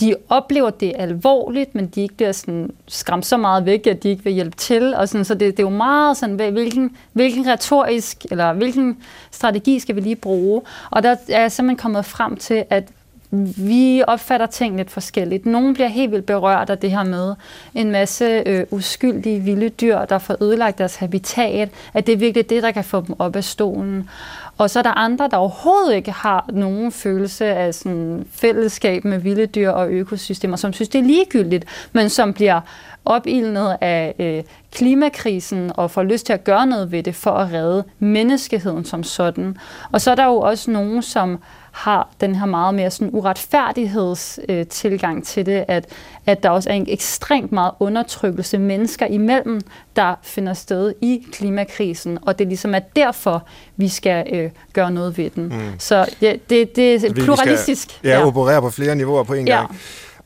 de 0.00 0.14
oplever 0.28 0.70
det 0.70 0.92
alvorligt, 0.96 1.74
men 1.74 1.86
de 1.86 2.00
ikke 2.00 2.14
bliver 2.14 2.32
sådan 2.32 2.70
skræmt 2.88 3.26
så 3.26 3.36
meget 3.36 3.66
væk, 3.66 3.86
at 3.86 4.02
de 4.02 4.08
ikke 4.08 4.24
vil 4.24 4.32
hjælpe 4.32 4.56
til. 4.56 4.94
Og 4.94 5.08
sådan, 5.08 5.24
så 5.24 5.34
det, 5.34 5.56
det 5.56 5.62
er 5.62 5.70
jo 5.70 5.76
meget 5.76 6.16
sådan, 6.16 6.34
hvilken, 6.34 6.96
hvilken 7.12 7.46
retorisk, 7.46 8.26
eller 8.30 8.52
hvilken 8.52 8.96
strategi 9.30 9.78
skal 9.78 9.96
vi 9.96 10.00
lige 10.00 10.16
bruge. 10.16 10.62
Og 10.90 11.02
der 11.02 11.16
er 11.28 11.40
jeg 11.40 11.52
simpelthen 11.52 11.76
kommet 11.76 12.04
frem 12.04 12.36
til, 12.36 12.64
at 12.70 12.84
vi 13.56 14.02
opfatter 14.06 14.46
ting 14.46 14.76
lidt 14.76 14.90
forskelligt. 14.90 15.46
Nogle 15.46 15.74
bliver 15.74 15.88
helt 15.88 16.12
vildt 16.12 16.26
berørt 16.26 16.70
af 16.70 16.78
det 16.78 16.90
her 16.90 17.04
med 17.04 17.34
en 17.74 17.90
masse 17.90 18.42
øh, 18.46 18.66
uskyldige 18.70 19.40
vilde 19.40 19.68
dyr, 19.68 20.04
der 20.04 20.18
får 20.18 20.42
ødelagt 20.42 20.78
deres 20.78 20.96
habitat, 20.96 21.68
at 21.94 22.06
det 22.06 22.12
er 22.12 22.16
virkelig 22.16 22.50
det, 22.50 22.62
der 22.62 22.70
kan 22.70 22.84
få 22.84 23.00
dem 23.00 23.14
op 23.18 23.36
af 23.36 23.44
stolen. 23.44 24.08
Og 24.58 24.70
så 24.70 24.78
er 24.78 24.82
der 24.82 24.98
andre, 24.98 25.28
der 25.30 25.36
overhovedet 25.36 25.94
ikke 25.94 26.10
har 26.10 26.44
nogen 26.52 26.92
følelse 26.92 27.46
af 27.46 27.74
sådan 27.74 28.26
fællesskab 28.32 29.04
med 29.04 29.18
vilde 29.18 29.46
dyr 29.46 29.70
og 29.70 29.90
økosystemer, 29.90 30.56
som 30.56 30.72
synes, 30.72 30.88
det 30.88 30.98
er 30.98 31.02
ligegyldigt, 31.02 31.64
men 31.92 32.08
som 32.08 32.32
bliver 32.32 32.60
opildnet 33.04 33.76
af 33.80 34.14
øh, 34.18 34.42
klimakrisen 34.72 35.72
og 35.74 35.90
får 35.90 36.02
lyst 36.02 36.26
til 36.26 36.32
at 36.32 36.44
gøre 36.44 36.66
noget 36.66 36.92
ved 36.92 37.02
det 37.02 37.14
for 37.14 37.30
at 37.30 37.52
redde 37.52 37.84
menneskeheden 37.98 38.84
som 38.84 39.02
sådan. 39.02 39.56
Og 39.92 40.00
så 40.00 40.10
er 40.10 40.14
der 40.14 40.24
jo 40.24 40.36
også 40.36 40.70
nogen, 40.70 41.02
som 41.02 41.38
har 41.80 42.08
den 42.20 42.34
her 42.34 42.46
meget 42.46 42.74
mere 42.74 42.90
sådan 42.90 43.10
uretfærdigheds 43.12 44.38
øh, 44.48 44.66
til 44.66 45.46
det, 45.46 45.64
at, 45.68 45.86
at 46.26 46.42
der 46.42 46.50
også 46.50 46.70
er 46.70 46.74
en 46.74 46.86
ekstremt 46.88 47.52
meget 47.52 47.72
undertrykkelse 47.80 48.58
mennesker 48.58 49.06
imellem, 49.06 49.60
der 49.96 50.14
finder 50.22 50.54
sted 50.54 50.94
i 51.00 51.26
klimakrisen, 51.32 52.18
og 52.22 52.38
det 52.38 52.46
ligesom 52.46 52.74
er 52.74 52.78
derfor, 52.78 53.46
vi 53.76 53.88
skal 53.88 54.26
øh, 54.32 54.50
gøre 54.72 54.90
noget 54.90 55.18
ved 55.18 55.30
den. 55.30 55.44
Mm. 55.44 55.60
Så 55.78 56.06
ja, 56.22 56.34
det, 56.50 56.76
det 56.76 57.04
er 57.04 57.12
pluralistisk. 57.14 57.90
Skal, 57.90 58.08
ja, 58.08 58.18
ja, 58.18 58.26
operere 58.26 58.60
på 58.60 58.70
flere 58.70 58.94
niveauer 58.94 59.22
på 59.22 59.34
en 59.34 59.48
ja. 59.48 59.56
gang. 59.56 59.78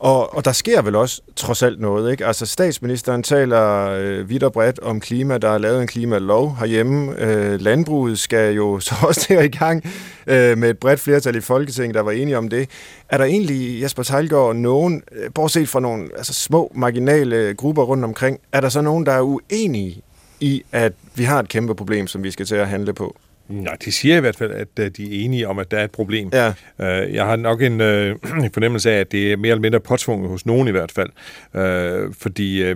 Og, 0.05 0.35
og 0.35 0.45
der 0.45 0.51
sker 0.51 0.81
vel 0.81 0.95
også 0.95 1.21
trods 1.35 1.63
alt 1.63 1.79
noget, 1.79 2.11
ikke? 2.11 2.25
Altså 2.25 2.45
statsministeren 2.45 3.23
taler 3.23 3.89
øh, 3.89 4.29
vidt 4.29 4.43
og 4.43 4.53
bredt 4.53 4.79
om 4.79 4.99
klima, 4.99 5.37
der 5.37 5.49
er 5.49 5.57
lavet 5.57 5.81
en 5.81 5.87
klimalov 5.87 6.55
herhjemme. 6.59 7.21
Øh, 7.21 7.61
landbruget 7.61 8.19
skal 8.19 8.55
jo 8.55 8.79
så 8.79 8.95
også 9.01 9.25
der 9.29 9.41
i 9.41 9.47
gang 9.47 9.83
øh, 10.27 10.57
med 10.57 10.69
et 10.69 10.77
bredt 10.77 10.99
flertal 10.99 11.35
i 11.35 11.41
Folketinget, 11.41 11.95
der 11.95 12.01
var 12.01 12.11
enige 12.11 12.37
om 12.37 12.49
det. 12.49 12.69
Er 13.09 13.17
der 13.17 13.25
egentlig, 13.25 13.81
Jesper 13.81 14.03
Tejlgaard, 14.03 14.55
nogen, 14.55 15.03
øh, 15.11 15.29
bortset 15.35 15.69
fra 15.69 15.79
nogle 15.79 16.09
altså, 16.17 16.33
små 16.33 16.71
marginale 16.75 17.53
grupper 17.53 17.83
rundt 17.83 18.03
omkring, 18.03 18.39
er 18.51 18.61
der 18.61 18.69
så 18.69 18.81
nogen, 18.81 19.05
der 19.05 19.11
er 19.11 19.21
uenige 19.21 20.01
i, 20.39 20.63
at 20.71 20.93
vi 21.15 21.23
har 21.23 21.39
et 21.39 21.49
kæmpe 21.49 21.75
problem, 21.75 22.07
som 22.07 22.23
vi 22.23 22.31
skal 22.31 22.45
til 22.45 22.55
at 22.55 22.67
handle 22.67 22.93
på? 22.93 23.15
Nej, 23.49 23.77
de 23.85 23.91
siger 23.91 24.17
i 24.17 24.19
hvert 24.19 24.35
fald, 24.35 24.51
at 24.51 24.67
øh, 24.79 24.91
de 24.97 25.03
er 25.03 25.25
enige 25.25 25.47
om, 25.47 25.59
at 25.59 25.71
der 25.71 25.77
er 25.77 25.83
et 25.83 25.91
problem. 25.91 26.29
Ja. 26.33 26.53
Øh, 26.79 27.13
jeg 27.13 27.25
har 27.25 27.35
nok 27.35 27.61
en 27.61 27.81
øh, 27.81 28.15
fornemmelse 28.53 28.91
af, 28.91 28.99
at 28.99 29.11
det 29.11 29.31
er 29.31 29.37
mere 29.37 29.51
eller 29.51 29.61
mindre 29.61 29.79
påtvunget 29.79 30.29
hos 30.29 30.45
nogen 30.45 30.67
i 30.67 30.71
hvert 30.71 30.91
fald. 30.91 31.09
Øh, 31.55 32.13
fordi 32.13 32.63
øh, 32.63 32.75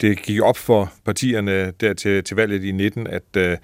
det 0.00 0.22
gik 0.22 0.40
op 0.40 0.56
for 0.56 0.92
partierne 1.04 1.70
der 1.70 1.94
til, 1.94 2.24
til 2.24 2.36
valget 2.36 2.64
i 2.64 2.72
19, 2.72 3.06
at 3.06 3.22
øh, 3.36 3.56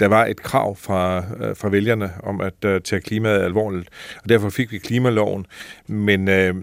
der 0.00 0.08
var 0.08 0.26
et 0.26 0.42
krav 0.42 0.76
fra, 0.76 1.24
øh, 1.40 1.56
fra 1.56 1.68
vælgerne 1.68 2.10
om 2.22 2.40
at 2.40 2.64
øh, 2.64 2.80
tage 2.80 3.00
klimaet 3.00 3.42
alvorligt. 3.42 3.88
Og 4.22 4.28
derfor 4.28 4.50
fik 4.50 4.72
vi 4.72 4.78
klimaloven. 4.78 5.46
Men, 5.86 6.28
øh, 6.28 6.54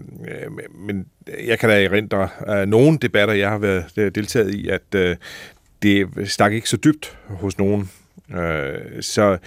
men 0.74 1.06
jeg 1.46 1.58
kan 1.58 1.68
da 1.68 1.84
erindre 1.84 2.28
øh, 2.48 2.66
nogle 2.66 2.98
debatter, 2.98 3.34
jeg 3.34 3.50
har 3.50 3.58
været 3.58 4.14
deltaget 4.14 4.54
i, 4.54 4.68
at 4.68 4.94
øh, 4.94 5.16
det 5.82 6.08
stak 6.24 6.52
ikke 6.52 6.68
så 6.68 6.76
dybt 6.76 7.18
hos 7.28 7.58
nogen 7.58 7.90
Øh, 8.36 9.02
så, 9.02 9.38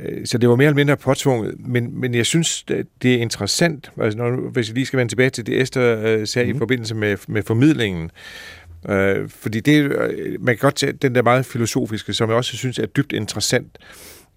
øh, 0.00 0.26
så 0.26 0.38
det 0.38 0.48
var 0.48 0.56
mere 0.56 0.66
eller 0.66 0.76
mindre 0.76 0.96
påtvunget, 0.96 1.54
men, 1.58 2.00
men 2.00 2.14
jeg 2.14 2.26
synes, 2.26 2.62
det 3.02 3.14
er 3.14 3.18
interessant, 3.18 3.92
altså 4.00 4.18
når, 4.18 4.50
hvis 4.50 4.68
jeg 4.68 4.74
lige 4.74 4.86
skal 4.86 4.98
vende 4.98 5.10
tilbage 5.10 5.30
til 5.30 5.46
det, 5.46 5.62
Esther 5.62 5.98
øh, 6.04 6.26
sagde 6.26 6.46
mm. 6.46 6.50
i 6.50 6.52
mhm. 6.52 6.58
forbindelse 6.58 6.94
med, 6.94 7.16
med 7.28 7.42
formidlingen, 7.42 8.10
øh, 8.88 9.28
fordi 9.28 9.60
det, 9.60 9.82
øh, 9.82 10.40
man 10.40 10.54
kan 10.54 10.60
godt 10.60 10.74
tage 10.74 10.92
den 10.92 11.14
der 11.14 11.22
meget 11.22 11.46
filosofiske, 11.46 12.12
som 12.12 12.28
jeg 12.28 12.36
også 12.36 12.56
synes 12.56 12.78
er 12.78 12.86
dybt 12.86 13.12
interessant, 13.12 13.78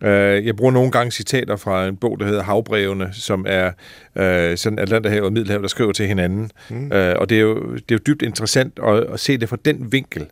øh, 0.02 0.46
jeg 0.46 0.56
bruger 0.56 0.72
nogle 0.72 0.92
gange 0.92 1.12
citater 1.12 1.56
fra 1.56 1.88
en 1.88 1.98
bog, 1.98 2.20
der 2.20 2.26
hedder 2.26 2.44
Havbrevene, 2.44 3.10
som 3.14 3.46
er 3.48 3.72
øh, 4.16 4.58
sådan 4.58 4.80
Atlanterhavet 4.80 5.26
og 5.26 5.34
Middelhavet, 5.34 5.62
der 5.62 5.68
skriver 5.68 5.92
til 5.92 6.08
hinanden. 6.08 6.52
Mm. 6.70 6.92
Øh, 6.92 7.16
og 7.20 7.30
det 7.30 7.38
er, 7.38 7.42
jo, 7.42 7.74
det 7.74 7.92
er 7.92 7.96
jo 7.96 8.00
dybt 8.08 8.22
interessant 8.22 8.80
at, 8.88 9.04
at 9.14 9.20
se 9.20 9.38
det 9.38 9.50
fra 9.50 9.58
den 9.66 9.92
vinkel. 9.92 10.26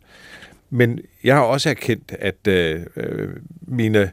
Men 0.73 0.99
jeg 1.23 1.36
har 1.36 1.41
også 1.41 1.69
erkendt, 1.69 2.15
at 2.19 2.47
øh, 2.47 2.81
øh 2.95 3.29
mine 3.67 4.12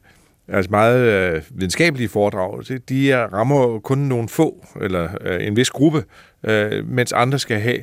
altså 0.49 0.71
meget 0.71 1.01
øh, 1.01 1.43
videnskabelige 1.51 2.09
foredrag, 2.09 2.63
de 2.89 3.13
er, 3.13 3.27
rammer 3.27 3.79
kun 3.79 3.99
nogle 3.99 4.29
få, 4.29 4.67
eller 4.81 5.09
øh, 5.21 5.47
en 5.47 5.57
vis 5.57 5.71
gruppe, 5.71 6.05
øh, 6.43 6.89
mens 6.89 7.13
andre 7.13 7.39
skal 7.39 7.61
have 7.61 7.79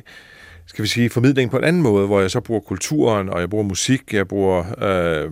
skal 0.68 0.82
vi 0.82 0.88
sige, 0.88 1.10
formidling 1.10 1.50
på 1.50 1.58
en 1.58 1.64
anden 1.64 1.82
måde, 1.82 2.06
hvor 2.06 2.20
jeg 2.20 2.30
så 2.30 2.40
bruger 2.40 2.60
kulturen, 2.60 3.28
og 3.28 3.40
jeg 3.40 3.50
bruger 3.50 3.64
musik, 3.64 4.14
jeg 4.14 4.28
bruger 4.28 4.64
øh, 4.82 5.30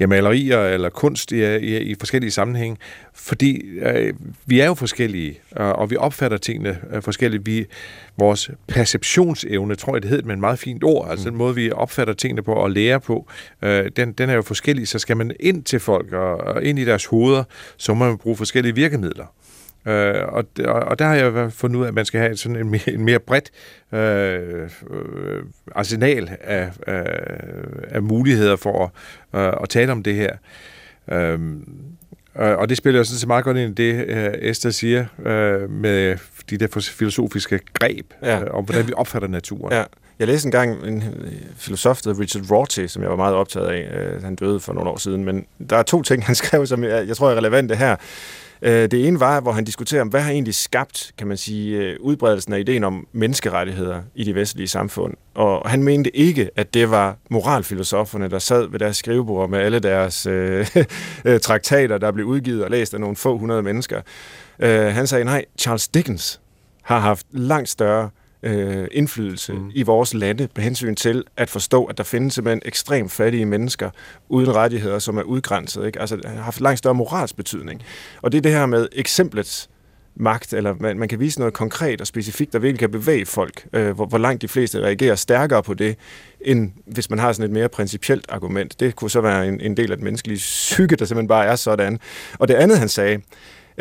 ja, 0.00 0.06
malerier 0.06 0.60
eller 0.60 0.88
kunst 0.88 1.32
i, 1.32 1.56
i, 1.56 1.78
i 1.78 1.94
forskellige 1.98 2.30
sammenhænge, 2.30 2.76
fordi 3.14 3.60
øh, 3.78 4.14
vi 4.46 4.60
er 4.60 4.66
jo 4.66 4.74
forskellige, 4.74 5.40
og, 5.50 5.72
og 5.72 5.90
vi 5.90 5.96
opfatter 5.96 6.36
tingene 6.36 6.78
øh, 6.92 7.02
forskelligt. 7.02 7.46
Vi, 7.46 7.66
vores 8.18 8.50
perceptionsevne, 8.68 9.74
tror 9.74 9.94
jeg 9.94 10.02
det 10.02 10.10
hedder 10.10 10.26
med 10.26 10.34
en 10.34 10.40
meget 10.40 10.58
fint 10.58 10.84
ord, 10.84 11.10
altså 11.10 11.24
den 11.24 11.34
mm. 11.34 11.38
måde, 11.38 11.54
vi 11.54 11.70
opfatter 11.70 12.14
tingene 12.14 12.42
på 12.42 12.52
og 12.52 12.70
lærer 12.70 12.98
på, 12.98 13.28
øh, 13.62 13.90
den, 13.96 14.12
den 14.12 14.30
er 14.30 14.34
jo 14.34 14.42
forskellig, 14.42 14.88
så 14.88 14.98
skal 14.98 15.16
man 15.16 15.32
ind 15.40 15.64
til 15.64 15.80
folk 15.80 16.12
og, 16.12 16.36
og 16.36 16.64
ind 16.64 16.78
i 16.78 16.84
deres 16.84 17.04
hoveder, 17.04 17.44
så 17.76 17.94
må 17.94 18.04
man 18.04 18.18
bruge 18.18 18.36
forskellige 18.36 18.74
virkemidler. 18.74 19.26
Øh, 19.86 20.14
og, 20.28 20.44
og 20.64 20.98
der 20.98 21.04
har 21.04 21.14
jeg 21.14 21.52
fundet 21.52 21.76
ud 21.78 21.84
af, 21.84 21.88
at 21.88 21.94
man 21.94 22.04
skal 22.04 22.20
have 22.20 22.36
sådan 22.36 22.56
en 22.56 22.70
mere, 22.70 22.90
en 22.90 23.04
mere 23.04 23.18
bredt 23.18 23.50
øh, 23.92 24.70
øh, 24.90 25.42
arsenal 25.74 26.36
af, 26.40 26.70
af, 26.86 27.04
af 27.90 28.02
muligheder 28.02 28.56
for 28.56 28.92
at, 29.32 29.40
øh, 29.40 29.52
at 29.62 29.68
tale 29.68 29.92
om 29.92 30.02
det 30.02 30.14
her. 30.14 30.36
Øh, 31.12 31.38
og 32.34 32.68
det 32.68 32.76
spiller 32.76 33.00
jo 33.00 33.04
sådan 33.04 33.18
set 33.18 33.26
meget 33.26 33.44
godt 33.44 33.56
ind 33.56 33.78
i 33.78 33.82
det, 33.82 34.06
øh, 34.08 34.32
Esther 34.38 34.70
siger, 34.70 35.06
øh, 35.26 35.70
med 35.70 36.16
de 36.50 36.56
der 36.56 36.90
filosofiske 36.98 37.60
greb, 37.74 38.06
ja. 38.22 38.40
øh, 38.40 38.46
om 38.50 38.64
hvordan 38.64 38.88
vi 38.88 38.92
opfatter 38.96 39.28
naturen. 39.28 39.72
Ja. 39.72 39.84
Jeg 40.22 40.28
læste 40.28 40.46
engang 40.46 40.86
en 40.86 41.04
øh, 41.20 41.32
filosof, 41.56 42.02
der 42.02 42.20
Richard 42.20 42.50
Rorty, 42.50 42.86
som 42.86 43.02
jeg 43.02 43.10
var 43.10 43.16
meget 43.16 43.34
optaget 43.34 43.66
af. 43.66 43.98
Øh, 43.98 44.22
han 44.22 44.34
døde 44.34 44.60
for 44.60 44.72
nogle 44.72 44.90
år 44.90 44.96
siden, 44.96 45.24
men 45.24 45.46
der 45.70 45.76
er 45.76 45.82
to 45.82 46.02
ting, 46.02 46.24
han 46.24 46.34
skrev, 46.44 46.66
som 46.66 46.84
jeg, 46.84 47.08
jeg 47.08 47.16
tror 47.16 47.30
er 47.30 47.34
relevante 47.34 47.76
her. 47.76 47.96
Øh, 48.62 48.90
det 48.90 49.06
ene 49.06 49.20
var, 49.20 49.40
hvor 49.40 49.52
han 49.52 49.64
diskuterer, 49.64 50.04
hvad 50.04 50.20
har 50.20 50.30
egentlig 50.30 50.54
skabt, 50.54 51.12
kan 51.18 51.26
man 51.26 51.36
sige, 51.36 52.00
udbredelsen 52.00 52.52
af 52.52 52.58
ideen 52.58 52.84
om 52.84 53.06
menneskerettigheder 53.12 54.02
i 54.14 54.24
de 54.24 54.34
vestlige 54.34 54.68
samfund. 54.68 55.14
Og 55.34 55.70
han 55.70 55.82
mente 55.82 56.16
ikke, 56.16 56.50
at 56.56 56.74
det 56.74 56.90
var 56.90 57.16
moralfilosoferne, 57.30 58.30
der 58.30 58.38
sad 58.38 58.66
ved 58.70 58.78
deres 58.78 58.96
skrivebord 58.96 59.50
med 59.50 59.58
alle 59.58 59.78
deres 59.78 60.26
øh, 60.26 60.66
traktater, 61.42 61.98
der 61.98 62.10
blev 62.10 62.26
udgivet 62.26 62.64
og 62.64 62.70
læst 62.70 62.94
af 62.94 63.00
nogle 63.00 63.16
få 63.16 63.38
hundrede 63.38 63.62
mennesker. 63.62 64.00
Han 64.90 65.06
sagde, 65.06 65.24
nej, 65.24 65.44
Charles 65.58 65.88
Dickens 65.88 66.40
har 66.82 66.98
haft 66.98 67.26
langt 67.30 67.68
større 67.68 68.04
øh, 68.04 68.21
indflydelse 68.92 69.52
mm. 69.52 69.70
i 69.74 69.82
vores 69.82 70.14
lande 70.14 70.48
på 70.54 70.60
hensyn 70.60 70.94
til 70.94 71.24
at 71.36 71.50
forstå, 71.50 71.84
at 71.84 71.98
der 71.98 72.04
findes 72.04 72.34
simpelthen 72.34 72.62
ekstremt 72.64 73.12
fattige 73.12 73.46
mennesker 73.46 73.90
uden 74.28 74.54
rettigheder, 74.54 74.98
som 74.98 75.18
er 75.18 75.22
udgrænset. 75.22 75.86
Ikke? 75.86 76.00
Altså, 76.00 76.16
det 76.16 76.24
har 76.24 76.42
haft 76.42 76.60
langt 76.60 76.78
større 76.78 76.94
moralsk 76.94 77.36
betydning. 77.36 77.82
Og 78.22 78.32
det 78.32 78.38
er 78.38 78.42
det 78.42 78.52
her 78.52 78.66
med 78.66 78.88
eksemplets 78.92 79.68
magt, 80.14 80.52
eller 80.52 80.74
man, 80.80 80.98
man 80.98 81.08
kan 81.08 81.20
vise 81.20 81.38
noget 81.38 81.54
konkret 81.54 82.00
og 82.00 82.06
specifikt, 82.06 82.52
der 82.52 82.58
virkelig 82.58 82.78
kan 82.78 82.90
bevæge 82.90 83.26
folk, 83.26 83.66
øh, 83.72 83.90
hvor, 83.90 84.06
hvor 84.06 84.18
langt 84.18 84.42
de 84.42 84.48
fleste 84.48 84.80
reagerer 84.80 85.14
stærkere 85.14 85.62
på 85.62 85.74
det, 85.74 85.96
end 86.40 86.72
hvis 86.86 87.10
man 87.10 87.18
har 87.18 87.32
sådan 87.32 87.44
et 87.44 87.50
mere 87.50 87.68
principielt 87.68 88.26
argument. 88.28 88.80
Det 88.80 88.96
kunne 88.96 89.10
så 89.10 89.20
være 89.20 89.48
en, 89.48 89.60
en 89.60 89.76
del 89.76 89.90
af 89.90 89.96
den 89.96 90.04
menneskelige 90.04 90.38
psyke, 90.38 90.96
der 90.96 91.04
simpelthen 91.04 91.28
bare 91.28 91.46
er 91.46 91.56
sådan. 91.56 92.00
Og 92.38 92.48
det 92.48 92.54
andet, 92.54 92.78
han 92.78 92.88
sagde, 92.88 93.20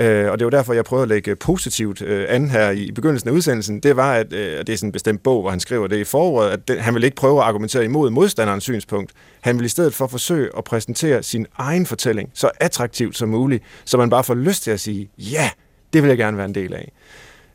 Øh, 0.02 0.32
og 0.32 0.40
det 0.40 0.46
var 0.46 0.52
derfor, 0.52 0.74
jeg 0.74 0.86
prøvede 0.86 1.04
at 1.04 1.10
lægge 1.10 1.36
positivt 1.36 2.02
øh, 2.02 2.26
an 2.30 2.50
her 2.50 2.70
i 2.72 2.92
begyndelsen 2.92 3.30
af 3.30 3.34
udsendelsen. 3.34 3.80
Det 3.80 3.96
var, 3.96 4.14
at 4.14 4.34
øh, 4.34 4.60
det 4.60 4.70
er 4.70 4.78
sådan 4.78 4.88
en 4.88 4.92
bestemt 4.92 5.24
bog, 5.24 5.42
hvor 5.42 5.50
han 5.50 5.60
skriver 5.60 5.88
det 5.88 5.98
i 5.98 6.04
foråret, 6.04 6.52
at 6.52 6.68
det, 6.68 6.82
han 6.82 6.96
vil 6.96 7.04
ikke 7.04 7.16
prøve 7.16 7.40
at 7.42 7.48
argumentere 7.48 7.86
imod 7.86 8.10
modstanderens 8.10 8.64
synspunkt. 8.64 9.12
Han 9.42 9.58
vil 9.58 9.66
i 9.66 9.70
stedet 9.70 9.94
for 9.94 10.08
forsøge 10.08 10.50
at 10.58 10.64
præsentere 10.64 11.24
sin 11.24 11.48
egen 11.58 11.86
fortælling 11.86 12.30
så 12.34 12.50
attraktivt 12.60 13.18
som 13.18 13.30
muligt, 13.30 13.64
så 13.86 13.98
man 13.98 14.10
bare 14.10 14.24
får 14.24 14.36
lyst 14.36 14.64
til 14.64 14.72
at 14.72 14.80
sige, 14.80 15.10
ja, 15.18 15.50
det 15.94 16.04
vil 16.04 16.08
jeg 16.10 16.18
gerne 16.18 16.38
være 16.38 16.46
en 16.46 16.56
del 16.56 16.74
af 16.74 16.92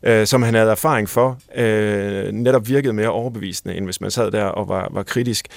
øh, 0.03 0.27
som 0.27 0.43
han 0.43 0.53
havde 0.53 0.71
erfaring 0.71 1.09
for, 1.09 1.37
øh, 1.55 2.31
netop 2.31 2.67
virkede 2.67 2.93
mere 2.93 3.09
overbevisende, 3.09 3.75
end 3.75 3.85
hvis 3.85 4.01
man 4.01 4.11
sad 4.11 4.31
der 4.31 4.43
og 4.43 4.67
var, 4.67 4.89
var 4.91 5.03
kritisk. 5.03 5.47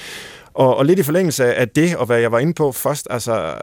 Og, 0.55 0.77
og 0.77 0.87
lidt 0.87 0.99
i 0.99 1.03
forlængelse 1.03 1.55
af 1.55 1.69
det, 1.69 1.97
og 1.97 2.07
hvad 2.07 2.19
jeg 2.19 2.33
var 2.33 2.39
inde 2.39 2.55
på 2.55 2.73
først, 2.73 3.07
altså 3.11 3.55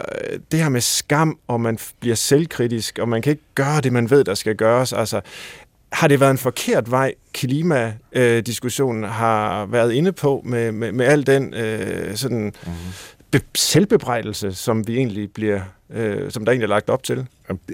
det 0.51 0.59
her 0.59 0.69
med 0.69 0.81
skam, 0.81 1.39
og 1.47 1.61
man 1.61 1.77
bliver 1.99 2.15
selvkritisk, 2.15 2.99
og 2.99 3.09
man 3.09 3.21
kan 3.21 3.31
ikke 3.31 3.43
gøre 3.55 3.81
det, 3.81 3.93
man 3.93 4.09
ved, 4.09 4.23
der 4.23 4.33
skal 4.33 4.55
gøres. 4.55 4.93
Altså, 4.93 5.21
har 5.91 6.07
det 6.07 6.19
været 6.19 6.31
en 6.31 6.37
forkert 6.37 6.91
vej, 6.91 7.13
klimadiskussionen 7.33 9.03
har 9.03 9.65
været 9.65 9.93
inde 9.93 10.11
på, 10.11 10.41
med, 10.45 10.71
med, 10.71 10.91
med 10.91 11.05
al 11.05 11.27
den 11.27 11.53
øh, 11.53 12.15
sådan 12.15 12.43
mm-hmm. 12.43 12.75
be- 13.31 13.41
selvbebrejdelse, 13.55 14.53
som 14.53 14.87
vi 14.87 14.97
egentlig 14.97 15.31
bliver, 15.31 15.61
øh, 15.93 16.31
som 16.31 16.45
der 16.45 16.51
egentlig 16.51 16.65
er 16.65 16.69
lagt 16.69 16.89
op 16.89 17.03
til? 17.03 17.25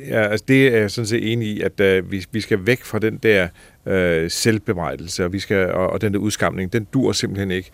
Ja, 0.07 0.27
altså 0.27 0.45
det 0.47 0.67
er 0.67 0.77
jeg 0.77 0.91
sådan 0.91 1.07
set 1.07 1.31
enig 1.31 1.47
i, 1.47 1.61
at 1.61 1.79
øh, 1.79 2.11
vi, 2.11 2.25
vi 2.31 2.41
skal 2.41 2.65
væk 2.65 2.83
fra 2.83 2.99
den 2.99 3.17
der 3.17 3.47
øh, 3.85 4.31
selvbebrejdelse, 4.31 5.25
og, 5.25 5.33
vi 5.33 5.39
skal, 5.39 5.71
og, 5.71 5.89
og 5.89 6.01
den 6.01 6.13
der 6.13 6.19
udskamning, 6.19 6.73
den 6.73 6.87
dur 6.93 7.11
simpelthen 7.11 7.51
ikke. 7.51 7.71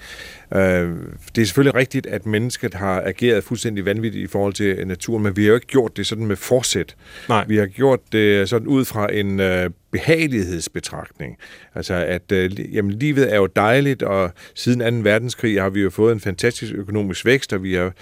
Øh, 0.56 0.90
det 1.36 1.42
er 1.42 1.46
selvfølgelig 1.46 1.76
rigtigt, 1.76 2.06
at 2.06 2.26
mennesket 2.26 2.74
har 2.74 3.02
ageret 3.06 3.44
fuldstændig 3.44 3.86
vanvittigt 3.86 4.24
i 4.24 4.28
forhold 4.28 4.54
til 4.54 4.88
naturen, 4.88 5.24
men 5.24 5.36
vi 5.38 5.44
har 5.44 5.50
jo 5.50 5.56
ikke 5.56 5.68
gjort 5.68 5.98
det 5.98 6.08
sådan 6.08 6.26
med 6.26 6.36
forsæt. 6.36 6.96
Nej. 7.30 7.46
Vi 7.48 7.58
har 7.58 7.66
gjort 7.66 8.00
det 8.12 8.50
sådan 8.50 8.68
ud 8.68 8.86
fra 8.86 9.14
en 9.14 9.40
øh, 9.40 9.70
behagelighedsbetragtning. 9.92 11.38
Altså, 11.76 11.94
at 11.94 12.32
øh, 12.32 12.76
jamen, 12.76 12.92
livet 12.92 13.34
er 13.34 13.38
jo 13.38 13.46
dejligt, 13.46 14.04
og 14.04 14.32
siden 14.56 15.04
2. 15.04 15.10
verdenskrig 15.10 15.62
har 15.62 15.70
vi 15.70 15.82
jo 15.82 15.90
fået 15.90 16.14
en 16.14 16.20
fantastisk 16.20 16.74
økonomisk 16.74 17.26
vækst, 17.26 17.54
og 17.54 17.64
vi 17.64 17.74
har, 17.74 17.94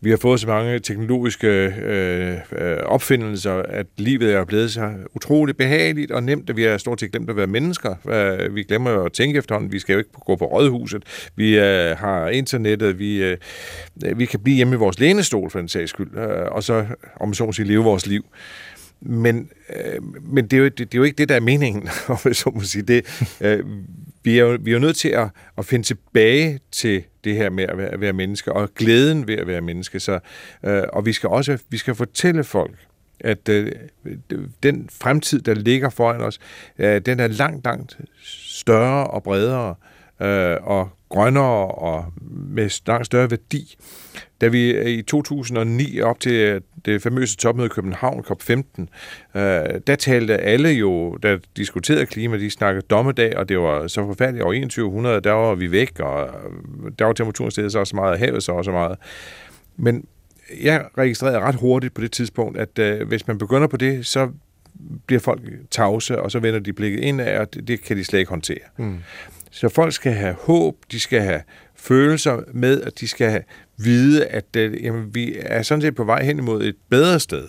vi 0.00 0.10
har 0.10 0.16
fået 0.16 0.40
så 0.40 0.46
mange 0.46 0.78
teknologiske 0.78 1.46
øh, 1.46 2.36
øh, 2.52 2.76
opfindelser, 2.76 3.54
at 3.54 3.86
livet 3.96 4.34
er 4.34 4.44
blevet 4.44 4.72
så 4.72 4.92
utroligt 5.14 5.58
behageligt 5.58 6.10
og 6.10 6.22
nemt, 6.22 6.50
at 6.50 6.56
vi 6.56 6.62
har 6.62 6.78
stort 6.78 7.00
set 7.00 7.12
glemt 7.12 7.30
at 7.30 7.36
være 7.36 7.46
mennesker. 7.46 7.94
Øh, 8.08 8.54
vi 8.54 8.62
glemmer 8.62 8.90
jo 8.90 9.04
at 9.04 9.12
tænke 9.12 9.38
efterhånden, 9.38 9.72
vi 9.72 9.78
skal 9.78 9.92
jo 9.92 9.98
ikke 9.98 10.10
gå 10.26 10.36
på 10.36 10.44
rådhuset, 10.44 11.02
vi 11.36 11.58
øh, 11.58 11.93
Øh, 11.94 11.98
har 11.98 12.28
internettet, 12.28 12.98
vi, 12.98 13.22
øh, 13.22 13.36
vi 14.16 14.26
kan 14.26 14.40
blive 14.40 14.56
hjemme 14.56 14.74
i 14.74 14.78
vores 14.78 14.98
lænestol 14.98 15.50
for 15.50 15.58
en 15.58 15.68
sags 15.68 15.90
skyld, 15.90 16.16
øh, 16.16 16.46
og 16.50 16.62
så, 16.62 16.86
om 17.20 17.34
så 17.34 17.46
må 17.46 17.52
sige, 17.52 17.66
leve 17.66 17.84
vores 17.84 18.06
liv. 18.06 18.24
Men, 19.00 19.48
øh, 19.76 20.02
men 20.22 20.44
det, 20.44 20.52
er 20.52 20.58
jo, 20.58 20.64
det, 20.64 20.78
det 20.78 20.94
er 20.94 20.98
jo 20.98 21.02
ikke 21.02 21.18
det, 21.18 21.28
der 21.28 21.36
er 21.36 21.40
meningen, 21.40 21.88
om 22.08 22.18
jeg 22.24 22.36
så 22.36 22.50
må 22.54 22.60
sige. 22.60 22.82
Det, 22.82 23.22
øh, 23.40 23.64
vi, 24.22 24.38
er 24.38 24.44
jo, 24.44 24.58
vi 24.60 24.70
er 24.70 24.74
jo 24.74 24.80
nødt 24.80 24.96
til 24.96 25.08
at, 25.08 25.28
at 25.58 25.64
finde 25.64 25.86
tilbage 25.86 26.60
til 26.72 27.04
det 27.24 27.36
her 27.36 27.50
med 27.50 27.64
at 27.64 27.78
være, 27.78 27.88
at 27.88 28.00
være 28.00 28.12
menneske, 28.12 28.52
og 28.52 28.74
glæden 28.74 29.28
ved 29.28 29.34
at 29.34 29.46
være 29.46 29.60
menneske. 29.60 30.00
Så, 30.00 30.18
øh, 30.64 30.82
og 30.92 31.06
vi 31.06 31.12
skal 31.12 31.28
også 31.28 31.58
vi 31.68 31.76
skal 31.76 31.94
fortælle 31.94 32.44
folk, 32.44 32.78
at 33.20 33.48
øh, 33.48 33.72
den 34.62 34.88
fremtid, 34.92 35.40
der 35.40 35.54
ligger 35.54 35.90
foran 35.90 36.20
os, 36.20 36.38
øh, 36.78 37.00
den 37.00 37.20
er 37.20 37.26
langt, 37.26 37.64
langt 37.64 37.98
større 38.24 39.06
og 39.06 39.22
bredere 39.22 39.74
øh, 40.20 40.56
og 40.62 40.88
grønnere 41.14 41.66
og 41.66 42.04
med 42.48 42.86
langt 42.86 43.06
større 43.06 43.30
værdi. 43.30 43.76
Da 44.40 44.48
vi 44.48 44.70
øh, 44.70 44.86
i 44.86 45.02
2009 45.02 46.00
op 46.00 46.20
til 46.20 46.32
øh, 46.32 46.60
det 46.84 47.02
famøse 47.02 47.36
topmøde 47.36 47.66
i 47.66 47.68
København, 47.68 48.24
COP15, 48.30 48.80
øh, 49.40 49.80
der 49.86 49.96
talte 49.98 50.36
alle 50.36 50.68
jo, 50.68 51.16
der 51.16 51.38
diskuterede 51.56 52.06
klima, 52.06 52.38
de 52.38 52.50
snakkede 52.50 52.86
dommedag, 52.90 53.36
og 53.36 53.48
det 53.48 53.58
var 53.58 53.86
så 53.86 54.06
forfærdeligt. 54.06 54.44
Over 54.44 54.54
2100, 54.54 55.20
der 55.20 55.32
var 55.32 55.54
vi 55.54 55.70
væk, 55.70 56.00
og 56.00 56.26
øh, 56.26 56.92
der 56.98 57.04
var 57.04 57.12
temperaturen 57.12 57.50
stedet 57.50 57.72
så 57.72 57.78
også 57.78 57.96
meget, 57.96 58.18
havet 58.18 58.42
så 58.42 58.52
også 58.52 58.70
meget. 58.70 58.98
Men 59.76 60.04
jeg 60.62 60.84
registrerede 60.98 61.40
ret 61.40 61.54
hurtigt 61.54 61.94
på 61.94 62.00
det 62.00 62.12
tidspunkt, 62.12 62.58
at 62.58 62.78
øh, 62.78 63.08
hvis 63.08 63.26
man 63.26 63.38
begynder 63.38 63.66
på 63.66 63.76
det, 63.76 64.06
så 64.06 64.28
bliver 65.06 65.20
folk 65.20 65.40
tavse, 65.70 66.20
og 66.20 66.30
så 66.30 66.38
vender 66.38 66.60
de 66.60 66.72
blikket 66.72 67.00
ind 67.00 67.20
af, 67.20 67.40
og 67.40 67.54
det, 67.54 67.68
det 67.68 67.82
kan 67.82 67.96
de 67.96 68.04
slet 68.04 68.18
ikke 68.18 68.30
håndtere. 68.30 68.58
Mm. 68.76 68.98
Så 69.54 69.68
folk 69.68 69.92
skal 69.92 70.12
have 70.12 70.36
håb, 70.40 70.76
de 70.92 71.00
skal 71.00 71.20
have 71.20 71.42
følelser 71.74 72.40
med, 72.52 72.82
at 72.82 73.00
de 73.00 73.08
skal 73.08 73.30
have 73.30 73.42
vide, 73.76 74.26
at 74.26 74.54
det, 74.54 74.82
jamen, 74.82 75.14
vi 75.14 75.36
er 75.40 75.62
sådan 75.62 75.82
set 75.82 75.94
på 75.94 76.04
vej 76.04 76.24
hen 76.24 76.38
imod 76.38 76.62
et 76.62 76.76
bedre 76.90 77.20
sted. 77.20 77.48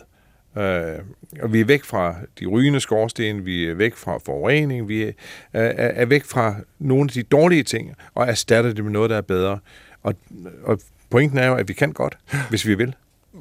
Øh, 0.58 1.00
og 1.42 1.54
vi 1.54 1.60
er 1.60 1.66
væk 1.66 1.84
fra 1.84 2.16
de 2.40 2.46
rygende 2.46 2.80
skorsten, 2.80 3.46
vi 3.46 3.66
er 3.66 3.74
væk 3.74 3.96
fra 3.96 4.18
forurening, 4.26 4.88
vi 4.88 5.04
er, 5.04 5.12
er, 5.54 5.72
er 5.72 6.06
væk 6.06 6.24
fra 6.24 6.56
nogle 6.80 7.04
af 7.04 7.14
de 7.14 7.24
dårlige 7.24 7.64
ting, 7.64 7.96
og 8.16 8.28
erstatter 8.28 8.74
det 8.74 8.84
med 8.84 8.92
noget, 8.92 9.10
der 9.10 9.18
er 9.18 9.22
bedre. 9.22 9.60
Og, 10.04 10.16
og 10.64 10.80
pointen 11.10 11.38
er 11.38 11.48
jo, 11.48 11.56
at 11.56 11.68
vi 11.68 11.74
kan 11.74 11.92
godt, 11.92 12.18
hvis 12.50 12.68
vi 12.68 12.76
vil. 12.76 12.96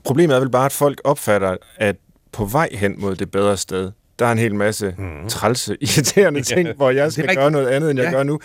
Problemet 0.04 0.36
er 0.36 0.40
vel 0.40 0.50
bare, 0.50 0.66
at 0.66 0.72
folk 0.72 1.00
opfatter, 1.04 1.56
at 1.76 1.96
på 2.32 2.44
vej 2.44 2.68
hen 2.72 3.00
mod 3.00 3.16
det 3.16 3.30
bedre 3.30 3.56
sted, 3.56 3.90
der 4.18 4.26
er 4.26 4.32
en 4.32 4.38
hel 4.38 4.54
masse 4.54 4.94
mm. 4.98 5.28
trælse, 5.28 5.76
irriterende 5.80 6.42
ting, 6.42 6.68
hvor 6.76 6.90
jeg 6.90 7.12
skal 7.12 7.34
gøre 7.36 7.50
noget 7.50 7.68
andet, 7.68 7.90
end 7.90 7.98
jeg 7.98 8.10
ja. 8.12 8.16
gør 8.16 8.22
nu. 8.22 8.40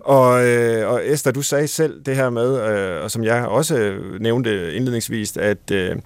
Og, 0.00 0.46
øh, 0.46 0.90
og 0.90 1.08
Esther, 1.08 1.32
du 1.32 1.42
sagde 1.42 1.68
selv 1.68 2.02
det 2.06 2.16
her 2.16 2.30
med, 2.30 2.70
øh, 2.70 3.02
og 3.04 3.10
som 3.10 3.24
jeg 3.24 3.46
også 3.46 3.94
nævnte 4.20 4.74
indledningsvis, 4.74 5.36
at 5.36 5.70
øh, 5.72 5.96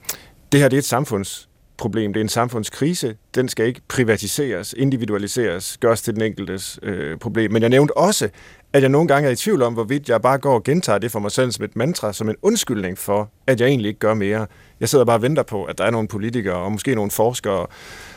det 0.52 0.60
her 0.60 0.68
det 0.68 0.76
er 0.76 0.78
et 0.78 0.84
samfundsproblem, 0.84 2.12
det 2.12 2.20
er 2.20 2.24
en 2.24 2.28
samfundskrise, 2.28 3.16
den 3.34 3.48
skal 3.48 3.66
ikke 3.66 3.80
privatiseres, 3.88 4.74
individualiseres, 4.78 5.78
gøres 5.80 6.02
til 6.02 6.14
den 6.14 6.22
enkeltes 6.22 6.78
øh, 6.82 7.18
problem. 7.18 7.52
Men 7.52 7.62
jeg 7.62 7.70
nævnte 7.70 7.96
også, 7.96 8.28
at 8.72 8.82
jeg 8.82 8.88
nogle 8.88 9.08
gange 9.08 9.28
er 9.28 9.32
i 9.32 9.36
tvivl 9.36 9.62
om, 9.62 9.74
hvorvidt 9.74 10.08
jeg 10.08 10.22
bare 10.22 10.38
går 10.38 10.54
og 10.54 10.64
gentager 10.64 10.98
det 10.98 11.10
for 11.10 11.18
mig 11.18 11.30
selv 11.30 11.52
som 11.52 11.64
et 11.64 11.76
mantra, 11.76 12.12
som 12.12 12.28
en 12.28 12.36
undskyldning 12.42 12.98
for, 12.98 13.30
at 13.46 13.60
jeg 13.60 13.68
egentlig 13.68 13.88
ikke 13.88 14.00
gør 14.00 14.14
mere. 14.14 14.46
Jeg 14.80 14.88
sidder 14.88 15.04
bare 15.04 15.16
og 15.16 15.22
venter 15.22 15.42
på, 15.42 15.64
at 15.64 15.78
der 15.78 15.84
er 15.84 15.90
nogle 15.90 16.08
politikere 16.08 16.56
og 16.56 16.72
måske 16.72 16.94
nogle 16.94 17.10
forskere, 17.10 17.66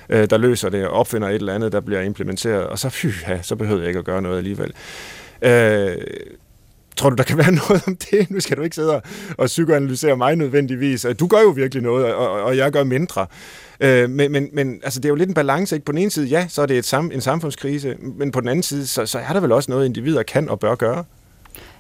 øh, 0.10 0.30
der 0.30 0.38
løser 0.38 0.70
det 0.70 0.88
og 0.88 0.94
opfinder 0.94 1.28
et 1.28 1.36
eller 1.36 1.54
andet, 1.54 1.72
der 1.72 1.80
bliver 1.80 2.02
implementeret, 2.02 2.68
og 2.68 2.80
så, 2.80 2.90
fy, 2.90 3.08
så 3.42 3.56
behøver 3.56 3.80
jeg 3.80 3.88
ikke 3.88 4.00
at 4.00 4.06
gøre 4.06 4.22
noget 4.22 4.38
alligevel. 4.38 4.74
Øh, 5.42 5.98
tror 6.96 7.10
du, 7.10 7.16
der 7.16 7.24
kan 7.24 7.38
være 7.38 7.52
noget 7.68 7.84
om 7.88 7.96
det? 7.96 8.32
Nu 8.32 8.40
skal 8.40 8.58
du 8.58 8.62
ikke 8.62 8.76
sidde 8.76 9.02
og 9.38 9.46
psykoanalysere 9.46 10.18
mig 10.18 10.36
nødvendigvis. 10.36 11.06
Øh, 11.06 11.16
du 11.20 11.28
gør 11.28 11.42
jo 11.42 11.50
virkelig 11.50 11.84
noget, 11.84 12.14
og, 12.14 12.30
og 12.44 12.58
jeg 12.58 12.72
gør 12.72 12.84
mindre. 12.84 13.28
Øh, 13.80 14.10
men, 14.10 14.32
men, 14.32 14.50
men 14.54 14.80
altså, 14.84 15.00
det 15.00 15.06
er 15.06 15.10
jo 15.10 15.16
lidt 15.16 15.30
en 15.30 15.34
balance. 15.34 15.76
Ikke? 15.76 15.86
På 15.86 15.92
den 15.92 16.00
ene 16.00 16.12
side, 16.12 16.28
ja, 16.28 16.46
så 16.50 16.62
er 16.62 16.66
det 16.66 16.78
et 16.78 16.86
sam, 16.86 17.12
en 17.14 17.22
samfundskrise, 17.22 17.96
men 18.00 18.32
på 18.32 18.42
den 18.42 18.50
anden 18.50 18.64
side, 18.64 18.88
så, 18.88 19.06
så 19.06 19.20
er 19.20 19.34
der 19.34 19.40
vel 19.40 19.52
også 19.52 19.72
noget, 19.72 19.86
individer 19.86 20.24
kan 20.24 20.50
og 20.50 20.60
bør 20.60 20.76
gøre. 20.76 21.04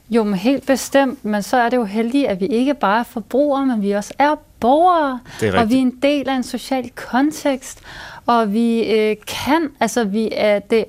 Jo, 0.09 0.23
men 0.23 0.33
helt 0.33 0.65
bestemt, 0.65 1.25
men 1.25 1.43
så 1.43 1.57
er 1.57 1.69
det 1.69 1.77
jo 1.77 1.83
heldigt, 1.83 2.27
at 2.27 2.39
vi 2.39 2.45
ikke 2.45 2.73
bare 2.73 2.99
er 2.99 3.03
forbrugere, 3.03 3.65
men 3.65 3.81
vi 3.81 3.91
også 3.91 4.13
er 4.19 4.35
borgere, 4.59 5.19
og 5.59 5.69
vi 5.69 5.75
er 5.75 5.81
en 5.81 5.99
del 6.01 6.29
af 6.29 6.35
en 6.35 6.43
social 6.43 6.89
kontekst, 6.95 7.81
og 8.25 8.53
vi 8.53 8.83
øh, 8.83 9.15
kan, 9.27 9.69
altså 9.79 10.03
vi 10.03 10.29
er 10.31 10.59
det, 10.59 10.85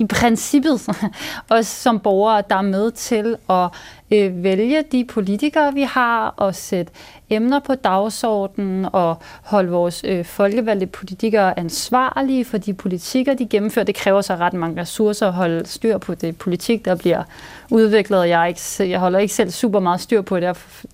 i 0.00 0.06
princippet 0.06 0.88
os 1.50 1.66
som 1.66 2.00
borgere, 2.00 2.42
der 2.50 2.56
er 2.56 2.62
med 2.62 2.90
til 2.90 3.36
at 3.50 3.68
øh, 4.10 4.44
vælge 4.44 4.84
de 4.92 5.04
politikere, 5.04 5.74
vi 5.74 5.82
har, 5.82 6.34
og 6.36 6.54
sætte 6.54 6.92
emner 7.30 7.60
på 7.60 7.74
dagsordenen 7.74 8.86
og 8.92 9.16
holde 9.42 9.70
vores 9.70 10.04
øh, 10.04 10.24
folkevalgte 10.24 10.86
politikere 10.86 11.58
ansvarlige 11.58 12.44
for 12.44 12.58
de 12.58 12.74
politikker, 12.74 13.34
de 13.34 13.46
gennemfører. 13.46 13.84
Det 13.84 13.94
kræver 13.94 14.20
så 14.20 14.36
ret 14.36 14.52
mange 14.52 14.80
ressourcer 14.80 15.26
at 15.26 15.32
holde 15.32 15.66
styr 15.66 15.98
på 15.98 16.14
det 16.14 16.36
politik, 16.36 16.84
der 16.84 16.94
bliver 16.94 17.22
udviklet. 17.70 18.28
Jeg, 18.28 18.42
er 18.42 18.46
ikke, 18.46 18.90
jeg 18.90 19.00
holder 19.00 19.18
ikke 19.18 19.34
selv 19.34 19.50
super 19.50 19.80
meget 19.80 20.00
styr 20.00 20.22
på 20.22 20.40
det. 20.40 20.42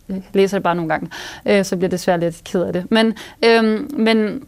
Jeg 0.09 0.23
læser 0.33 0.59
det 0.59 0.63
bare 0.63 0.75
nogle 0.75 0.89
gange, 0.89 1.11
øh, 1.47 1.65
så 1.65 1.77
bliver 1.77 1.91
det 1.91 2.01
svært 2.01 2.21
lidt 2.21 2.45
ked 2.45 2.63
af 2.63 2.73
det. 2.73 2.91
Men, 2.91 3.15
øh, 3.45 3.99
men 3.99 4.43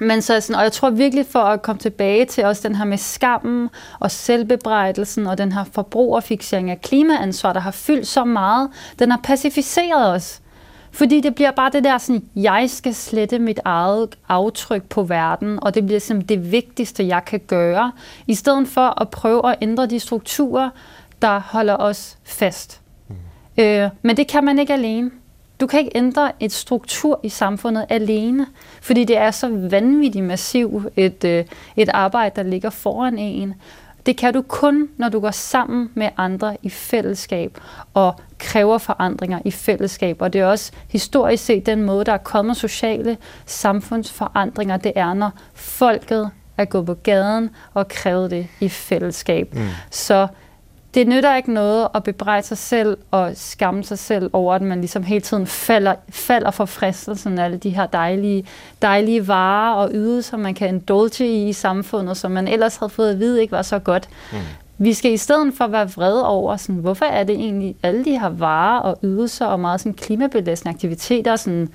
men 0.00 0.22
så 0.22 0.40
sådan, 0.40 0.56
og 0.56 0.62
jeg 0.62 0.72
tror 0.72 0.90
virkelig 0.90 1.26
for 1.26 1.38
at 1.38 1.62
komme 1.62 1.78
tilbage 1.78 2.24
til 2.24 2.44
også 2.44 2.68
den 2.68 2.76
her 2.76 2.84
med 2.84 2.98
skammen 2.98 3.68
og 4.00 4.10
selvbebrejdelsen 4.10 5.26
og 5.26 5.38
den 5.38 5.52
her 5.52 5.64
forbrugerfixering 5.64 6.70
af 6.70 6.80
klimaansvar, 6.80 7.52
der 7.52 7.60
har 7.60 7.70
fyldt 7.70 8.06
så 8.06 8.24
meget, 8.24 8.70
den 8.98 9.10
har 9.10 9.20
pacificeret 9.22 10.14
os. 10.14 10.40
Fordi 10.92 11.20
det 11.20 11.34
bliver 11.34 11.50
bare 11.50 11.70
det 11.72 11.84
der 11.84 11.98
sådan, 11.98 12.24
jeg 12.36 12.70
skal 12.70 12.94
slette 12.94 13.38
mit 13.38 13.60
eget 13.64 14.18
aftryk 14.28 14.82
på 14.82 15.02
verden, 15.02 15.58
og 15.62 15.74
det 15.74 15.86
bliver 15.86 16.00
simpelthen 16.00 16.42
det 16.42 16.52
vigtigste, 16.52 17.06
jeg 17.06 17.24
kan 17.24 17.40
gøre, 17.46 17.92
i 18.26 18.34
stedet 18.34 18.68
for 18.68 19.00
at 19.00 19.08
prøve 19.08 19.50
at 19.50 19.56
ændre 19.60 19.86
de 19.86 20.00
strukturer, 20.00 20.70
der 21.22 21.40
holder 21.40 21.76
os 21.76 22.18
fast. 22.24 22.80
Mm. 23.08 23.14
Øh, 23.58 23.90
men 24.02 24.16
det 24.16 24.28
kan 24.28 24.44
man 24.44 24.58
ikke 24.58 24.72
alene. 24.72 25.10
Du 25.60 25.66
kan 25.66 25.78
ikke 25.78 25.92
ændre 25.94 26.32
et 26.40 26.52
struktur 26.52 27.20
i 27.22 27.28
samfundet 27.28 27.86
alene, 27.88 28.46
fordi 28.80 29.04
det 29.04 29.16
er 29.16 29.30
så 29.30 29.48
vanvittigt 29.70 30.24
massivt 30.24 30.88
et, 30.96 31.24
øh, 31.24 31.44
et 31.76 31.88
arbejde, 31.88 32.36
der 32.36 32.42
ligger 32.42 32.70
foran 32.70 33.18
en. 33.18 33.54
Det 34.06 34.16
kan 34.16 34.34
du 34.34 34.42
kun, 34.42 34.88
når 34.96 35.08
du 35.08 35.20
går 35.20 35.30
sammen 35.30 35.90
med 35.94 36.08
andre 36.16 36.56
i 36.62 36.70
fællesskab 36.70 37.58
og 37.94 38.14
kræver 38.38 38.78
forandringer 38.78 39.38
i 39.44 39.50
fællesskab. 39.50 40.22
Og 40.22 40.32
det 40.32 40.40
er 40.40 40.46
også 40.46 40.72
historisk 40.88 41.44
set 41.44 41.66
den 41.66 41.82
måde, 41.82 42.04
der 42.04 42.12
er 42.12 42.18
kommet 42.18 42.56
sociale 42.56 43.16
samfundsforandringer, 43.46 44.76
det 44.76 44.92
er, 44.96 45.14
når 45.14 45.30
folket 45.54 46.30
er 46.56 46.64
gået 46.64 46.86
på 46.86 46.94
gaden 46.94 47.50
og 47.74 47.88
krævet 47.88 48.30
det 48.30 48.46
i 48.60 48.68
fællesskab. 48.68 49.54
Mm. 49.54 49.68
Så 49.90 50.28
det 50.94 51.08
nytter 51.08 51.36
ikke 51.36 51.52
noget 51.52 51.88
at 51.94 52.02
bebrejde 52.02 52.46
sig 52.46 52.58
selv 52.58 52.96
og 53.10 53.32
skamme 53.34 53.84
sig 53.84 53.98
selv 53.98 54.30
over, 54.32 54.54
at 54.54 54.62
man 54.62 54.80
ligesom 54.80 55.02
hele 55.02 55.20
tiden 55.20 55.46
falder, 55.46 55.94
falder 56.08 56.50
for 56.50 56.64
fristelsen 56.64 57.38
af 57.38 57.44
alle 57.44 57.56
de 57.56 57.70
her 57.70 57.86
dejlige, 57.86 58.46
dejlige 58.82 59.28
varer 59.28 59.74
og 59.74 59.90
ydelser, 59.92 60.36
man 60.36 60.54
kan 60.54 60.68
indulge 60.68 61.26
i 61.26 61.48
i 61.48 61.52
samfundet, 61.52 62.16
som 62.16 62.30
man 62.30 62.48
ellers 62.48 62.76
havde 62.76 62.90
fået 62.90 63.10
at 63.10 63.18
vide 63.18 63.40
ikke 63.40 63.52
var 63.52 63.62
så 63.62 63.78
godt. 63.78 64.08
Mm. 64.32 64.38
Vi 64.78 64.94
skal 64.94 65.12
i 65.12 65.16
stedet 65.16 65.54
for 65.54 65.66
være 65.66 65.90
vrede 65.90 66.26
over, 66.26 66.56
sådan, 66.56 66.80
hvorfor 66.80 67.04
er 67.04 67.24
det 67.24 67.34
egentlig 67.34 67.76
alle 67.82 68.04
de 68.04 68.18
her 68.18 68.28
varer 68.28 68.80
og 68.80 68.98
ydelser 69.02 69.46
og 69.46 69.60
meget 69.60 69.80
sådan 69.80 69.94
klimabelastende 69.94 70.74
aktiviteter, 70.74 71.36
sådan, 71.36 71.68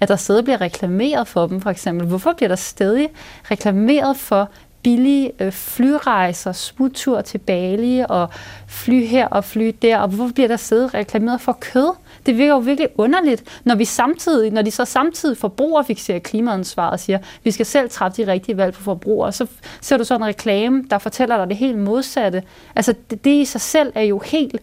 at 0.00 0.08
der 0.08 0.16
stadig 0.16 0.44
bliver 0.44 0.60
reklameret 0.60 1.28
for 1.28 1.46
dem, 1.46 1.60
for 1.60 1.70
eksempel. 1.70 2.06
Hvorfor 2.06 2.32
bliver 2.32 2.48
der 2.48 2.56
stadig 2.56 3.08
reklameret 3.50 4.16
for 4.16 4.48
billige 4.82 5.32
øh, 5.40 5.52
flyrejser, 5.52 6.52
smuttur 6.52 7.20
til 7.20 7.38
Bali 7.38 8.02
og 8.08 8.28
fly 8.66 9.06
her 9.06 9.26
og 9.26 9.44
fly 9.44 9.74
der, 9.82 9.98
og 9.98 10.08
hvorfor 10.08 10.32
bliver 10.32 10.48
der 10.48 10.56
siddet 10.56 10.94
reklameret 10.94 11.40
for 11.40 11.58
kød? 11.60 11.94
Det 12.26 12.38
virker 12.38 12.54
jo 12.54 12.58
virkelig 12.58 12.88
underligt, 12.96 13.60
når 13.64 13.74
vi 13.74 13.84
samtidig, 13.84 14.50
når 14.50 14.62
de 14.62 14.70
så 14.70 14.84
samtidig 14.84 15.36
forbruger 15.36 15.82
fikserer 15.82 16.18
klimaansvar 16.18 16.90
og 16.90 17.00
siger, 17.00 17.18
vi 17.44 17.50
skal 17.50 17.66
selv 17.66 17.90
træffe 17.90 18.22
de 18.22 18.32
rigtige 18.32 18.56
valg 18.56 18.74
på 18.74 18.82
forbrugere, 18.82 19.32
så 19.32 19.46
ser 19.80 19.96
du 19.96 20.04
sådan 20.04 20.22
en 20.22 20.28
reklame, 20.28 20.84
der 20.90 20.98
fortæller 20.98 21.36
dig 21.36 21.48
det 21.48 21.56
helt 21.56 21.78
modsatte. 21.78 22.42
Altså 22.76 22.94
det, 23.10 23.24
det 23.24 23.30
i 23.30 23.44
sig 23.44 23.60
selv 23.60 23.92
er 23.94 24.02
jo 24.02 24.18
helt 24.18 24.60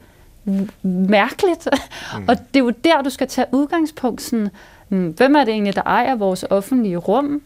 mærkeligt, 0.83 1.67
mm. 2.17 2.25
og 2.27 2.37
det 2.37 2.59
er 2.59 2.63
jo 2.63 2.69
der, 2.69 3.01
du 3.01 3.09
skal 3.09 3.27
tage 3.27 3.47
udgangspunkt 3.51 4.21
sådan, 4.21 4.49
hmm, 4.87 5.07
hvem 5.09 5.35
er 5.35 5.43
det 5.43 5.51
egentlig, 5.51 5.75
der 5.75 5.81
ejer 5.81 6.15
vores 6.15 6.45
offentlige 6.49 6.97
rum? 6.97 7.41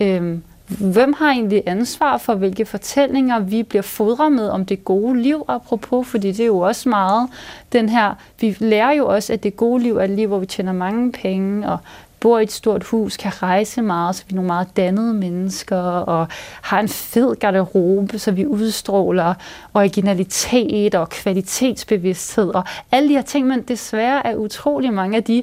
Øhm, 0.00 0.42
hvem 0.78 1.12
har 1.12 1.30
egentlig 1.30 1.62
ansvar 1.66 2.18
for, 2.18 2.34
hvilke 2.34 2.64
fortællinger 2.64 3.38
vi 3.38 3.62
bliver 3.62 3.82
fodret 3.82 4.32
med 4.32 4.48
om 4.48 4.66
det 4.66 4.84
gode 4.84 5.22
liv, 5.22 5.44
apropos, 5.48 6.06
fordi 6.06 6.32
det 6.32 6.40
er 6.40 6.46
jo 6.46 6.58
også 6.58 6.88
meget 6.88 7.28
den 7.72 7.88
her, 7.88 8.14
vi 8.40 8.56
lærer 8.58 8.92
jo 8.92 9.06
også, 9.06 9.32
at 9.32 9.42
det 9.42 9.56
gode 9.56 9.82
liv 9.82 9.96
er 9.96 10.04
et 10.04 10.10
liv, 10.10 10.28
hvor 10.28 10.38
vi 10.38 10.46
tjener 10.46 10.72
mange 10.72 11.12
penge, 11.12 11.68
og 11.68 11.78
bor 12.20 12.38
i 12.38 12.42
et 12.42 12.52
stort 12.52 12.84
hus, 12.84 13.16
kan 13.16 13.42
rejse 13.42 13.82
meget, 13.82 14.16
så 14.16 14.24
vi 14.28 14.32
er 14.32 14.36
nogle 14.36 14.46
meget 14.46 14.76
dannede 14.76 15.14
mennesker, 15.14 15.76
og 15.82 16.26
har 16.62 16.80
en 16.80 16.88
fed 16.88 17.36
garderobe, 17.36 18.18
så 18.18 18.30
vi 18.30 18.46
udstråler 18.46 19.34
originalitet 19.74 20.94
og 20.94 21.08
kvalitetsbevidsthed, 21.08 22.54
og 22.54 22.64
alle 22.92 23.08
de 23.08 23.14
her 23.14 23.22
ting, 23.22 23.46
men 23.46 23.62
desværre 23.62 24.26
er 24.26 24.34
utrolig 24.34 24.92
mange 24.92 25.16
af 25.16 25.24
de 25.24 25.42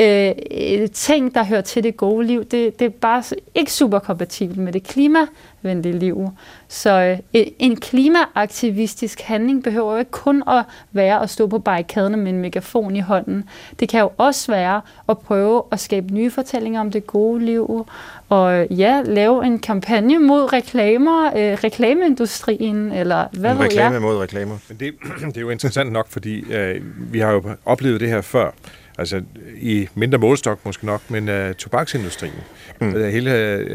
øh, 0.00 0.90
ting, 0.92 1.34
der 1.34 1.44
hører 1.44 1.60
til 1.60 1.82
det 1.82 1.96
gode 1.96 2.26
liv, 2.26 2.44
det, 2.44 2.78
det 2.78 2.84
er 2.84 2.88
bare 2.88 3.22
ikke 3.54 3.72
super 3.72 3.98
kompatibelt 3.98 4.58
med 4.58 4.72
det 4.72 4.82
klimavenlige 4.82 5.98
liv. 5.98 6.30
Så 6.68 7.18
øh, 7.34 7.42
en 7.58 7.76
klimaaktivistisk 7.76 9.20
handling 9.20 9.64
behøver 9.64 9.92
jo 9.92 9.98
ikke 9.98 10.10
kun 10.10 10.42
at 10.48 10.64
være 10.92 11.22
at 11.22 11.30
stå 11.30 11.46
på 11.46 11.58
barrikaderne 11.58 12.16
med 12.16 12.32
en 12.32 12.38
megafon 12.38 12.96
i 12.96 13.00
hånden. 13.00 13.44
Det 13.80 13.88
kan 13.88 14.00
jo 14.00 14.10
også 14.18 14.52
være 14.52 14.80
at 15.08 15.18
prøve 15.18 15.62
at 15.72 15.80
skabe 15.80 16.14
nye 16.14 16.30
fortællinger 16.30 16.80
om 16.80 16.90
det 16.90 17.06
gode 17.06 17.44
liv, 17.44 17.86
og 18.28 18.66
ja, 18.70 19.02
lave 19.04 19.46
en 19.46 19.58
kampagne 19.58 20.18
mod 20.18 20.52
reklamer, 20.52 21.26
øh, 21.26 21.58
reklameindustrien, 21.64 22.92
eller 22.92 23.26
hvad 23.32 23.50
en 23.50 23.58
ved 23.58 23.64
reklame 23.64 23.92
jeg. 23.92 24.02
mod 24.02 24.16
reklamer. 24.16 24.56
Men 24.68 24.76
det, 24.80 24.94
det 25.28 25.36
er 25.36 25.40
jo 25.40 25.50
interessant 25.50 25.92
nok, 25.92 26.08
fordi 26.08 26.52
øh, 26.52 26.80
vi 27.12 27.18
har 27.18 27.32
jo 27.32 27.42
oplevet 27.64 28.00
det 28.00 28.08
her 28.08 28.20
før. 28.20 28.50
Altså 28.98 29.22
i 29.56 29.88
mindre 29.94 30.18
målstok 30.18 30.64
måske 30.64 30.86
nok, 30.86 31.10
men 31.10 31.28
uh, 31.28 31.54
tobaksindustrien, 31.54 32.34
mm. 32.80 32.88
uh, 32.88 33.00
hele 33.00 33.30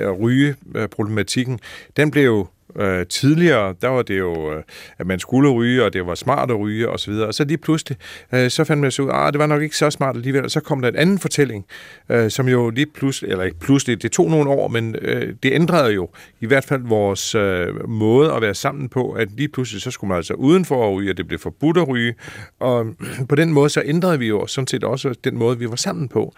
uh, 0.08 0.22
rygeproblematikken, 0.22 1.60
den 1.98 2.12
blev 2.12 2.26
jo 2.26 2.48
Øh, 2.76 3.06
tidligere, 3.08 3.76
der 3.82 3.88
var 3.88 4.02
det 4.02 4.20
jo, 4.20 4.54
øh, 4.54 4.64
at 4.98 5.08
man 5.08 5.20
skulle 5.20 5.50
ryge, 5.50 5.84
og 5.84 5.94
det 5.94 6.06
var 6.06 6.16
smart 6.16 6.52
at 6.52 6.60
ryge, 6.60 6.90
osv. 6.90 7.14
Og 7.14 7.34
så 7.34 7.44
lige 7.44 7.58
pludselig, 7.58 7.98
øh, 8.34 8.50
så 8.50 8.64
fandt 8.64 8.82
man 8.82 8.92
så 8.92 9.02
ud, 9.02 9.10
at 9.14 9.34
det 9.34 9.40
var 9.40 9.46
nok 9.46 9.62
ikke 9.62 9.78
så 9.78 9.90
smart 9.90 10.16
alligevel. 10.16 10.44
Og 10.44 10.52
så 10.52 10.60
kom 10.60 10.82
der 10.82 10.90
en 10.90 10.96
anden 10.96 11.20
fortælling, 11.20 11.66
øh, 12.10 12.32
som 12.32 12.48
jo 12.48 12.70
lige 12.70 12.86
pludselig, 12.86 13.32
eller 13.32 13.44
ikke 13.44 13.60
pludselig, 13.60 14.02
det 14.02 14.12
tog 14.12 14.30
nogle 14.30 14.50
år, 14.50 14.68
men 14.68 14.96
øh, 15.02 15.34
det 15.44 15.54
ændrede 15.54 15.94
jo 15.94 16.10
i 16.40 16.46
hvert 16.46 16.64
fald 16.64 16.82
vores 16.84 17.36
øh, 17.36 17.90
måde 17.90 18.34
at 18.34 18.42
være 18.42 18.54
sammen 18.54 18.90
på, 18.90 19.12
at 19.12 19.28
lige 19.32 19.48
pludselig, 19.48 19.82
så 19.82 19.92
skulle 19.92 20.08
man 20.10 20.18
altså 20.18 20.34
udenfor 20.34 20.88
at 20.88 20.96
ryge, 20.96 21.12
og 21.12 21.18
det 21.18 21.28
blev 21.28 21.40
forbudt 21.40 21.78
at 21.78 21.88
ryge. 21.88 22.16
Og 22.60 22.86
på 23.30 23.36
den 23.36 23.54
måde, 23.54 23.70
så 23.70 23.82
ændrede 23.86 24.20
vi 24.20 24.28
jo 24.28 24.48
sådan 24.48 24.68
set 24.68 24.84
også 24.84 25.14
den 25.24 25.38
måde, 25.38 25.60
vi 25.60 25.70
var 25.70 25.76
sammen 25.76 26.08
på. 26.08 26.34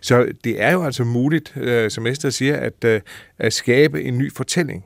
Så 0.00 0.26
det 0.44 0.62
er 0.62 0.72
jo 0.72 0.84
altså 0.84 1.04
muligt, 1.04 1.52
øh, 1.56 1.90
som 1.90 2.06
Esther 2.06 2.30
siger, 2.30 2.56
at, 2.56 2.84
øh, 2.84 3.00
at 3.38 3.52
skabe 3.52 4.02
en 4.02 4.18
ny 4.18 4.32
fortælling. 4.32 4.84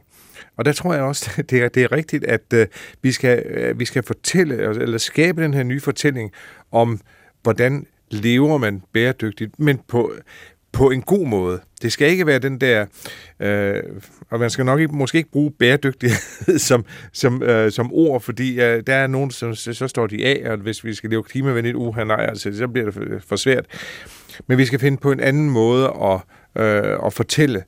Og 0.59 0.65
der 0.65 0.73
tror 0.73 0.95
jeg 0.95 1.03
også, 1.03 1.31
det 1.51 1.63
er, 1.63 1.69
det 1.69 1.83
er 1.83 1.93
rigtigt, 1.93 2.25
at 2.25 2.53
øh, 2.55 2.67
vi, 3.03 3.13
skal, 3.13 3.39
øh, 3.47 3.79
vi 3.79 3.85
skal 3.85 4.03
fortælle, 4.03 4.57
altså, 4.57 4.83
eller 4.83 4.99
skabe 4.99 5.43
den 5.43 5.55
her 5.55 5.63
nye 5.63 5.81
fortælling 5.81 6.33
om, 6.73 7.01
hvordan 7.43 7.87
lever 8.11 8.59
man 8.59 8.83
bæredygtigt, 8.93 9.59
men 9.59 9.81
på, 9.89 10.13
på 10.73 10.91
en 10.91 11.03
god 11.03 11.27
måde. 11.27 11.61
Det 11.83 11.93
skal 11.93 12.11
ikke 12.11 12.27
være 12.27 12.39
den 12.39 12.61
der, 12.61 12.87
øh, 13.41 13.83
og 14.31 14.41
man 14.41 14.51
skal 14.51 14.65
nok 14.65 14.81
ikke, 14.81 14.97
måske 14.97 15.19
ikke 15.19 15.31
bruge 15.31 15.51
bæredygtighed 15.51 16.59
som, 16.69 16.85
som, 17.13 17.43
øh, 17.43 17.73
som 17.73 17.93
ord, 17.93 18.21
fordi 18.21 18.61
øh, 18.61 18.83
der 18.87 18.95
er 18.95 19.07
nogen, 19.07 19.31
som 19.31 19.55
så 19.55 19.89
står 19.89 20.07
de 20.07 20.27
af, 20.27 20.51
og 20.51 20.57
hvis 20.57 20.85
vi 20.85 20.95
skal 20.95 21.11
leve 21.11 21.23
klimavenligt, 21.23 21.77
uha 21.77 22.05
nej, 22.05 22.27
altså, 22.29 22.57
så 22.57 22.69
bliver 22.69 22.91
det 22.91 23.03
øh, 23.03 23.21
for, 23.21 23.37
svært. 23.37 23.67
Men 24.47 24.59
vi 24.59 24.65
skal 24.65 24.79
finde 24.79 24.99
på 24.99 25.13
en 25.13 25.21
anden 25.21 25.51
måde 25.51 25.87
at, 25.87 26.21
øh, 26.63 27.07
at 27.07 27.13
fortælle 27.13 27.65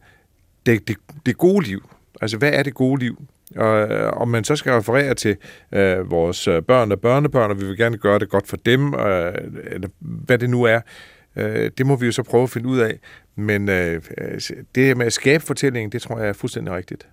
det, 0.66 0.88
det, 0.88 0.96
det 1.26 1.38
gode 1.38 1.66
liv, 1.66 1.90
Altså, 2.20 2.36
hvad 2.36 2.52
er 2.52 2.62
det 2.62 2.74
gode 2.74 3.00
liv? 3.00 3.22
Og 3.56 3.92
øh, 3.92 4.12
om 4.12 4.28
man 4.28 4.44
så 4.44 4.56
skal 4.56 4.72
referere 4.72 5.14
til 5.14 5.36
øh, 5.72 6.10
vores 6.10 6.48
øh, 6.48 6.62
børn 6.62 6.92
og 6.92 7.00
børnebørn, 7.00 7.50
og 7.50 7.60
vi 7.60 7.66
vil 7.66 7.76
gerne 7.76 7.96
gøre 7.96 8.18
det 8.18 8.28
godt 8.28 8.48
for 8.48 8.56
dem, 8.56 8.94
øh, 8.94 9.32
eller 9.66 9.88
hvad 10.00 10.38
det 10.38 10.50
nu 10.50 10.62
er, 10.62 10.80
øh, 11.36 11.70
det 11.78 11.86
må 11.86 11.96
vi 11.96 12.06
jo 12.06 12.12
så 12.12 12.22
prøve 12.22 12.42
at 12.42 12.50
finde 12.50 12.68
ud 12.68 12.78
af. 12.78 12.98
Men 13.36 13.68
øh, 13.68 14.02
øh 14.18 14.40
det 14.74 14.96
med 14.96 15.06
at 15.06 15.12
skabe 15.12 15.44
fortællingen, 15.44 15.92
det 15.92 16.02
tror 16.02 16.18
jeg 16.18 16.28
er 16.28 16.32
fuldstændig 16.32 16.74
rigtigt. 16.74 17.08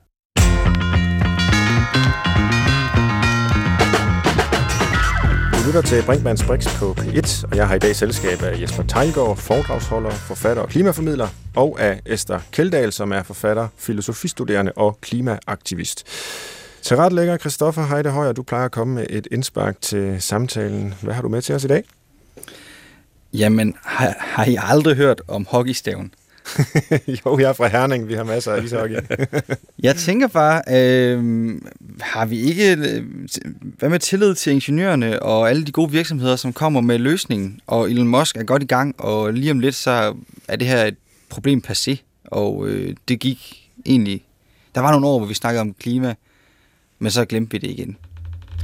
Lytter 5.68 5.82
til 5.82 6.04
Brinkmanns 6.06 6.44
Brix 6.44 6.80
på 6.80 6.96
P1, 7.00 7.48
og 7.52 7.58
jeg 7.58 7.68
har 7.68 7.76
i 7.76 7.80
dag 7.80 7.96
selskab 7.96 8.42
af 8.42 8.62
Jesper 8.62 8.84
Tejlgaard, 8.84 9.38
foredragsholder, 9.38 10.12
forfatter 10.12 10.64
og 10.64 10.70
klimaformidler, 10.70 11.28
og 11.56 11.82
af 11.82 12.02
Esther 12.06 12.40
Keldahl, 12.52 12.92
som 12.92 13.12
er 13.12 13.24
forfatter, 13.24 13.68
filosofistuderende 13.78 14.72
og 14.76 14.98
klimaaktivist. 15.02 16.04
Til 16.82 16.98
ret 16.98 17.14
lægger 17.14 17.38
Christoffer 17.38 17.86
Heide 17.86 18.10
Højer, 18.10 18.32
du 18.32 18.44
plejer 18.44 18.66
at 18.66 18.72
komme 18.72 18.96
med 18.96 19.06
et 19.10 19.28
indspark 19.32 19.82
til 19.82 20.22
samtalen. 20.22 20.94
Hvad 21.02 21.14
har 21.14 21.22
du 21.22 21.30
med 21.30 21.42
til 21.42 21.56
os 21.56 21.64
i 21.64 21.68
dag? 21.68 21.84
Jamen, 23.34 23.76
har, 23.84 24.16
har 24.20 24.46
I 24.46 24.58
aldrig 24.62 24.96
hørt 24.96 25.22
om 25.28 25.48
hockeystaven? 25.50 26.14
jo, 27.26 27.40
jeg 27.40 27.50
er 27.50 27.54
fra 27.54 27.68
Herning. 27.68 28.08
Vi 28.08 28.14
har 28.14 28.24
masser 28.24 28.52
af 28.52 28.64
ishockey. 28.64 28.98
jeg 29.88 29.96
tænker 29.96 30.28
bare, 30.28 30.62
øh, 30.72 31.56
har 32.02 32.26
vi 32.26 32.40
ikke... 32.40 32.72
Øh, 32.72 33.04
hvad 33.62 33.90
med 33.90 34.00
tillid 34.00 34.36
til 34.36 34.54
ingeniørerne 34.54 35.24
og 35.24 35.50
alle 35.50 35.66
de 35.66 35.72
gode 35.72 35.92
virksomheder, 35.92 36.36
som 36.36 36.54
kommer 36.54 36.82
med 36.82 37.00
løsningen? 37.00 37.60
Og 37.68 37.92
Elon 37.92 38.08
Musk 38.08 38.38
er 38.38 38.44
godt 38.44 38.64
i 38.64 38.66
gang, 38.66 38.96
og 38.98 39.34
lige 39.34 39.52
om 39.52 39.60
lidt, 39.60 39.76
så 39.76 40.16
er 40.48 40.56
det 40.56 40.68
her 40.68 40.86
et 40.86 40.96
problem 41.30 41.64
passé. 41.68 41.96
Og 42.26 42.68
øh, 42.68 42.96
det 43.08 43.20
gik 43.20 43.70
egentlig... 43.86 44.24
Der 44.76 44.82
var 44.82 44.92
nogle 44.92 45.08
år, 45.08 45.18
hvor 45.18 45.28
vi 45.28 45.34
snakkede 45.34 45.62
om 45.62 45.74
klima, 45.74 46.16
men 47.00 47.12
så 47.12 47.26
glemte 47.26 47.52
vi 47.52 47.68
det 47.68 47.72
igen. 47.74 47.98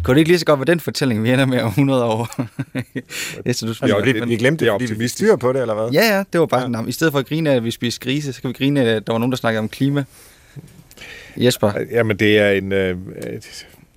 Kunne 0.04 0.16
det 0.16 0.20
ikke 0.20 0.30
lige 0.30 0.40
så 0.40 0.46
godt 0.46 0.60
være 0.60 0.66
den 0.66 0.80
fortælling, 0.80 1.24
vi 1.24 1.32
ender 1.32 1.46
med 1.46 1.60
om 1.60 1.68
100 1.68 2.06
år? 2.06 2.30
Efter, 3.46 3.68
du 3.68 3.88
jo, 3.88 4.02
det, 4.06 4.30
vi 4.30 4.36
glemte 4.36 4.66
det, 4.66 4.74
fordi 4.82 5.00
vi 5.00 5.08
styrer 5.08 5.36
på 5.36 5.54
det, 5.54 5.62
eller 5.62 5.74
hvad? 5.74 5.90
Ja, 5.92 6.16
ja, 6.18 6.24
det 6.34 6.40
var 6.40 6.46
bare 6.46 6.62
ja. 6.62 6.68
sådan, 6.68 6.90
i 6.90 6.92
stedet 6.92 7.12
for 7.12 7.20
at 7.20 7.26
grine 7.26 7.52
af, 7.52 7.56
at 7.56 7.64
vi 7.64 7.72
spiser 7.72 8.00
grise, 8.00 8.34
så 8.34 8.42
kan 8.42 8.48
vi 8.48 8.54
grine 8.54 8.82
af, 8.82 8.96
at 8.96 9.08
der 9.08 9.14
var 9.14 9.20
nogen, 9.20 9.32
der 9.32 9.38
snakkede 9.38 9.60
om 9.60 9.70
klima. 9.70 10.04
Jesper? 11.38 11.72
Jamen, 11.92 12.18
det 12.20 12.38
er, 12.38 12.52
en, 12.52 12.72
øh, 12.72 12.98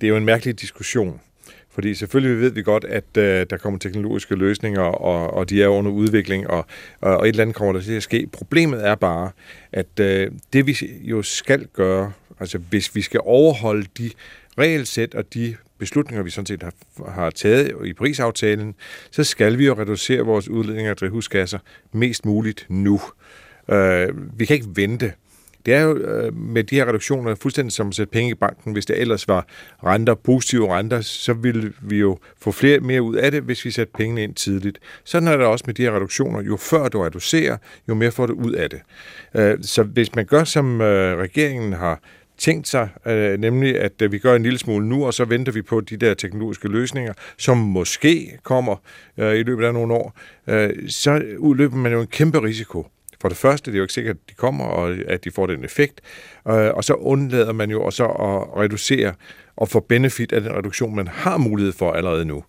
det 0.01 0.07
er 0.07 0.07
jo 0.07 0.17
en 0.17 0.25
mærkelig 0.25 0.61
diskussion. 0.61 1.19
Fordi 1.71 1.95
selvfølgelig 1.95 2.41
ved 2.41 2.49
vi 2.49 2.61
godt, 2.61 2.83
at 2.83 3.17
øh, 3.17 3.45
der 3.49 3.57
kommer 3.57 3.79
teknologiske 3.79 4.35
løsninger, 4.35 4.81
og, 4.81 5.33
og 5.33 5.49
de 5.49 5.63
er 5.63 5.67
under 5.67 5.91
udvikling, 5.91 6.47
og, 6.47 6.65
og, 7.01 7.17
og 7.17 7.25
et 7.25 7.29
eller 7.29 7.41
andet 7.41 7.55
kommer 7.55 7.73
der 7.73 7.81
til 7.81 7.93
at 7.93 8.03
ske. 8.03 8.27
Problemet 8.31 8.87
er 8.87 8.95
bare, 8.95 9.31
at 9.71 9.99
øh, 9.99 10.31
det 10.53 10.67
vi 10.67 10.77
jo 11.01 11.21
skal 11.21 11.67
gøre, 11.73 12.11
altså 12.39 12.57
hvis 12.57 12.95
vi 12.95 13.01
skal 13.01 13.19
overholde 13.23 13.85
de 13.97 14.11
regelsæt 14.57 15.15
og 15.15 15.33
de 15.33 15.55
beslutninger, 15.79 16.23
vi 16.23 16.29
sådan 16.29 16.45
set 16.45 16.63
har, 16.63 16.73
har 17.11 17.29
taget 17.29 17.71
i 17.85 17.93
prisaftalen, 17.93 18.75
så 19.11 19.23
skal 19.23 19.57
vi 19.57 19.65
jo 19.65 19.73
reducere 19.73 20.21
vores 20.21 20.49
udledninger 20.49 20.91
af 20.91 20.97
drivhusgasser 20.97 21.59
mest 21.93 22.25
muligt 22.25 22.65
nu. 22.69 23.01
Øh, 23.71 24.39
vi 24.39 24.45
kan 24.45 24.55
ikke 24.55 24.67
vente. 24.75 25.13
Det 25.65 25.75
er 25.75 25.81
jo 25.81 25.97
øh, 25.97 26.35
med 26.35 26.63
de 26.63 26.75
her 26.75 26.85
reduktioner 26.85 27.35
fuldstændig 27.35 27.71
som 27.71 27.87
at 27.87 27.95
sætte 27.95 28.11
penge 28.11 28.31
i 28.31 28.33
banken. 28.33 28.73
Hvis 28.73 28.85
det 28.85 29.01
ellers 29.01 29.27
var 29.27 29.47
renter, 29.83 30.15
positive 30.15 30.75
renter, 30.77 31.01
så 31.01 31.33
ville 31.33 31.73
vi 31.81 31.97
jo 31.97 32.17
få 32.41 32.51
flere, 32.51 32.79
mere 32.79 33.01
ud 33.01 33.15
af 33.15 33.31
det, 33.31 33.43
hvis 33.43 33.65
vi 33.65 33.71
satte 33.71 33.93
pengene 33.97 34.23
ind 34.23 34.35
tidligt. 34.35 34.79
Sådan 35.03 35.27
er 35.27 35.37
det 35.37 35.45
også 35.45 35.63
med 35.67 35.73
de 35.73 35.81
her 35.81 35.95
reduktioner. 35.95 36.41
Jo 36.41 36.57
før 36.57 36.87
du 36.87 37.01
reducerer, 37.01 37.57
jo 37.89 37.93
mere 37.93 38.11
får 38.11 38.25
du 38.25 38.33
ud 38.33 38.51
af 38.51 38.69
det. 38.69 38.81
Øh, 39.35 39.57
så 39.61 39.83
hvis 39.83 40.15
man 40.15 40.25
gør, 40.25 40.43
som 40.43 40.81
øh, 40.81 41.17
regeringen 41.17 41.73
har 41.73 42.01
tænkt 42.37 42.67
sig, 42.67 42.89
øh, 43.05 43.39
nemlig 43.39 43.79
at 43.79 44.01
øh, 44.01 44.11
vi 44.11 44.17
gør 44.19 44.35
en 44.35 44.43
lille 44.43 44.59
smule 44.59 44.87
nu, 44.87 45.05
og 45.05 45.13
så 45.13 45.25
venter 45.25 45.51
vi 45.51 45.61
på 45.61 45.81
de 45.81 45.97
der 45.97 46.13
teknologiske 46.13 46.67
løsninger, 46.67 47.13
som 47.37 47.57
måske 47.57 48.37
kommer 48.43 48.75
øh, 49.17 49.35
i 49.35 49.43
løbet 49.43 49.65
af 49.65 49.73
nogle 49.73 49.93
år, 49.93 50.19
øh, 50.47 50.89
så 50.89 51.23
udløber 51.37 51.75
man 51.75 51.91
jo 51.91 52.01
en 52.01 52.07
kæmpe 52.07 52.41
risiko. 52.41 52.87
For 53.21 53.29
det 53.29 53.37
første, 53.37 53.71
det 53.71 53.75
er 53.75 53.79
jo 53.79 53.83
ikke 53.83 53.93
sikkert, 53.93 54.15
at 54.15 54.29
de 54.29 54.33
kommer, 54.35 54.65
og 54.65 54.95
at 55.07 55.23
de 55.23 55.31
får 55.31 55.47
den 55.47 55.63
effekt, 55.63 56.01
øh, 56.47 56.53
og 56.53 56.83
så 56.83 56.93
undlader 56.93 57.53
man 57.53 57.71
jo 57.71 57.83
også 57.83 58.05
at 58.05 58.61
reducere 58.61 59.13
og 59.55 59.69
få 59.69 59.79
benefit 59.79 60.31
af 60.31 60.41
den 60.41 60.51
reduktion, 60.51 60.95
man 60.95 61.07
har 61.07 61.37
mulighed 61.37 61.73
for 61.73 61.91
allerede 61.91 62.25
nu. 62.25 62.43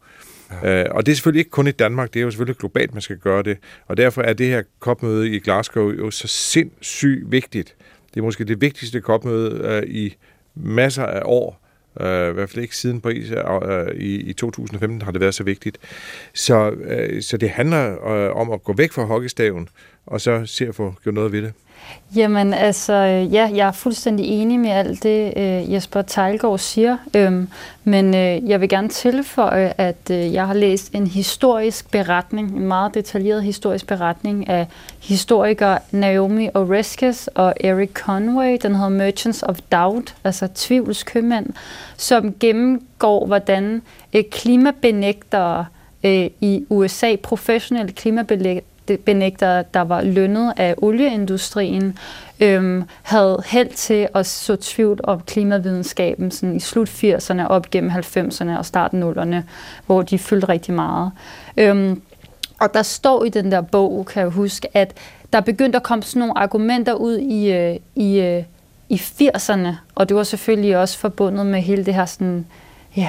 Ja. 0.62 0.82
Øh, 0.82 0.86
og 0.91 1.07
det 1.07 1.12
er 1.12 1.16
selvfølgelig 1.16 1.41
ikke 1.41 1.51
kun 1.51 1.66
i 1.66 1.70
Danmark, 1.70 2.14
det 2.14 2.20
er 2.20 2.24
jo 2.24 2.30
selvfølgelig 2.30 2.57
globalt, 2.57 2.93
man 2.93 3.03
skal 3.03 3.16
gøre 3.16 3.43
det. 3.43 3.59
Og 3.86 3.97
derfor 3.97 4.22
er 4.22 4.32
det 4.32 4.47
her 4.47 4.62
kopmøde 4.78 5.30
i 5.30 5.39
Glasgow 5.39 5.91
jo 5.91 6.11
så 6.11 6.28
sindssygt 6.28 7.30
vigtigt. 7.30 7.76
Det 8.18 8.22
er 8.22 8.26
måske 8.26 8.44
det 8.44 8.60
vigtigste 8.60 9.00
kopmøde 9.00 9.60
øh, 9.64 9.94
i 9.94 10.16
masser 10.54 11.04
af 11.04 11.22
år. 11.24 11.60
Øh, 12.00 12.30
I 12.30 12.32
hvert 12.32 12.50
fald 12.50 12.62
ikke 12.62 12.76
siden 12.76 13.00
Paris 13.00 13.30
øh, 13.30 13.86
øh 13.86 13.94
i, 13.94 14.14
i 14.14 14.32
2015 14.32 15.02
har 15.02 15.12
det 15.12 15.20
været 15.20 15.34
så 15.34 15.44
vigtigt. 15.44 15.78
Så, 16.34 16.70
øh, 16.70 17.22
så 17.22 17.36
det 17.36 17.50
handler 17.50 18.08
øh, 18.08 18.36
om 18.36 18.50
at 18.50 18.64
gå 18.64 18.72
væk 18.72 18.92
fra 18.92 19.04
hockeystaven, 19.04 19.68
og 20.06 20.20
så 20.20 20.46
se 20.46 20.68
at 20.68 20.74
få 20.74 20.94
gjort 21.02 21.14
noget 21.14 21.32
ved 21.32 21.42
det. 21.42 21.52
Jamen 22.16 22.55
altså, 22.55 22.93
øh, 22.93 23.34
ja, 23.34 23.51
jeg 23.55 23.68
er 23.68 23.72
fuldstændig 23.72 24.26
enig 24.26 24.61
med 24.61 24.70
alt 24.70 25.03
det, 25.03 25.32
øh, 25.36 25.72
Jesper 25.72 26.03
Tejlgaard 26.03 26.59
siger. 26.59 26.97
Øhm, 27.16 27.49
men 27.84 28.14
øh, 28.14 28.49
jeg 28.49 28.61
vil 28.61 28.68
gerne 28.68 28.89
tilføje, 28.89 29.72
at 29.78 30.11
øh, 30.11 30.32
jeg 30.32 30.47
har 30.47 30.55
læst 30.55 30.95
en 30.95 31.07
historisk 31.07 31.91
beretning, 31.91 32.51
en 32.51 32.66
meget 32.66 32.95
detaljeret 32.95 33.43
historisk 33.43 33.86
beretning 33.86 34.49
af 34.49 34.66
historikere 35.01 35.78
Naomi 35.91 36.49
Oreskes 36.55 37.28
og 37.34 37.55
Eric 37.61 37.91
Conway. 37.93 38.59
Den 38.62 38.74
hedder 38.74 38.89
Merchants 38.89 39.43
of 39.43 39.59
Doubt, 39.72 40.14
altså 40.24 40.49
tvivlskøbmænd, 40.55 41.47
som 41.97 42.34
gennemgår, 42.41 43.26
hvordan 43.26 43.82
øh, 44.12 44.24
klimabenægtere 44.30 45.66
øh, 46.05 46.30
i 46.41 46.64
USA, 46.70 47.16
professionelle 47.22 47.93
klimabenægtere, 47.93 48.64
benægter, 48.97 49.62
der 49.62 49.80
var 49.80 50.03
lønnet 50.03 50.53
af 50.57 50.74
olieindustrien, 50.78 51.99
øhm, 52.41 52.84
havde 53.03 53.43
held 53.47 53.68
til 53.68 54.09
at 54.14 54.26
så 54.26 54.57
tvivl 54.57 55.01
om 55.03 55.20
klimavidenskaben 55.20 56.30
sådan 56.30 56.57
i 56.57 56.61
slut 56.61 56.89
80'erne, 56.89 57.47
op 57.47 57.70
gennem 57.70 57.91
90'erne 57.91 58.59
og 58.59 58.66
starten 58.66 59.03
0'erne, 59.03 59.36
hvor 59.86 60.03
de 60.03 60.18
fyldte 60.18 60.49
rigtig 60.49 60.74
meget. 60.74 61.11
Øhm, 61.57 62.03
og 62.61 62.74
der 62.74 62.82
står 62.82 63.24
i 63.24 63.28
den 63.28 63.53
der 63.53 63.61
bog, 63.61 64.07
kan 64.07 64.22
jeg 64.22 64.30
huske, 64.30 64.76
at 64.76 64.95
der 65.32 65.41
begyndte 65.41 65.76
at 65.76 65.82
komme 65.82 66.03
sådan 66.03 66.20
nogle 66.20 66.39
argumenter 66.39 66.95
ud 66.95 67.18
i, 67.18 67.53
øh, 67.53 67.76
i, 67.95 68.20
øh, 68.20 68.43
i 68.89 68.97
80'erne, 68.97 69.68
og 69.95 70.09
det 70.09 70.16
var 70.16 70.22
selvfølgelig 70.22 70.78
også 70.78 70.99
forbundet 70.99 71.47
med 71.47 71.61
hele 71.61 71.84
det 71.84 71.95
her 71.95 72.07
sådan, 72.07 72.47
ja, 72.97 73.09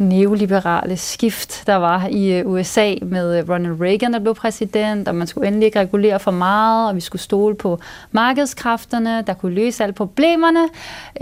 neoliberale 0.00 0.96
skift, 0.96 1.62
der 1.66 1.74
var 1.74 2.06
i 2.06 2.32
øh, 2.32 2.46
USA 2.46 2.94
med 3.02 3.38
øh, 3.38 3.48
Ronald 3.48 3.80
Reagan, 3.80 4.12
der 4.12 4.18
blev 4.18 4.34
præsident, 4.34 5.08
og 5.08 5.14
man 5.14 5.26
skulle 5.26 5.46
endelig 5.46 5.66
ikke 5.66 5.80
regulere 5.80 6.20
for 6.20 6.30
meget, 6.30 6.88
og 6.88 6.96
vi 6.96 7.00
skulle 7.00 7.22
stole 7.22 7.54
på 7.54 7.78
markedskræfterne, 8.12 9.24
der 9.26 9.34
kunne 9.34 9.54
løse 9.54 9.82
alle 9.82 9.92
problemerne. 9.92 10.68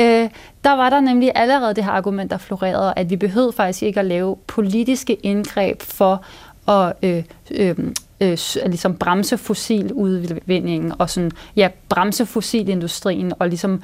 Øh, 0.00 0.28
der 0.64 0.72
var 0.72 0.90
der 0.90 1.00
nemlig 1.00 1.32
allerede 1.34 1.74
det 1.74 1.84
her 1.84 1.92
argument, 1.92 2.30
der 2.30 2.38
florerede, 2.38 2.92
at 2.96 3.10
vi 3.10 3.16
behøvede 3.16 3.52
faktisk 3.52 3.82
ikke 3.82 4.00
at 4.00 4.06
lave 4.06 4.36
politiske 4.46 5.14
indgreb 5.14 5.82
for 5.82 6.24
at 6.68 6.92
øh, 7.02 7.22
øhm, 7.50 7.94
øh, 8.20 8.30
øh, 8.30 8.38
ligesom 8.66 8.94
bremse 8.94 9.38
fossiludvindingen 9.38 10.92
og 10.98 11.10
sådan, 11.10 11.30
ja, 11.56 11.68
bremse 11.88 12.26
fossilindustrien 12.26 13.32
og 13.38 13.48
ligesom 13.48 13.82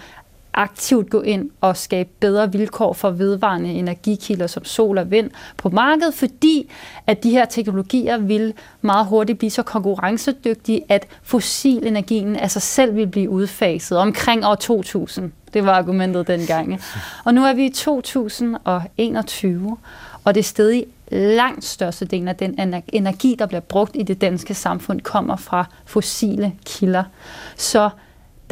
aktivt 0.54 1.10
gå 1.10 1.20
ind 1.20 1.50
og 1.60 1.76
skabe 1.76 2.08
bedre 2.20 2.52
vilkår 2.52 2.92
for 2.92 3.10
vedvarende 3.10 3.70
energikilder 3.70 4.46
som 4.46 4.64
sol 4.64 4.98
og 4.98 5.10
vind 5.10 5.30
på 5.56 5.68
markedet, 5.68 6.14
fordi 6.14 6.70
at 7.06 7.22
de 7.22 7.30
her 7.30 7.44
teknologier 7.44 8.18
vil 8.18 8.54
meget 8.80 9.06
hurtigt 9.06 9.38
blive 9.38 9.50
så 9.50 9.62
konkurrencedygtige, 9.62 10.82
at 10.88 11.06
fossilenergien 11.22 12.36
af 12.36 12.50
sig 12.50 12.62
selv 12.62 12.96
vil 12.96 13.06
blive 13.06 13.30
udfaset 13.30 13.98
omkring 13.98 14.46
år 14.46 14.54
2000. 14.54 15.32
Det 15.54 15.66
var 15.66 15.72
argumentet 15.72 16.26
dengang. 16.26 16.80
Og 17.24 17.34
nu 17.34 17.44
er 17.44 17.52
vi 17.52 17.64
i 17.64 17.70
2021, 17.70 19.76
og 20.24 20.34
det 20.34 20.40
er 20.40 20.44
stadig 20.44 20.86
langt 21.10 21.64
størstedelen 21.64 22.28
af 22.28 22.36
den 22.36 22.82
energi, 22.92 23.36
der 23.38 23.46
bliver 23.46 23.60
brugt 23.60 23.90
i 23.94 24.02
det 24.02 24.20
danske 24.20 24.54
samfund, 24.54 25.00
kommer 25.00 25.36
fra 25.36 25.64
fossile 25.84 26.52
kilder. 26.66 27.04
Så 27.56 27.90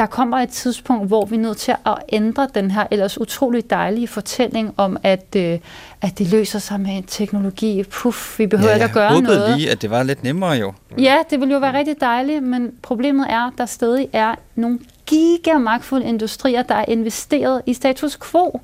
der 0.01 0.07
kommer 0.07 0.39
et 0.39 0.49
tidspunkt, 0.49 1.09
hvor 1.09 1.25
vi 1.25 1.37
er 1.37 1.41
nødt 1.41 1.57
til 1.57 1.75
at 1.87 1.95
ændre 2.13 2.49
den 2.55 2.71
her 2.71 2.87
ellers 2.91 3.21
utrolig 3.21 3.71
dejlige 3.71 4.09
fortælling 4.09 4.75
om, 4.77 4.97
at, 5.03 5.37
øh, 5.37 5.59
at 6.03 6.19
det 6.19 6.31
løser 6.31 6.59
sig 6.59 6.81
med 6.81 6.97
en 6.97 7.03
teknologi. 7.03 7.85
Puff, 7.91 8.39
vi 8.39 8.47
behøver 8.47 8.71
ja, 8.71 8.75
ikke 8.75 8.85
at 8.85 8.93
gøre 8.93 9.23
noget. 9.23 9.49
Jeg 9.49 9.57
lige, 9.57 9.71
at 9.71 9.83
det 9.83 9.91
var 9.91 10.03
lidt 10.03 10.23
nemmere 10.23 10.53
jo. 10.53 10.73
Ja, 10.99 11.17
det 11.31 11.41
ville 11.41 11.55
jo 11.55 11.61
være 11.61 11.79
rigtig 11.79 12.01
dejligt, 12.01 12.43
men 12.43 12.73
problemet 12.83 13.27
er, 13.31 13.47
at 13.47 13.53
der 13.59 13.67
stadig 13.67 14.09
er 14.13 14.35
nogle 14.55 14.79
gigamagtfulde 15.07 16.07
industrier, 16.07 16.63
der 16.63 16.75
er 16.75 16.85
investeret 16.89 17.63
i 17.67 17.75
status 17.75 18.19
quo. 18.31 18.61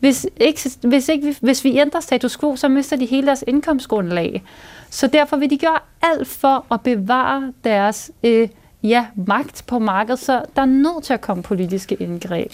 Hvis, 0.00 0.26
ikke, 0.36 0.70
hvis, 0.82 1.08
ikke, 1.08 1.36
hvis 1.40 1.64
vi 1.64 1.78
ændrer 1.78 2.00
status 2.00 2.36
quo, 2.36 2.56
så 2.56 2.68
mister 2.68 2.96
de 2.96 3.06
hele 3.06 3.26
deres 3.26 3.44
indkomstgrundlag. 3.46 4.42
Så 4.90 5.06
derfor 5.06 5.36
vil 5.36 5.50
de 5.50 5.58
gøre 5.58 5.78
alt 6.02 6.28
for 6.28 6.66
at 6.72 6.80
bevare 6.80 7.52
deres 7.64 8.10
øh, 8.22 8.48
ja, 8.82 9.06
magt 9.26 9.64
på 9.66 9.78
markedet, 9.78 10.18
så 10.18 10.42
der 10.56 10.62
er 10.62 10.66
nødt 10.66 11.04
til 11.04 11.12
at 11.12 11.20
komme 11.20 11.42
politiske 11.42 11.94
indgreb. 11.94 12.52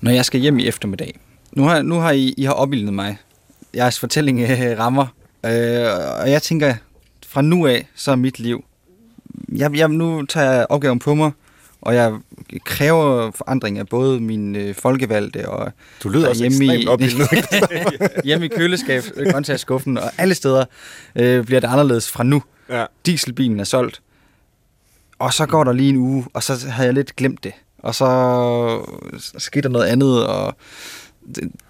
Når 0.00 0.10
jeg 0.10 0.24
skal 0.24 0.40
hjem 0.40 0.58
i 0.58 0.66
eftermiddag, 0.66 1.18
nu 1.52 1.64
har, 1.64 1.82
nu 1.82 1.94
har 1.94 2.10
I, 2.10 2.34
I 2.36 2.42
har 2.44 2.52
opbildet 2.52 2.94
mig. 2.94 3.18
Jeres 3.74 3.98
fortælling 3.98 4.40
øh, 4.40 4.78
rammer, 4.78 5.06
øh, 5.46 6.20
og 6.20 6.30
jeg 6.30 6.42
tænker, 6.42 6.74
fra 7.26 7.42
nu 7.42 7.66
af, 7.66 7.88
så 7.94 8.10
er 8.10 8.16
mit 8.16 8.38
liv. 8.38 8.64
Jeg, 9.52 9.76
jeg, 9.76 9.88
nu 9.88 10.26
tager 10.26 10.52
jeg 10.52 10.66
opgaven 10.68 10.98
på 10.98 11.14
mig, 11.14 11.30
og 11.80 11.94
jeg 11.94 12.12
kræver 12.64 13.30
forandring 13.30 13.78
af 13.78 13.88
både 13.88 14.20
min 14.20 14.56
øh, 14.56 14.74
folkevalgte 14.74 15.48
og 15.48 15.72
du 16.02 16.08
lyder 16.08 16.28
også 16.28 16.48
hjemme 16.48 16.76
i, 16.76 16.86
hjemme 18.24 18.46
i 18.46 18.48
køleskab, 18.48 19.02
grøntsagsskuffen 19.30 19.98
og 19.98 20.10
alle 20.18 20.34
steder 20.34 20.64
øh, 21.16 21.44
bliver 21.44 21.60
det 21.60 21.68
anderledes 21.68 22.10
fra 22.10 22.22
nu. 22.22 22.42
Ja. 22.68 22.84
Dieselbilen 23.06 23.60
er 23.60 23.64
solgt. 23.64 24.00
Og 25.22 25.32
så 25.32 25.46
går 25.46 25.64
der 25.64 25.72
lige 25.72 25.88
en 25.88 25.96
uge, 25.96 26.26
og 26.34 26.42
så 26.42 26.68
havde 26.68 26.86
jeg 26.86 26.94
lidt 26.94 27.16
glemt 27.16 27.44
det. 27.44 27.52
Og 27.78 27.94
så 27.94 28.08
skete 29.38 29.62
der 29.62 29.68
noget 29.68 29.86
andet, 29.86 30.26
og 30.26 30.56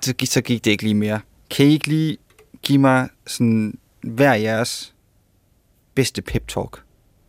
det, 0.07 0.29
så 0.29 0.41
gik 0.41 0.65
det 0.65 0.71
ikke 0.71 0.83
lige 0.83 0.95
mere. 0.95 1.21
Kan 1.51 1.67
I 1.67 1.73
ikke 1.73 1.89
lige 1.89 2.17
give 2.63 2.79
mig 2.79 3.09
sådan 3.27 3.79
hver 4.03 4.35
jeres 4.35 4.95
bedste 5.95 6.23
pep-talk 6.23 6.83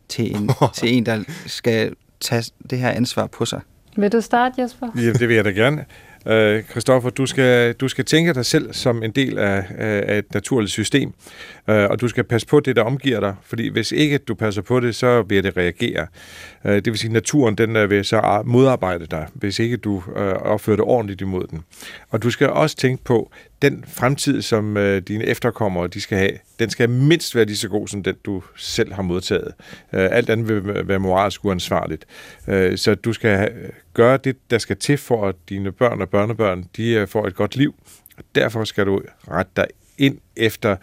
til 0.09 0.35
en, 0.35 0.49
til 0.73 0.97
en, 0.97 1.05
der 1.05 1.23
skal 1.45 1.95
tage 2.19 2.43
det 2.69 2.79
her 2.79 2.89
ansvar 2.89 3.27
på 3.27 3.45
sig? 3.45 3.61
Vil 3.97 4.11
du 4.11 4.21
starte, 4.21 4.61
Jesper? 4.61 4.87
Ja, 4.95 5.13
det 5.13 5.27
vil 5.27 5.35
jeg 5.35 5.45
da 5.45 5.49
gerne. 5.49 5.85
Øh, 6.27 6.63
Kristoffer, 6.63 7.09
uh, 7.09 7.17
du 7.17 7.25
skal, 7.25 7.73
du 7.73 7.87
skal 7.87 8.05
tænke 8.05 8.33
dig 8.33 8.45
selv 8.45 8.73
som 8.73 9.03
en 9.03 9.11
del 9.11 9.37
af, 9.37 9.65
af 9.77 10.17
et 10.17 10.33
naturligt 10.33 10.71
system, 10.71 11.13
øh, 11.69 11.89
og 11.89 12.01
du 12.01 12.07
skal 12.07 12.23
passe 12.23 12.47
på 12.47 12.59
det, 12.59 12.75
der 12.75 12.81
omgiver 12.81 13.19
dig, 13.19 13.35
fordi 13.43 13.69
hvis 13.69 13.91
ikke 13.91 14.17
du 14.17 14.35
passer 14.35 14.61
på 14.61 14.79
det, 14.79 14.95
så 14.95 15.21
vil 15.21 15.43
det 15.43 15.57
reagere. 15.57 16.07
Øh, 16.65 16.75
det 16.75 16.85
vil 16.85 16.97
sige, 16.97 17.09
at 17.09 17.13
naturen 17.13 17.55
den 17.55 17.75
øh, 17.75 17.89
vil 17.89 18.05
så 18.05 18.41
modarbejde 18.45 19.05
dig, 19.05 19.27
hvis 19.33 19.59
ikke 19.59 19.77
du 19.77 20.03
øh, 20.15 20.33
opfører 20.33 20.75
det 20.75 20.85
ordentligt 20.85 21.21
imod 21.21 21.47
den. 21.47 21.63
Og 22.09 22.23
du 22.23 22.29
skal 22.29 22.49
også 22.49 22.77
tænke 22.77 23.03
på, 23.03 23.31
den 23.63 23.85
fremtid, 23.87 24.41
som 24.41 24.77
øh, 24.77 25.01
dine 25.01 25.25
efterkommere 25.25 25.87
de 25.87 26.01
skal 26.01 26.17
have, 26.17 26.31
den 26.59 26.69
skal 26.69 26.89
mindst 26.89 27.35
være 27.35 27.45
lige 27.45 27.57
så 27.57 27.69
god, 27.69 27.87
som 27.87 28.03
den 28.03 28.15
du 28.25 28.43
selv 28.55 28.93
har 28.93 29.01
modtaget. 29.01 29.53
Øh, 29.93 30.09
alt 30.11 30.29
andet 30.29 30.47
vil 30.47 30.87
være 30.87 30.99
moralsk 30.99 31.45
uansvarligt. 31.45 32.05
Øh, 32.47 32.77
så 32.77 32.95
du 32.95 33.13
skal 33.13 33.51
gøre 33.93 34.17
det, 34.17 34.35
der 34.51 34.57
skal 34.57 34.77
til 34.77 34.97
for, 34.97 35.27
at 35.27 35.35
dine 35.49 35.71
børn 35.71 36.01
og 36.01 36.09
børnebørn 36.09 36.65
de 36.77 36.89
øh, 36.89 37.07
får 37.07 37.27
et 37.27 37.35
godt 37.35 37.55
liv. 37.55 37.75
Og 38.17 38.23
derfor 38.35 38.63
skal 38.63 38.85
du 38.85 39.01
rette 39.31 39.51
dig 39.55 39.67
ind 39.97 40.17
efter 40.35 40.75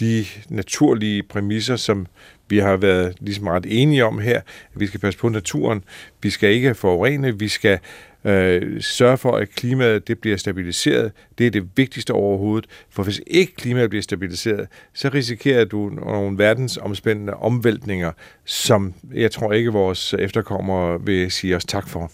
de 0.00 0.26
naturlige 0.48 1.22
præmisser, 1.22 1.76
som 1.76 2.06
vi 2.48 2.58
har 2.58 2.76
været 2.76 3.16
ligesom 3.20 3.46
ret 3.46 3.66
enige 3.68 4.04
om 4.04 4.18
her. 4.18 4.40
Vi 4.74 4.86
skal 4.86 5.00
passe 5.00 5.18
på 5.18 5.28
naturen, 5.28 5.84
vi 6.22 6.30
skal 6.30 6.50
ikke 6.50 6.74
forurene, 6.74 7.38
vi 7.38 7.48
skal 7.48 7.78
øh, 8.26 8.82
sørge 8.82 9.16
for, 9.16 9.36
at 9.36 9.50
klimaet 9.50 10.08
det 10.08 10.18
bliver 10.18 10.36
stabiliseret. 10.36 11.12
Det 11.38 11.46
er 11.46 11.50
det 11.50 11.68
vigtigste 11.76 12.10
overhovedet. 12.10 12.70
For 12.90 13.02
hvis 13.02 13.20
ikke 13.26 13.54
klimaet 13.54 13.90
bliver 13.90 14.02
stabiliseret, 14.02 14.68
så 14.94 15.10
risikerer 15.14 15.64
du 15.64 15.88
nogle 15.88 16.38
verdensomspændende 16.38 17.34
omvæltninger, 17.34 18.12
som 18.44 18.94
jeg 19.14 19.30
tror 19.30 19.52
ikke 19.52 19.72
vores 19.72 20.14
efterkommere 20.14 21.04
vil 21.04 21.30
sige 21.30 21.56
os 21.56 21.64
tak 21.64 21.88
for. 21.88 22.10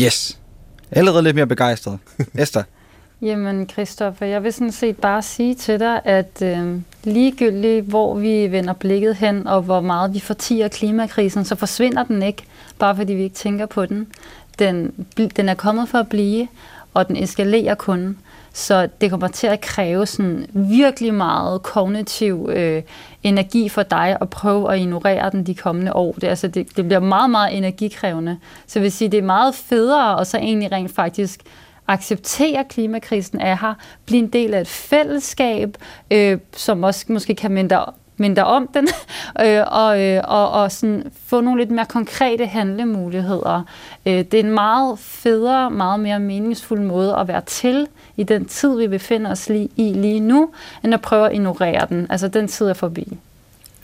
Yes. 0.00 0.40
Allerede 0.90 1.22
lidt 1.22 1.36
mere 1.36 1.46
begejstret. 1.46 1.98
Esther? 2.34 2.62
Jamen, 3.22 3.68
Christoffer, 3.68 4.26
jeg 4.26 4.44
vil 4.44 4.52
sådan 4.52 4.72
set 4.72 4.96
bare 4.96 5.22
sige 5.22 5.54
til 5.54 5.80
dig, 5.80 6.00
at 6.04 6.42
øh, 6.42 6.80
ligegyldigt 7.04 7.84
hvor 7.86 8.14
vi 8.14 8.52
vender 8.52 8.72
blikket 8.72 9.16
hen, 9.16 9.46
og 9.46 9.62
hvor 9.62 9.80
meget 9.80 10.14
vi 10.14 10.20
fortiger 10.20 10.68
klimakrisen, 10.68 11.44
så 11.44 11.54
forsvinder 11.54 12.04
den 12.04 12.22
ikke, 12.22 12.42
bare 12.78 12.96
fordi 12.96 13.12
vi 13.12 13.22
ikke 13.22 13.34
tænker 13.34 13.66
på 13.66 13.86
den. 13.86 14.06
Den, 14.58 15.06
den 15.36 15.48
er 15.48 15.54
kommet 15.54 15.88
for 15.88 15.98
at 15.98 16.08
blive, 16.08 16.48
og 16.94 17.08
den 17.08 17.16
eskalerer 17.16 17.74
kun. 17.74 18.18
Så 18.52 18.88
det 19.00 19.10
kommer 19.10 19.28
til 19.28 19.46
at 19.46 19.60
kræve 19.60 20.06
sådan 20.06 20.46
virkelig 20.52 21.14
meget 21.14 21.62
kognitiv 21.62 22.50
øh, 22.52 22.82
energi 23.22 23.68
for 23.68 23.82
dig 23.82 24.16
at 24.20 24.30
prøve 24.30 24.72
at 24.72 24.78
ignorere 24.80 25.30
den 25.30 25.46
de 25.46 25.54
kommende 25.54 25.92
år. 25.92 26.12
Det, 26.12 26.24
altså, 26.24 26.48
det, 26.48 26.76
det 26.76 26.84
bliver 26.84 27.00
meget, 27.00 27.30
meget 27.30 27.56
energikrævende. 27.56 28.38
Så 28.66 28.78
jeg 28.78 28.82
vil 28.82 28.92
sige, 28.92 29.08
det 29.08 29.18
er 29.18 29.22
meget 29.22 29.54
federe 29.54 30.20
at 30.20 30.26
så 30.26 30.38
egentlig 30.38 30.72
rent 30.72 30.94
faktisk 30.94 31.40
acceptere 31.88 32.64
klimakrisen 32.64 33.40
er 33.40 33.56
her, 33.60 33.74
blive 34.06 34.22
en 34.22 34.28
del 34.28 34.54
af 34.54 34.60
et 34.60 34.68
fællesskab, 34.68 35.76
øh, 36.10 36.38
som 36.52 36.82
også 36.82 37.04
måske 37.08 37.34
kan 37.34 37.50
mindre 37.52 37.84
mindre 38.16 38.44
om 38.44 38.68
den, 38.74 38.88
øh, 39.44 39.62
og, 39.66 40.02
øh, 40.02 40.22
og, 40.24 40.50
og 40.50 40.72
sådan 40.72 41.12
få 41.26 41.40
nogle 41.40 41.60
lidt 41.60 41.70
mere 41.70 41.86
konkrete 41.86 42.46
handlemuligheder. 42.46 43.62
Øh, 44.06 44.12
det 44.12 44.34
er 44.34 44.40
en 44.40 44.50
meget 44.50 44.98
federe, 44.98 45.70
meget 45.70 46.00
mere 46.00 46.20
meningsfuld 46.20 46.80
måde 46.80 47.16
at 47.16 47.28
være 47.28 47.40
til 47.40 47.88
i 48.16 48.22
den 48.22 48.44
tid, 48.44 48.78
vi 48.78 48.88
befinder 48.88 49.30
os 49.30 49.48
lige, 49.48 49.68
i 49.76 49.92
lige 49.92 50.20
nu, 50.20 50.50
end 50.84 50.94
at 50.94 51.00
prøve 51.00 51.26
at 51.26 51.32
ignorere 51.32 51.86
den. 51.88 52.06
Altså, 52.10 52.28
den 52.28 52.48
tid 52.48 52.66
er 52.66 52.74
forbi. 52.74 53.18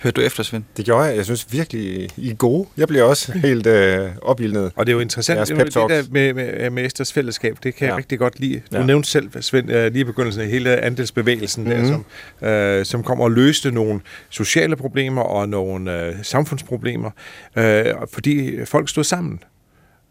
Hørte 0.03 0.21
du 0.21 0.27
efter, 0.27 0.43
Svend? 0.43 0.65
Det 0.77 0.85
gjorde 0.85 1.05
jeg. 1.05 1.17
Jeg 1.17 1.25
synes 1.25 1.53
virkelig, 1.53 2.11
I 2.17 2.31
er 2.31 2.35
gode. 2.35 2.69
Jeg 2.77 2.89
bliver 2.89 3.05
også 3.05 3.33
helt 3.33 3.67
øh, 3.67 4.09
opildnet. 4.23 4.73
Og 4.77 4.87
det 4.87 4.93
er 4.93 4.95
jo 4.95 5.01
interessant, 5.01 5.49
det, 5.49 5.59
det 5.59 5.75
der 5.75 6.03
med, 6.11 6.35
med, 6.35 6.71
med 6.71 6.87
Esters 6.87 7.13
fællesskab, 7.13 7.57
det 7.63 7.75
kan 7.75 7.87
ja. 7.87 7.93
jeg 7.93 7.99
rigtig 7.99 8.19
godt 8.19 8.41
lide. 8.41 8.63
Du 8.73 8.77
ja. 8.77 8.87
nævnte 8.87 9.09
selv, 9.11 9.43
Svend, 9.43 9.67
lige 9.67 10.01
i 10.01 10.05
begyndelsen 10.05 10.43
af 10.43 10.49
hele 10.49 10.81
andelsbevægelsen, 10.81 11.65
mm-hmm. 11.65 11.81
der, 11.81 12.03
som, 12.41 12.49
øh, 12.49 12.85
som 12.85 13.03
kommer 13.03 13.25
og 13.25 13.31
løste 13.31 13.71
nogle 13.71 14.01
sociale 14.31 14.77
problemer 14.77 15.23
og 15.23 15.49
nogle 15.49 16.07
øh, 16.07 16.15
samfundsproblemer, 16.23 17.11
øh, 17.57 17.85
fordi 18.13 18.65
folk 18.65 18.89
stod 18.89 19.05
sammen. 19.05 19.43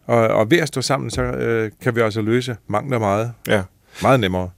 Og, 0.06 0.28
og 0.28 0.52
ved 0.52 0.58
at 0.58 0.68
stå 0.68 0.82
sammen, 0.82 1.10
så 1.10 1.22
øh, 1.22 1.72
kan 1.82 1.96
vi 1.96 2.02
altså 2.02 2.22
løse 2.22 2.56
mangt 2.68 2.94
og 2.94 3.00
meget. 3.00 3.32
Ja. 3.48 3.62
Meget 4.02 4.20
nemmere. 4.20 4.50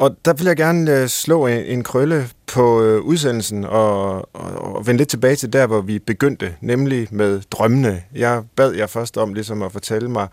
Og 0.00 0.16
der 0.24 0.32
vil 0.32 0.46
jeg 0.46 0.56
gerne 0.56 1.00
øh, 1.00 1.08
slå 1.08 1.46
en, 1.46 1.82
krølle 1.82 2.28
på 2.46 2.82
øh, 2.82 3.00
udsendelsen 3.00 3.64
og, 3.64 4.14
og, 4.34 4.74
og 4.76 4.86
vende 4.86 4.98
lidt 4.98 5.08
tilbage 5.08 5.36
til 5.36 5.52
der, 5.52 5.66
hvor 5.66 5.80
vi 5.80 5.98
begyndte, 5.98 6.54
nemlig 6.60 7.08
med 7.10 7.40
drømmene. 7.50 8.02
Jeg 8.14 8.42
bad 8.56 8.72
jer 8.72 8.86
først 8.86 9.18
om 9.18 9.34
ligesom 9.34 9.62
at 9.62 9.72
fortælle 9.72 10.10
mig, 10.10 10.28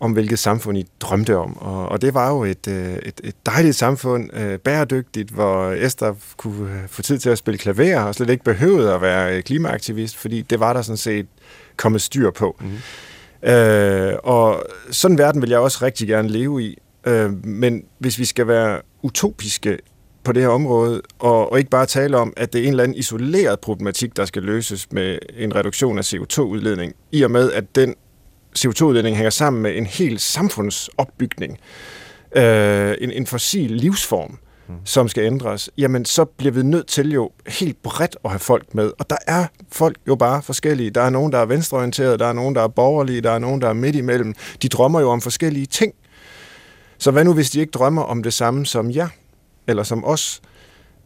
om 0.00 0.12
hvilket 0.12 0.38
samfund 0.38 0.78
I 0.78 0.86
drømte 1.00 1.36
om. 1.36 1.56
Og, 1.56 1.88
og 1.88 2.02
det 2.02 2.14
var 2.14 2.30
jo 2.30 2.44
et, 2.44 2.68
øh, 2.68 2.92
et, 2.94 3.20
et 3.24 3.34
dejligt 3.46 3.76
samfund, 3.76 4.58
bæredygtigt, 4.58 5.30
hvor 5.30 5.70
Esther 5.70 6.14
kunne 6.36 6.82
få 6.86 7.02
tid 7.02 7.18
til 7.18 7.30
at 7.30 7.38
spille 7.38 7.58
klaver 7.58 8.00
og 8.00 8.14
slet 8.14 8.30
ikke 8.30 8.44
behøvede 8.44 8.94
at 8.94 9.02
være 9.02 9.42
klimaaktivist, 9.42 10.16
fordi 10.16 10.42
det 10.42 10.60
var 10.60 10.72
der 10.72 10.82
sådan 10.82 10.96
set 10.96 11.26
kommet 11.76 12.02
styr 12.02 12.30
på. 12.30 12.56
Mm. 12.60 13.48
Øh, 13.48 14.14
og 14.22 14.62
sådan 14.90 15.14
en 15.14 15.18
verden 15.18 15.42
vil 15.42 15.50
jeg 15.50 15.58
også 15.58 15.78
rigtig 15.82 16.08
gerne 16.08 16.28
leve 16.28 16.62
i. 16.62 16.78
Øh, 17.08 17.46
men 17.46 17.84
hvis 17.98 18.18
vi 18.18 18.24
skal 18.24 18.46
være 18.46 18.80
utopiske 19.02 19.78
på 20.24 20.32
det 20.32 20.42
her 20.42 20.48
område, 20.48 21.02
og, 21.18 21.52
og 21.52 21.58
ikke 21.58 21.70
bare 21.70 21.86
tale 21.86 22.16
om, 22.16 22.32
at 22.36 22.52
det 22.52 22.58
er 22.58 22.62
en 22.62 22.70
eller 22.70 22.84
anden 22.84 22.96
isoleret 22.96 23.60
problematik, 23.60 24.16
der 24.16 24.24
skal 24.24 24.42
løses 24.42 24.92
med 24.92 25.18
en 25.36 25.54
reduktion 25.54 25.98
af 25.98 26.12
CO2-udledning, 26.12 26.92
i 27.12 27.22
og 27.22 27.30
med, 27.30 27.52
at 27.52 27.64
den 27.74 27.94
CO2-udledning 28.58 29.16
hænger 29.16 29.30
sammen 29.30 29.62
med 29.62 29.76
en 29.76 29.86
hel 29.86 30.18
samfundsopbygning, 30.18 31.58
øh, 32.36 32.94
en, 33.00 33.10
en 33.10 33.26
fossil 33.26 33.70
livsform, 33.70 34.38
mm. 34.68 34.74
som 34.84 35.08
skal 35.08 35.24
ændres, 35.24 35.70
jamen 35.78 36.04
så 36.04 36.24
bliver 36.24 36.52
vi 36.52 36.62
nødt 36.62 36.86
til 36.86 37.12
jo 37.12 37.30
helt 37.46 37.82
bredt 37.82 38.16
at 38.24 38.30
have 38.30 38.38
folk 38.38 38.74
med. 38.74 38.92
Og 38.98 39.10
der 39.10 39.16
er 39.26 39.46
folk 39.72 39.96
jo 40.08 40.14
bare 40.14 40.42
forskellige. 40.42 40.90
Der 40.90 41.00
er 41.02 41.10
nogen, 41.10 41.32
der 41.32 41.38
er 41.38 41.46
venstreorienterede, 41.46 42.18
der 42.18 42.26
er 42.26 42.32
nogen, 42.32 42.54
der 42.54 42.62
er 42.62 42.68
borgerlige, 42.68 43.20
der 43.20 43.30
er 43.30 43.38
nogen, 43.38 43.60
der 43.60 43.68
er 43.68 43.72
midt 43.72 43.96
imellem. 43.96 44.34
De 44.62 44.68
drømmer 44.68 45.00
jo 45.00 45.10
om 45.10 45.20
forskellige 45.20 45.66
ting. 45.66 45.94
Så 46.98 47.10
hvad 47.10 47.24
nu, 47.24 47.34
hvis 47.34 47.50
de 47.50 47.60
ikke 47.60 47.70
drømmer 47.70 48.02
om 48.02 48.22
det 48.22 48.32
samme 48.32 48.66
som 48.66 48.90
jer, 48.90 49.08
eller 49.66 49.82
som 49.82 50.04
os? 50.04 50.42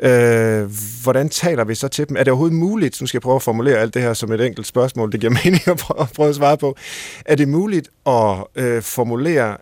Øh, 0.03 0.71
hvordan 1.03 1.29
taler 1.29 1.65
vi 1.65 1.75
så 1.75 1.89
til 1.89 2.09
dem? 2.09 2.17
Er 2.17 2.25
det 2.25 2.29
overhovedet 2.29 2.59
muligt, 2.59 3.01
nu 3.01 3.07
skal 3.07 3.19
jeg 3.19 3.23
prøve 3.23 3.37
at 3.37 3.43
formulere 3.43 3.79
alt 3.79 3.95
det 3.95 4.03
her 4.03 4.15
som 4.15 4.33
et 4.33 4.47
enkelt 4.47 4.67
spørgsmål, 4.67 5.13
det 5.13 5.21
giver 5.21 5.33
mening 5.45 5.69
at 5.69 5.77
prøve, 5.77 6.01
at, 6.01 6.13
prøve 6.17 6.29
at 6.29 6.35
svare 6.35 6.57
på, 6.57 6.77
er 7.25 7.35
det 7.35 7.49
muligt 7.49 7.89
at 8.07 8.45
øh, 8.55 8.83
formulere 8.83 9.57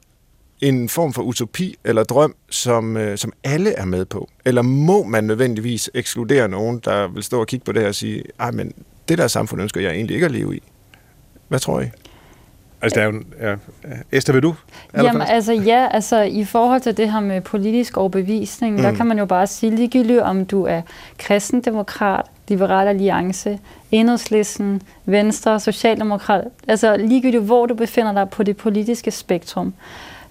en 0.61 0.89
form 0.89 1.12
for 1.12 1.22
utopi 1.22 1.76
eller 1.85 2.05
drøm, 2.05 2.35
som, 2.51 2.97
øh, 2.97 3.18
som 3.18 3.33
alle 3.45 3.72
er 3.72 3.85
med 3.85 4.05
på? 4.05 4.28
Eller 4.45 4.62
må 4.62 5.03
man 5.03 5.24
nødvendigvis 5.24 5.91
ekskludere 5.95 6.49
nogen, 6.49 6.81
der 6.85 7.09
vil 7.09 7.22
stå 7.22 7.41
og 7.41 7.47
kigge 7.47 7.64
på 7.64 7.72
det 7.72 7.83
her 7.83 7.89
og 7.89 7.95
sige, 7.95 8.24
ej, 8.39 8.51
men 8.51 8.72
det 9.09 9.18
der 9.18 9.26
samfund 9.26 9.62
ønsker 9.62 9.81
jeg 9.81 9.91
egentlig 9.91 10.14
ikke 10.14 10.26
at 10.26 10.33
leve 10.33 10.57
i? 10.57 10.62
Hvad 11.49 11.59
tror 11.59 11.81
I? 11.81 11.87
Altså, 12.83 13.01
der 13.01 13.07
er 13.07 13.12
jo, 13.12 13.22
ja. 13.41 13.57
Esther, 14.12 14.33
vil 14.33 14.43
du? 14.43 14.55
Jamen, 14.97 15.22
altså 15.22 15.53
ja, 15.53 15.89
altså 15.91 16.22
i 16.22 16.45
forhold 16.45 16.81
til 16.81 16.97
det 16.97 17.12
her 17.12 17.20
med 17.20 17.41
politisk 17.41 17.97
overbevisning, 17.97 18.76
mm. 18.76 18.83
der 18.83 18.95
kan 18.95 19.07
man 19.07 19.18
jo 19.18 19.26
bare 19.26 19.47
sige 19.47 19.76
ligegyldigt, 19.76 20.20
om 20.20 20.47
du 20.47 20.64
er 20.64 20.83
kristendemokrat, 21.18 22.26
liberal 22.49 22.89
alliance, 22.89 23.59
enhedslisten, 23.91 24.83
venstre, 25.05 25.61
socialdemokrat, 25.61 26.45
altså 26.68 26.97
ligegyldigt 26.97 27.43
hvor 27.43 27.66
du 27.66 27.74
befinder 27.74 28.12
dig 28.12 28.31
på 28.31 28.43
det 28.43 28.57
politiske 28.57 29.11
spektrum, 29.11 29.74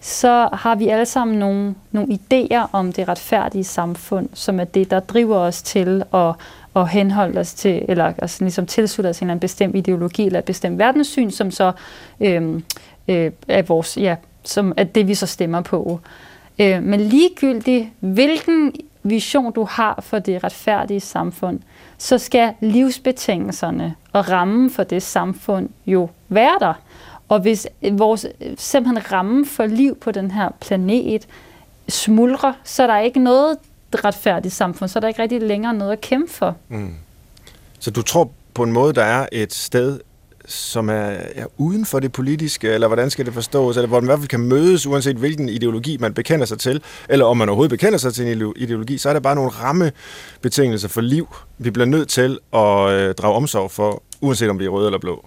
så 0.02 0.50
har 0.54 0.76
vi 0.76 0.88
alle 0.88 1.06
sammen 1.06 1.40
nogle, 1.40 1.76
nogle 1.92 2.14
idéer 2.14 2.70
om 2.72 2.94
det 2.94 3.08
retfærdige 3.08 3.64
samfund, 3.64 4.30
som 4.34 4.60
er 4.60 4.64
det, 4.64 4.92
der 4.92 5.00
driver 5.00 5.38
os 5.38 5.62
til 5.62 6.04
at 6.14 6.34
at 6.76 6.90
henholde 6.90 7.40
os 7.40 7.54
til, 7.54 7.86
eller 7.88 8.14
altså 8.18 8.44
ligesom 8.44 8.66
tilslutte 8.66 9.10
os 9.10 9.20
en 9.20 9.24
eller 9.24 9.32
anden 9.32 9.40
bestemt 9.40 9.76
ideologi 9.76 10.26
eller 10.26 10.40
et 10.40 10.46
bestemt 10.46 10.80
verdenssyn, 10.80 11.32
som 11.32 11.52
så 11.52 11.72
øh, 12.22 12.62
øh, 13.08 13.32
er 13.48 13.62
vores, 13.62 13.98
ja, 13.98 14.16
som 14.44 14.74
er 14.78 14.84
det, 14.84 15.08
vi 15.08 15.16
så 15.16 15.26
stemmer 15.26 15.62
på. 15.62 16.00
Øh, 16.60 16.84
men 16.84 17.00
ligegyldigt, 17.00 17.88
hvilken 18.00 18.74
vision 19.04 19.52
du 19.52 19.64
har 19.70 20.00
for 20.02 20.20
det 20.20 20.44
retfærdige 20.44 21.00
samfund, 21.00 21.60
så 21.98 22.18
skal 22.18 22.54
livsbetingelserne 22.60 23.96
og 24.14 24.30
rammen 24.30 24.70
for 24.70 24.84
det 24.84 25.04
samfund 25.04 25.70
jo 25.86 26.10
være 26.30 26.58
der. 26.60 26.74
Og 27.30 27.40
hvis 27.40 27.68
øh, 27.82 28.00
vores 28.00 28.26
øh, 28.42 28.54
simpelthen 28.58 29.12
ramme 29.12 29.46
for 29.46 29.66
liv 29.66 29.96
på 29.96 30.12
den 30.12 30.32
her 30.32 30.50
planet 30.62 31.28
smuldrer, 31.90 32.54
så 32.64 32.84
er 32.84 32.88
der 32.88 33.00
ikke 33.00 33.20
noget, 33.20 33.58
retfærdigt 33.96 34.54
samfund, 34.54 34.90
så 34.90 35.00
er 35.00 35.02
der 35.02 35.08
ikke 35.08 35.22
rigtig 35.22 35.42
længere 35.42 35.74
noget 35.74 35.92
at 35.92 36.02
kæmpe 36.02 36.34
for. 36.34 36.56
Mm. 36.70 36.94
Så 37.80 37.92
du 37.92 38.02
tror 38.02 38.32
på 38.54 38.64
en 38.64 38.72
måde, 38.72 38.94
der 38.94 39.04
er 39.04 39.28
et 39.32 39.54
sted, 39.54 40.00
som 40.46 40.90
er, 40.90 40.94
er 41.36 41.46
uden 41.58 41.86
for 41.86 42.00
det 42.00 42.12
politiske, 42.12 42.70
eller 42.70 42.88
hvordan 42.88 43.10
skal 43.10 43.26
det 43.26 43.34
forstås, 43.34 43.78
eller 43.78 43.88
hvor 43.88 44.00
man 44.00 44.06
i 44.06 44.10
hvert 44.10 44.20
fald 44.20 44.28
kan 44.28 44.40
mødes, 44.40 44.88
uanset 44.88 45.16
hvilken 45.16 45.50
ideologi 45.50 45.98
man 45.98 46.14
bekender 46.14 46.46
sig 46.46 46.60
til, 46.60 46.82
eller 47.10 47.26
om 47.26 47.38
man 47.38 47.50
overhovedet 47.50 47.70
bekender 47.70 47.98
sig 47.98 48.14
til 48.14 48.28
en 48.28 48.54
ideologi, 48.56 48.98
så 48.98 49.10
er 49.10 49.14
der 49.14 49.20
bare 49.20 49.36
nogle 49.36 49.50
rammebetingelser 49.50 50.88
for 50.88 51.02
liv, 51.02 51.28
vi 51.58 51.72
bliver 51.72 51.86
nødt 51.86 52.10
til 52.10 52.40
at 52.54 52.90
øh, 52.90 53.16
drage 53.16 53.36
omsorg 53.36 53.72
for, 53.72 54.04
uanset 54.22 54.50
om 54.50 54.60
vi 54.60 54.66
er 54.66 54.70
røde 54.70 54.88
eller 54.88 55.00
blå. 55.00 55.26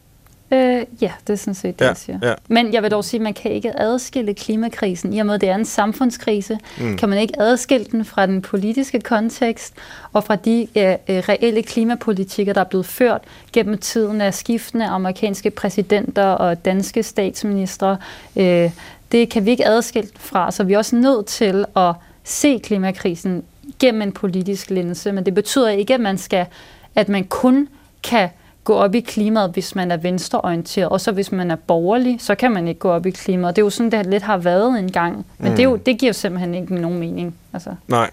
Øh, 0.53 0.84
ja, 1.00 1.12
det 1.26 1.32
er 1.32 1.36
sådan 1.36 1.55
set 1.55 1.78
det, 1.78 1.84
ja, 1.84 1.88
jeg 1.88 1.96
siger. 1.96 2.18
Ja. 2.22 2.34
Men 2.48 2.72
jeg 2.72 2.82
vil 2.82 2.90
dog 2.90 3.05
sige, 3.05 3.18
at 3.18 3.22
man 3.22 3.34
kan 3.34 3.50
ikke 3.50 3.80
adskille 3.80 4.34
klimakrisen. 4.34 5.12
I 5.12 5.18
og 5.18 5.26
med, 5.26 5.34
at 5.34 5.40
det 5.40 5.48
er 5.48 5.55
en 5.55 5.64
samfundskrise, 5.64 6.59
mm. 6.80 6.96
kan 6.96 7.09
man 7.09 7.18
ikke 7.18 7.40
adskille 7.40 7.86
den 7.92 8.05
fra 8.05 8.26
den 8.26 8.42
politiske 8.42 9.00
kontekst 9.00 9.74
og 10.12 10.24
fra 10.24 10.36
de 10.36 10.62
øh, 10.76 10.96
reelle 11.09 11.62
klimapolitikker, 11.62 12.53
der 12.53 12.61
er 12.61 12.64
blevet 12.64 12.86
ført 12.86 13.20
gennem 13.53 13.78
tiden 13.78 14.20
af 14.20 14.34
skiftende 14.34 14.86
amerikanske 14.86 15.50
præsidenter 15.50 16.26
og 16.26 16.64
danske 16.64 17.03
statsministre. 17.03 17.96
Øh, 18.36 18.70
det 19.12 19.28
kan 19.28 19.46
vi 19.46 19.50
ikke 19.50 19.66
adskille 19.66 20.11
fra, 20.16 20.50
så 20.50 20.64
vi 20.64 20.72
er 20.72 20.78
også 20.78 20.96
nødt 20.96 21.26
til 21.26 21.64
at 21.76 21.94
se 22.24 22.61
klimakrisen 22.62 23.44
gennem 23.78 24.03
en 24.03 24.12
politisk 24.12 24.70
linse. 24.70 25.12
Men 25.12 25.26
det 25.26 25.34
betyder 25.34 25.68
ikke, 25.68 25.94
at 25.94 26.00
man 26.00 26.18
skal, 26.18 26.46
at 26.94 27.09
man 27.09 27.24
kun 27.24 27.68
kan 28.03 28.28
gå 28.65 28.75
op 28.75 28.95
i 28.95 29.01
klimaet, 29.01 29.51
hvis 29.53 29.75
man 29.75 29.91
er 29.91 29.97
venstreorienteret. 29.97 30.89
Og 30.89 31.01
så 31.01 31.13
hvis 31.13 31.33
man 31.33 31.51
er 31.51 31.57
borgerlig, 31.57 32.17
så 32.21 32.35
kan 32.35 32.53
man 32.53 32.69
ikke 32.69 32.79
gå 32.79 32.91
op 32.91 33.07
i 33.07 33.11
klimaet. 33.11 33.57
Det 33.57 33.63
er 33.63 33.67
jo 33.67 33.71
sådan, 33.71 33.93
det 33.93 34.07
lidt 34.07 34.23
har 34.23 34.37
været 34.37 34.79
en 34.79 34.93
gang. 34.93 35.27
Men 35.39 35.51
mm. 35.51 35.57
det, 35.57 35.63
er 35.63 35.69
jo, 35.69 35.77
det 35.77 35.99
giver 35.99 36.13
simpelthen 36.13 36.55
ikke 36.55 36.75
nogen 36.75 36.99
mening. 36.99 37.37
Altså. 37.53 37.75
Nej. 37.89 38.11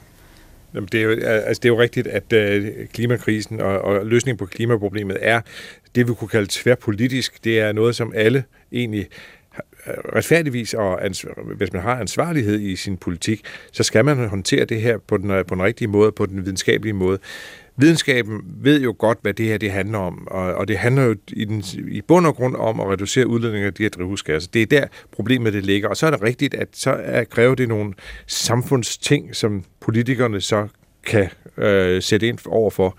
Jamen, 0.74 0.90
det, 0.92 1.00
er 1.00 1.04
jo, 1.04 1.12
altså, 1.22 1.60
det 1.64 1.66
er 1.66 1.74
jo 1.74 1.82
rigtigt, 1.82 2.08
at 2.08 2.34
uh, 2.34 2.68
klimakrisen 2.94 3.62
og, 3.62 3.82
og 3.82 4.06
løsningen 4.06 4.38
på 4.38 4.46
klimaproblemet 4.46 5.18
er 5.22 5.42
det, 5.96 6.08
vi 6.08 6.14
kunne 6.14 6.28
kalde 6.28 6.48
tværpolitisk. 6.50 7.44
Det 7.44 7.60
er 7.60 7.72
noget, 7.72 7.96
som 7.96 8.14
alle 8.16 8.44
egentlig 8.72 9.08
retfærdigvis, 10.16 10.74
og 10.74 11.00
hvis 11.56 11.74
man 11.74 11.82
har 11.82 11.96
ansvarlighed 11.96 12.60
i 12.60 12.76
sin 12.76 12.98
politik, 12.98 13.42
så 13.72 13.84
skal 13.84 14.06
man 14.06 14.28
håndtere 14.28 14.66
det 14.66 14.82
her 14.82 14.98
på 14.98 15.18
den, 15.18 15.46
på 15.48 15.56
den 15.56 15.64
rigtige 15.64 15.88
måde, 15.88 16.12
på 16.12 16.26
den 16.26 16.46
videnskabelige 16.46 16.94
måde 16.94 17.20
videnskaben 17.80 18.42
ved 18.46 18.82
jo 18.82 18.96
godt, 19.00 19.18
hvad 19.22 19.34
det 19.34 19.46
her 19.46 19.58
det 19.58 19.72
handler 19.72 19.98
om, 19.98 20.28
og, 20.28 20.54
og 20.54 20.68
det 20.68 20.78
handler 20.78 21.04
jo 21.04 21.16
i, 21.28 21.46
den, 21.46 21.64
i 21.88 22.02
bund 22.02 22.28
og 22.28 22.36
grund 22.36 22.56
om 22.56 22.80
at 22.80 22.88
reducere 22.88 23.28
udledningen 23.28 23.68
af 23.68 23.74
de 23.74 23.84
her 23.84 23.90
drivhusgasser. 23.90 24.50
Det 24.54 24.62
er 24.62 24.66
der 24.66 24.88
problemet 25.12 25.54
det 25.54 25.66
ligger, 25.66 25.90
og 25.90 25.98
så 25.98 26.06
er 26.06 26.12
det 26.12 26.22
rigtigt, 26.22 26.54
at 26.54 26.68
så 26.74 26.92
er, 27.04 27.24
kræver 27.24 27.56
det 27.56 27.68
nogle 27.68 27.94
samfundsting, 28.28 29.36
som 29.36 29.64
politikerne 29.80 30.42
så 30.42 30.68
kan 31.06 31.30
øh, 31.58 32.02
sætte 32.02 32.28
ind 32.28 32.40
overfor. 32.46 32.98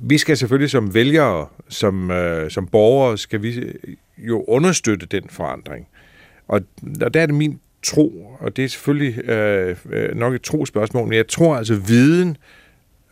Vi 0.00 0.18
skal 0.18 0.36
selvfølgelig 0.36 0.70
som 0.70 0.94
vælgere, 0.94 1.46
som, 1.68 2.10
øh, 2.10 2.50
som 2.50 2.66
borgere, 2.66 3.18
skal 3.18 3.42
vi 3.42 3.72
jo 4.18 4.44
understøtte 4.48 5.06
den 5.06 5.22
forandring. 5.28 5.86
Og, 6.48 6.60
og 7.02 7.14
der 7.14 7.20
er 7.20 7.26
det 7.26 7.34
min 7.34 7.60
tro, 7.82 8.36
og 8.40 8.56
det 8.56 8.64
er 8.64 8.68
selvfølgelig 8.68 9.28
øh, 9.28 9.76
øh 9.90 10.16
nok 10.16 10.34
et 10.34 10.42
trospørgsmål, 10.42 11.08
men 11.08 11.16
jeg 11.16 11.28
tror 11.28 11.56
altså, 11.56 11.74
viden 11.74 12.28
øh, 12.28 12.36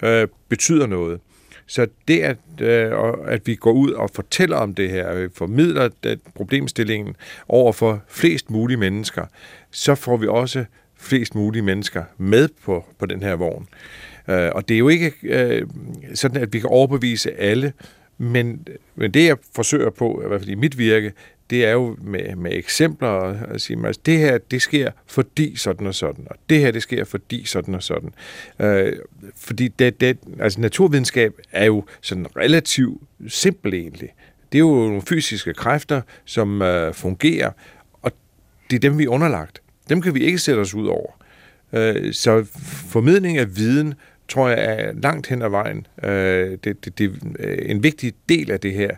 Øh, 0.03 0.29
betyder 0.49 0.87
noget. 0.87 1.21
Så 1.67 1.87
det, 2.09 2.21
at, 2.21 2.37
øh, 2.61 2.93
at 3.27 3.47
vi 3.47 3.55
går 3.55 3.73
ud 3.73 3.91
og 3.91 4.11
fortæller 4.15 4.57
om 4.57 4.75
det 4.75 4.91
her, 4.91 5.15
øh, 5.15 5.31
formidler 5.35 5.89
den 6.03 6.21
problemstillingen 6.35 7.17
over 7.49 7.73
for 7.73 8.03
flest 8.09 8.51
mulige 8.51 8.77
mennesker, 8.77 9.25
så 9.71 9.95
får 9.95 10.17
vi 10.17 10.27
også 10.27 10.65
flest 10.97 11.35
mulige 11.35 11.63
mennesker 11.63 12.05
med 12.19 12.49
på, 12.65 12.85
på 12.99 13.07
den 13.07 13.23
her 13.23 13.35
vogn. 13.35 13.69
Øh, 14.29 14.51
og 14.55 14.69
det 14.69 14.75
er 14.75 14.79
jo 14.79 14.89
ikke 14.89 15.13
øh, 15.23 15.67
sådan, 16.15 16.43
at 16.43 16.53
vi 16.53 16.59
kan 16.61 16.69
overbevise 16.71 17.33
alle, 17.33 17.73
men, 18.19 18.67
men 18.95 19.11
det, 19.15 19.27
jeg 19.27 19.37
forsøger 19.55 19.91
på, 19.91 20.23
i 20.25 20.29
hvert 20.29 20.41
fald 20.41 20.51
i 20.51 20.55
mit 20.55 20.79
virke, 20.79 21.13
det 21.51 21.65
er 21.65 21.73
jo 21.73 21.97
med, 22.01 22.37
med 22.37 22.51
eksempler 22.55 23.09
at 23.55 23.61
sige, 23.61 23.89
at 23.89 24.07
det 24.07 24.19
her, 24.19 24.39
det 24.39 24.63
sker 24.63 24.91
fordi 25.07 25.57
sådan 25.57 25.87
og 25.87 25.95
sådan, 25.95 26.27
og 26.31 26.37
det 26.51 26.59
her, 26.59 26.71
det 26.71 26.83
sker 26.83 27.05
fordi 27.05 27.45
sådan 27.45 27.75
og 27.75 27.83
sådan. 27.83 28.15
Øh, 28.59 28.93
fordi 29.37 29.69
det, 29.69 30.01
det, 30.01 30.19
altså 30.41 30.61
naturvidenskab 30.61 31.33
er 31.53 31.65
jo 31.65 31.85
sådan 32.01 32.27
relativt 32.37 33.03
simpel 33.29 33.75
egentlig. 33.75 34.09
Det 34.53 34.59
er 34.59 34.63
jo 34.63 34.75
nogle 34.75 35.03
fysiske 35.03 35.55
kræfter, 35.55 36.01
som 36.25 36.63
øh, 36.63 36.95
fungerer, 36.95 37.51
og 38.03 38.13
det 38.71 38.77
er 38.77 38.81
dem, 38.81 38.99
vi 38.99 39.05
er 39.05 39.09
underlagt. 39.09 39.63
Dem 39.89 40.03
kan 40.03 40.15
vi 40.15 40.21
ikke 40.21 40.39
sætte 40.39 40.61
os 40.61 40.75
ud 40.75 40.87
over. 40.87 41.25
Øh, 41.73 42.15
så 42.15 42.45
formidling 42.91 43.39
af 43.39 43.57
viden 43.57 43.95
tror 44.29 44.49
jeg 44.49 44.65
er 44.65 44.93
langt 44.93 45.27
hen 45.27 45.43
ad 45.43 45.49
vejen. 45.49 45.87
Øh, 46.03 46.59
det, 46.65 46.85
det, 46.85 46.99
det 46.99 47.13
er 47.39 47.55
en 47.73 47.83
vigtig 47.83 48.13
del 48.29 48.51
af 48.51 48.61
det 48.61 48.73
her 48.73 48.91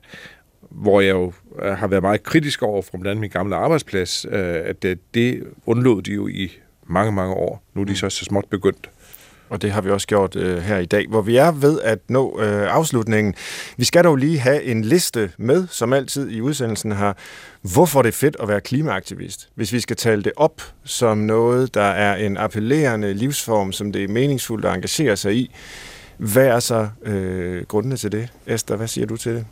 hvor 0.70 1.00
jeg 1.00 1.10
jo 1.10 1.32
øh, 1.62 1.72
har 1.72 1.86
været 1.86 2.02
meget 2.02 2.22
kritisk 2.22 2.62
over 2.62 2.82
fra 2.82 2.98
blandt 2.98 3.06
andet 3.06 3.20
min 3.20 3.30
gamle 3.30 3.56
arbejdsplads, 3.56 4.26
øh, 4.30 4.56
at 4.64 4.84
øh, 4.84 4.96
det 5.14 5.44
undlod 5.66 6.02
de 6.02 6.12
jo 6.12 6.28
i 6.28 6.52
mange, 6.86 7.12
mange 7.12 7.34
år. 7.34 7.62
Nu 7.74 7.80
er 7.80 7.84
de 7.84 7.96
så 7.96 8.10
så 8.10 8.24
småt 8.24 8.44
begyndt. 8.50 8.90
Og 9.48 9.62
det 9.62 9.70
har 9.70 9.80
vi 9.80 9.90
også 9.90 10.06
gjort 10.06 10.36
øh, 10.36 10.58
her 10.58 10.78
i 10.78 10.84
dag, 10.84 11.06
hvor 11.08 11.22
vi 11.22 11.36
er 11.36 11.52
ved 11.52 11.80
at 11.80 11.98
nå 12.08 12.40
øh, 12.40 12.74
afslutningen. 12.74 13.34
Vi 13.76 13.84
skal 13.84 14.04
dog 14.04 14.16
lige 14.16 14.38
have 14.38 14.62
en 14.62 14.84
liste 14.84 15.30
med, 15.38 15.66
som 15.70 15.92
altid 15.92 16.30
i 16.30 16.40
udsendelsen 16.40 16.92
her, 16.92 17.12
hvorfor 17.62 18.02
det 18.02 18.08
er 18.08 18.12
fedt 18.12 18.36
at 18.40 18.48
være 18.48 18.60
klimaaktivist. 18.60 19.48
Hvis 19.54 19.72
vi 19.72 19.80
skal 19.80 19.96
tale 19.96 20.22
det 20.22 20.32
op 20.36 20.62
som 20.84 21.18
noget, 21.18 21.74
der 21.74 21.82
er 21.82 22.16
en 22.16 22.36
appellerende 22.36 23.14
livsform, 23.14 23.72
som 23.72 23.92
det 23.92 24.04
er 24.04 24.08
meningsfuldt 24.08 24.64
at 24.64 24.74
engagere 24.74 25.16
sig 25.16 25.36
i, 25.36 25.54
hvad 26.16 26.46
er 26.46 26.60
så 26.60 26.88
øh, 27.02 27.64
grundene 27.64 27.96
til 27.96 28.12
det? 28.12 28.28
Esther, 28.46 28.76
hvad 28.76 28.88
siger 28.88 29.06
du 29.06 29.16
til 29.16 29.34
det? 29.34 29.46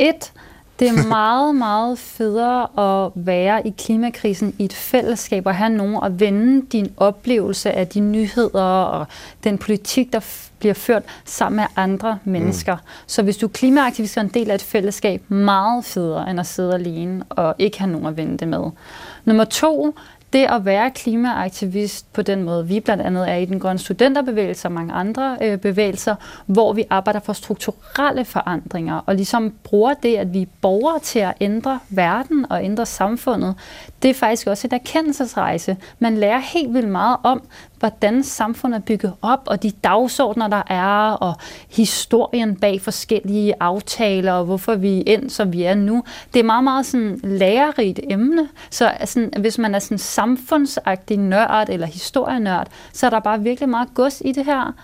Et, 0.00 0.32
det 0.78 0.88
er 0.88 1.06
meget, 1.18 1.54
meget 1.54 1.98
federe 1.98 2.62
at 3.04 3.12
være 3.14 3.66
i 3.66 3.74
klimakrisen 3.78 4.54
i 4.58 4.64
et 4.64 4.72
fællesskab 4.72 5.46
og 5.46 5.54
have 5.54 5.70
nogen 5.70 5.98
at 6.02 6.20
vende 6.20 6.66
din 6.66 6.92
oplevelse 6.96 7.72
af 7.72 7.88
de 7.88 8.00
nyheder 8.00 8.82
og 8.82 9.06
den 9.44 9.58
politik, 9.58 10.12
der 10.12 10.20
bliver 10.58 10.74
ført 10.74 11.02
sammen 11.24 11.56
med 11.56 11.64
andre 11.76 12.18
mennesker. 12.24 12.74
Mm. 12.74 12.82
Så 13.06 13.22
hvis 13.22 13.36
du 13.36 13.46
er 13.46 13.50
klimaaktivist 13.50 14.16
og 14.16 14.22
en 14.22 14.28
del 14.28 14.50
af 14.50 14.54
et 14.54 14.62
fællesskab, 14.62 15.30
meget 15.30 15.84
federe 15.84 16.30
end 16.30 16.40
at 16.40 16.46
sidde 16.46 16.74
alene 16.74 17.24
og 17.28 17.54
ikke 17.58 17.78
have 17.78 17.90
nogen 17.90 18.06
at 18.06 18.16
vende 18.16 18.38
det 18.38 18.48
med. 18.48 18.70
Nummer 19.24 19.44
to, 19.44 19.94
det 20.32 20.46
at 20.48 20.64
være 20.64 20.90
klimaaktivist 20.90 22.12
på 22.12 22.22
den 22.22 22.42
måde, 22.42 22.68
vi 22.68 22.80
blandt 22.80 23.02
andet 23.02 23.30
er 23.30 23.34
i 23.34 23.44
den 23.44 23.60
grønne 23.60 23.78
studenterbevægelse 23.78 24.68
og 24.68 24.72
mange 24.72 24.92
andre 24.92 25.38
øh, 25.42 25.58
bevægelser, 25.58 26.14
hvor 26.46 26.72
vi 26.72 26.84
arbejder 26.90 27.20
for 27.20 27.32
strukturelle 27.32 28.24
forandringer 28.24 29.00
og 29.06 29.14
ligesom 29.14 29.54
bruger 29.64 29.94
det, 29.94 30.16
at 30.16 30.34
vi 30.34 30.42
er 30.42 30.46
borgere 30.60 30.98
til 30.98 31.18
at 31.18 31.34
ændre 31.40 31.78
verden 31.88 32.46
og 32.50 32.64
ændre 32.64 32.86
samfundet, 32.86 33.54
det 34.02 34.10
er 34.10 34.14
faktisk 34.14 34.46
også 34.46 34.66
et 34.66 34.72
erkendelsesrejse. 34.72 35.76
Man 35.98 36.16
lærer 36.16 36.38
helt 36.38 36.74
vildt 36.74 36.88
meget 36.88 37.16
om, 37.22 37.42
hvordan 37.80 38.22
samfundet 38.22 38.78
er 38.78 38.82
bygget 38.82 39.12
op, 39.22 39.42
og 39.46 39.62
de 39.62 39.70
dagsordner, 39.70 40.48
der 40.48 40.62
er, 40.66 41.12
og 41.12 41.34
historien 41.70 42.56
bag 42.56 42.80
forskellige 42.80 43.54
aftaler, 43.60 44.32
og 44.32 44.44
hvorfor 44.44 44.74
vi 44.74 44.98
er 44.98 45.02
ind, 45.06 45.30
som 45.30 45.52
vi 45.52 45.62
er 45.62 45.74
nu. 45.74 46.04
Det 46.34 46.40
er 46.40 46.44
meget, 46.44 46.64
meget 46.64 46.86
sådan 46.86 47.20
lærerigt 47.24 48.00
emne. 48.02 48.48
Så 48.70 48.92
sådan, 49.04 49.32
hvis 49.38 49.58
man 49.58 49.74
er 49.74 49.78
sådan 49.78 49.98
samfundsagtig 49.98 51.16
nørd 51.16 51.68
eller 51.68 51.86
historienørd, 51.86 52.66
så 52.92 53.06
er 53.06 53.10
der 53.10 53.20
bare 53.20 53.40
virkelig 53.40 53.68
meget 53.68 53.94
gods 53.94 54.22
i 54.24 54.32
det 54.32 54.44
her. 54.44 54.74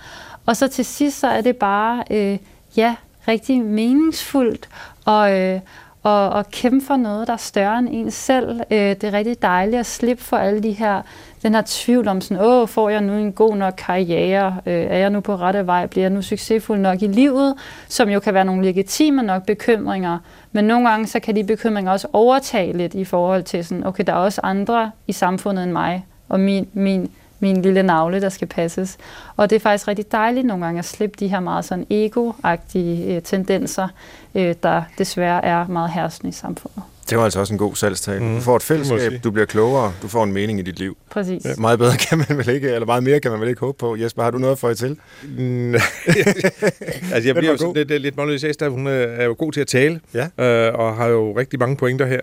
Og 0.47 0.57
så 0.57 0.69
til 0.69 0.85
sidst, 0.85 1.19
så 1.19 1.27
er 1.27 1.41
det 1.41 1.57
bare, 1.57 2.05
øh, 2.11 2.39
ja, 2.77 2.95
rigtig 3.29 3.63
meningsfuldt, 3.63 4.69
og, 5.05 5.41
øh, 5.41 5.61
og, 6.07 6.31
og 6.31 6.51
kæmpe 6.51 6.87
for 6.87 6.97
noget, 6.97 7.27
der 7.27 7.33
er 7.33 7.37
større 7.37 7.79
end 7.79 7.89
en 7.93 8.11
selv. 8.11 8.61
Øh, 8.71 8.79
det 8.79 9.05
er 9.05 9.13
rigtig 9.13 9.43
dejligt 9.43 9.81
at 9.81 9.87
slippe 9.87 10.23
for 10.23 10.37
alle 10.37 10.63
de 10.63 10.73
her, 10.73 11.03
den 11.43 11.55
her 11.55 11.63
tvivl 11.67 12.09
om 12.09 12.21
sådan, 12.21 12.43
åh, 12.45 12.69
får 12.69 12.89
jeg 12.89 13.01
nu 13.01 13.13
en 13.13 13.33
god 13.33 13.57
nok 13.57 13.75
karriere? 13.77 14.57
Øh, 14.67 14.75
er 14.75 14.97
jeg 14.97 15.11
nu 15.11 15.21
på 15.21 15.37
rette 15.37 15.67
vej? 15.67 15.87
Bliver 15.87 16.05
jeg 16.05 16.11
nu 16.11 16.23
succesfuld 16.23 16.79
nok 16.79 17.03
i 17.03 17.07
livet? 17.07 17.55
Som 17.89 18.09
jo 18.09 18.21
kan 18.21 18.35
være 18.35 18.45
nogle 18.45 18.65
legitime 18.65 19.23
nok 19.23 19.47
bekymringer. 19.47 20.19
Men 20.53 20.65
nogle 20.65 20.89
gange, 20.89 21.07
så 21.07 21.21
kan 21.21 21.37
de 21.37 21.45
bekymringer 21.45 21.93
også 21.93 22.09
overtage 22.13 22.73
lidt 22.73 22.95
i 22.95 23.05
forhold 23.05 23.43
til 23.43 23.65
sådan, 23.65 23.87
okay, 23.87 24.05
der 24.07 24.13
er 24.13 24.17
også 24.17 24.41
andre 24.45 24.91
i 25.07 25.13
samfundet 25.13 25.65
end 25.65 25.73
mig, 25.73 26.07
og 26.29 26.41
min, 26.41 26.69
min, 26.73 27.11
min 27.47 27.63
lille 27.63 27.83
navle, 27.83 28.21
der 28.21 28.29
skal 28.29 28.49
passes. 28.49 28.97
Og 29.37 29.51
det 29.51 29.57
er 29.57 29.61
faktisk 29.61 29.89
rigtig 29.89 30.13
dejligt 30.13 30.47
nogle 30.47 30.65
gange 30.65 30.79
at 30.79 30.85
slippe 30.85 31.17
de 31.21 31.29
her 31.29 31.41
meget 31.41 31.65
sådan 31.65 31.87
ego-agtige 31.91 33.15
øh, 33.15 33.23
tendenser, 33.23 33.89
øh, 34.35 34.55
der 34.63 34.83
desværre 34.99 35.45
er 35.45 35.67
meget 35.67 35.91
herskende 35.91 36.29
i 36.29 36.33
samfundet. 36.33 36.83
Det 37.11 37.19
var 37.19 37.25
altså 37.25 37.41
også 37.41 37.55
en 37.55 37.59
god 37.59 37.75
salgstale. 37.75 38.25
Mm. 38.25 38.35
Du 38.35 38.41
får 38.41 38.57
et 38.57 38.63
fællesskab, 38.63 39.13
du 39.25 39.31
bliver 39.31 39.47
klogere, 39.47 39.93
du 40.03 40.09
får 40.09 40.25
en 40.25 40.33
mening 40.33 40.59
i 40.59 40.63
dit 40.63 40.79
liv. 40.79 40.97
Præcis. 41.11 41.45
Ja. 41.45 41.51
Meget 41.59 41.79
bedre 41.79 41.97
kan 41.97 42.19
man 42.19 42.39
vel 42.39 42.49
ikke, 42.49 42.69
eller 42.69 42.87
meget 42.87 43.03
mere 43.03 43.21
kan 43.21 43.31
man 43.31 43.41
vel 43.41 43.49
ikke 43.49 43.61
håbe 43.61 43.79
på. 43.79 43.97
Jesper, 43.97 44.23
har 44.23 44.31
du 44.31 44.39
noget 44.39 44.59
for 44.59 44.69
jer 44.69 44.75
til? 44.75 44.99
Mm, 45.39 45.75
altså, 47.15 47.23
jeg 47.25 47.35
bliver 47.35 47.51
jo 47.53 47.57
sådan 47.57 47.75
lidt, 47.75 48.03
lidt 48.03 48.17
målløs. 48.17 48.45
Esther, 48.45 48.69
hun 48.69 48.87
er 48.87 49.25
jo 49.25 49.35
god 49.39 49.53
til 49.53 49.61
at 49.61 49.67
tale, 49.67 50.01
ja. 50.15 50.45
øh, 50.69 50.75
og 50.75 50.97
har 50.97 51.07
jo 51.07 51.39
rigtig 51.39 51.59
mange 51.59 51.77
pointer 51.77 52.07
her. 52.07 52.21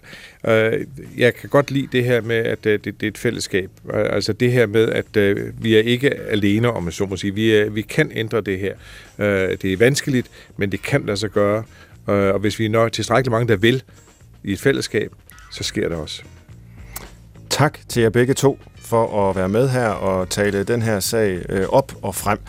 Øh, 0.47 0.85
jeg 1.17 1.35
kan 1.35 1.49
godt 1.49 1.71
lide 1.71 1.87
det 1.91 2.05
her 2.05 2.21
med, 2.21 2.35
at 2.35 2.65
øh, 2.65 2.79
det, 2.83 2.85
det 2.85 3.03
er 3.03 3.07
et 3.07 3.17
fællesskab. 3.17 3.69
Altså 3.93 4.33
det 4.33 4.51
her 4.51 4.65
med, 4.65 4.89
at 4.89 5.17
øh, 5.17 5.63
vi 5.63 5.75
er 5.75 5.81
ikke 5.81 6.13
alene, 6.15 6.71
om 6.71 6.83
man 6.83 6.91
så 6.91 7.05
må 7.05 7.17
sige. 7.17 7.33
Vi, 7.33 7.51
er, 7.51 7.69
vi 7.69 7.81
kan 7.81 8.11
ændre 8.15 8.41
det 8.41 8.59
her. 8.59 8.73
Øh, 9.19 9.57
det 9.61 9.73
er 9.73 9.77
vanskeligt, 9.77 10.27
men 10.57 10.71
det 10.71 10.81
kan 10.81 11.05
lade 11.05 11.17
sig 11.17 11.29
gøre. 11.29 11.63
Øh, 12.09 12.33
og 12.33 12.39
hvis 12.39 12.59
vi 12.59 12.65
er 12.65 12.69
nok 12.69 12.91
tilstrækkeligt 12.91 13.31
mange, 13.31 13.47
der 13.47 13.55
vil, 13.55 13.83
i 14.43 14.53
et 14.53 14.59
fællesskab, 14.59 15.11
så 15.51 15.63
sker 15.63 15.89
det 15.89 15.97
også. 15.97 16.23
Tak 17.49 17.79
til 17.89 18.01
jer 18.01 18.09
begge 18.09 18.33
to 18.33 18.59
for 18.77 19.29
at 19.29 19.35
være 19.35 19.49
med 19.49 19.69
her 19.69 19.87
og 19.87 20.29
tale 20.29 20.63
den 20.63 20.81
her 20.81 20.99
sag 20.99 21.45
øh, 21.49 21.69
op 21.69 21.93
og 22.01 22.15
frem. 22.15 22.39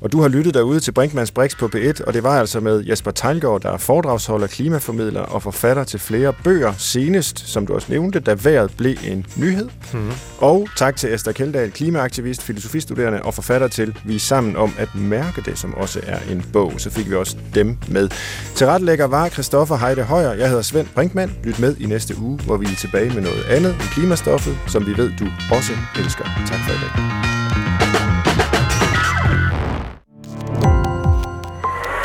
Og 0.00 0.12
du 0.12 0.20
har 0.20 0.28
lyttet 0.28 0.54
derude 0.54 0.80
til 0.80 0.92
Brinkmanns 0.92 1.30
Brix 1.30 1.56
på 1.56 1.70
P1, 1.74 2.04
og 2.06 2.14
det 2.14 2.22
var 2.22 2.40
altså 2.40 2.60
med 2.60 2.84
Jesper 2.84 3.10
Tejlgaard, 3.10 3.60
der 3.60 3.70
er 3.70 3.76
foredragsholder, 3.76 4.46
klimaformidler 4.46 5.20
og 5.20 5.42
forfatter 5.42 5.84
til 5.84 6.00
flere 6.00 6.32
bøger, 6.44 6.72
senest, 6.78 7.48
som 7.48 7.66
du 7.66 7.74
også 7.74 7.86
nævnte, 7.90 8.20
da 8.20 8.36
vejret 8.42 8.74
blev 8.76 8.96
en 9.04 9.26
nyhed. 9.36 9.68
Mm-hmm. 9.92 10.12
Og 10.38 10.68
tak 10.76 10.96
til 10.96 11.14
Esther 11.14 11.32
Keldahl, 11.32 11.70
klimaaktivist, 11.70 12.42
filosofistuderende 12.42 13.22
og 13.22 13.34
forfatter 13.34 13.68
til 13.68 13.98
Vi 14.04 14.14
er 14.14 14.18
sammen 14.18 14.56
om 14.56 14.74
at 14.78 14.94
mærke 14.94 15.42
det, 15.44 15.58
som 15.58 15.74
også 15.74 16.00
er 16.06 16.18
en 16.30 16.44
bog. 16.52 16.72
Så 16.76 16.90
fik 16.90 17.10
vi 17.10 17.14
også 17.14 17.36
dem 17.54 17.78
med. 17.88 18.08
Til 18.54 18.66
retlægger 18.66 19.06
var 19.06 19.28
Christoffer 19.28 19.76
Heide 19.76 20.02
Højer. 20.02 20.32
Jeg 20.32 20.48
hedder 20.48 20.62
Svend 20.62 20.86
Brinkmann. 20.94 21.32
Lyt 21.44 21.58
med 21.58 21.76
i 21.76 21.86
næste 21.86 22.18
uge, 22.18 22.38
hvor 22.38 22.56
vi 22.56 22.66
er 22.66 22.76
tilbage 22.78 23.14
med 23.14 23.22
noget 23.22 23.44
andet 23.50 23.70
end 23.70 23.80
klimastoffet, 23.80 24.58
som 24.66 24.86
vi 24.86 24.96
ved, 24.96 25.10
du 25.18 25.26
også 25.50 25.72
elsker. 25.98 26.24
Tak 26.24 26.58
for 26.66 26.72
i 26.72 26.76
dag. 26.76 27.37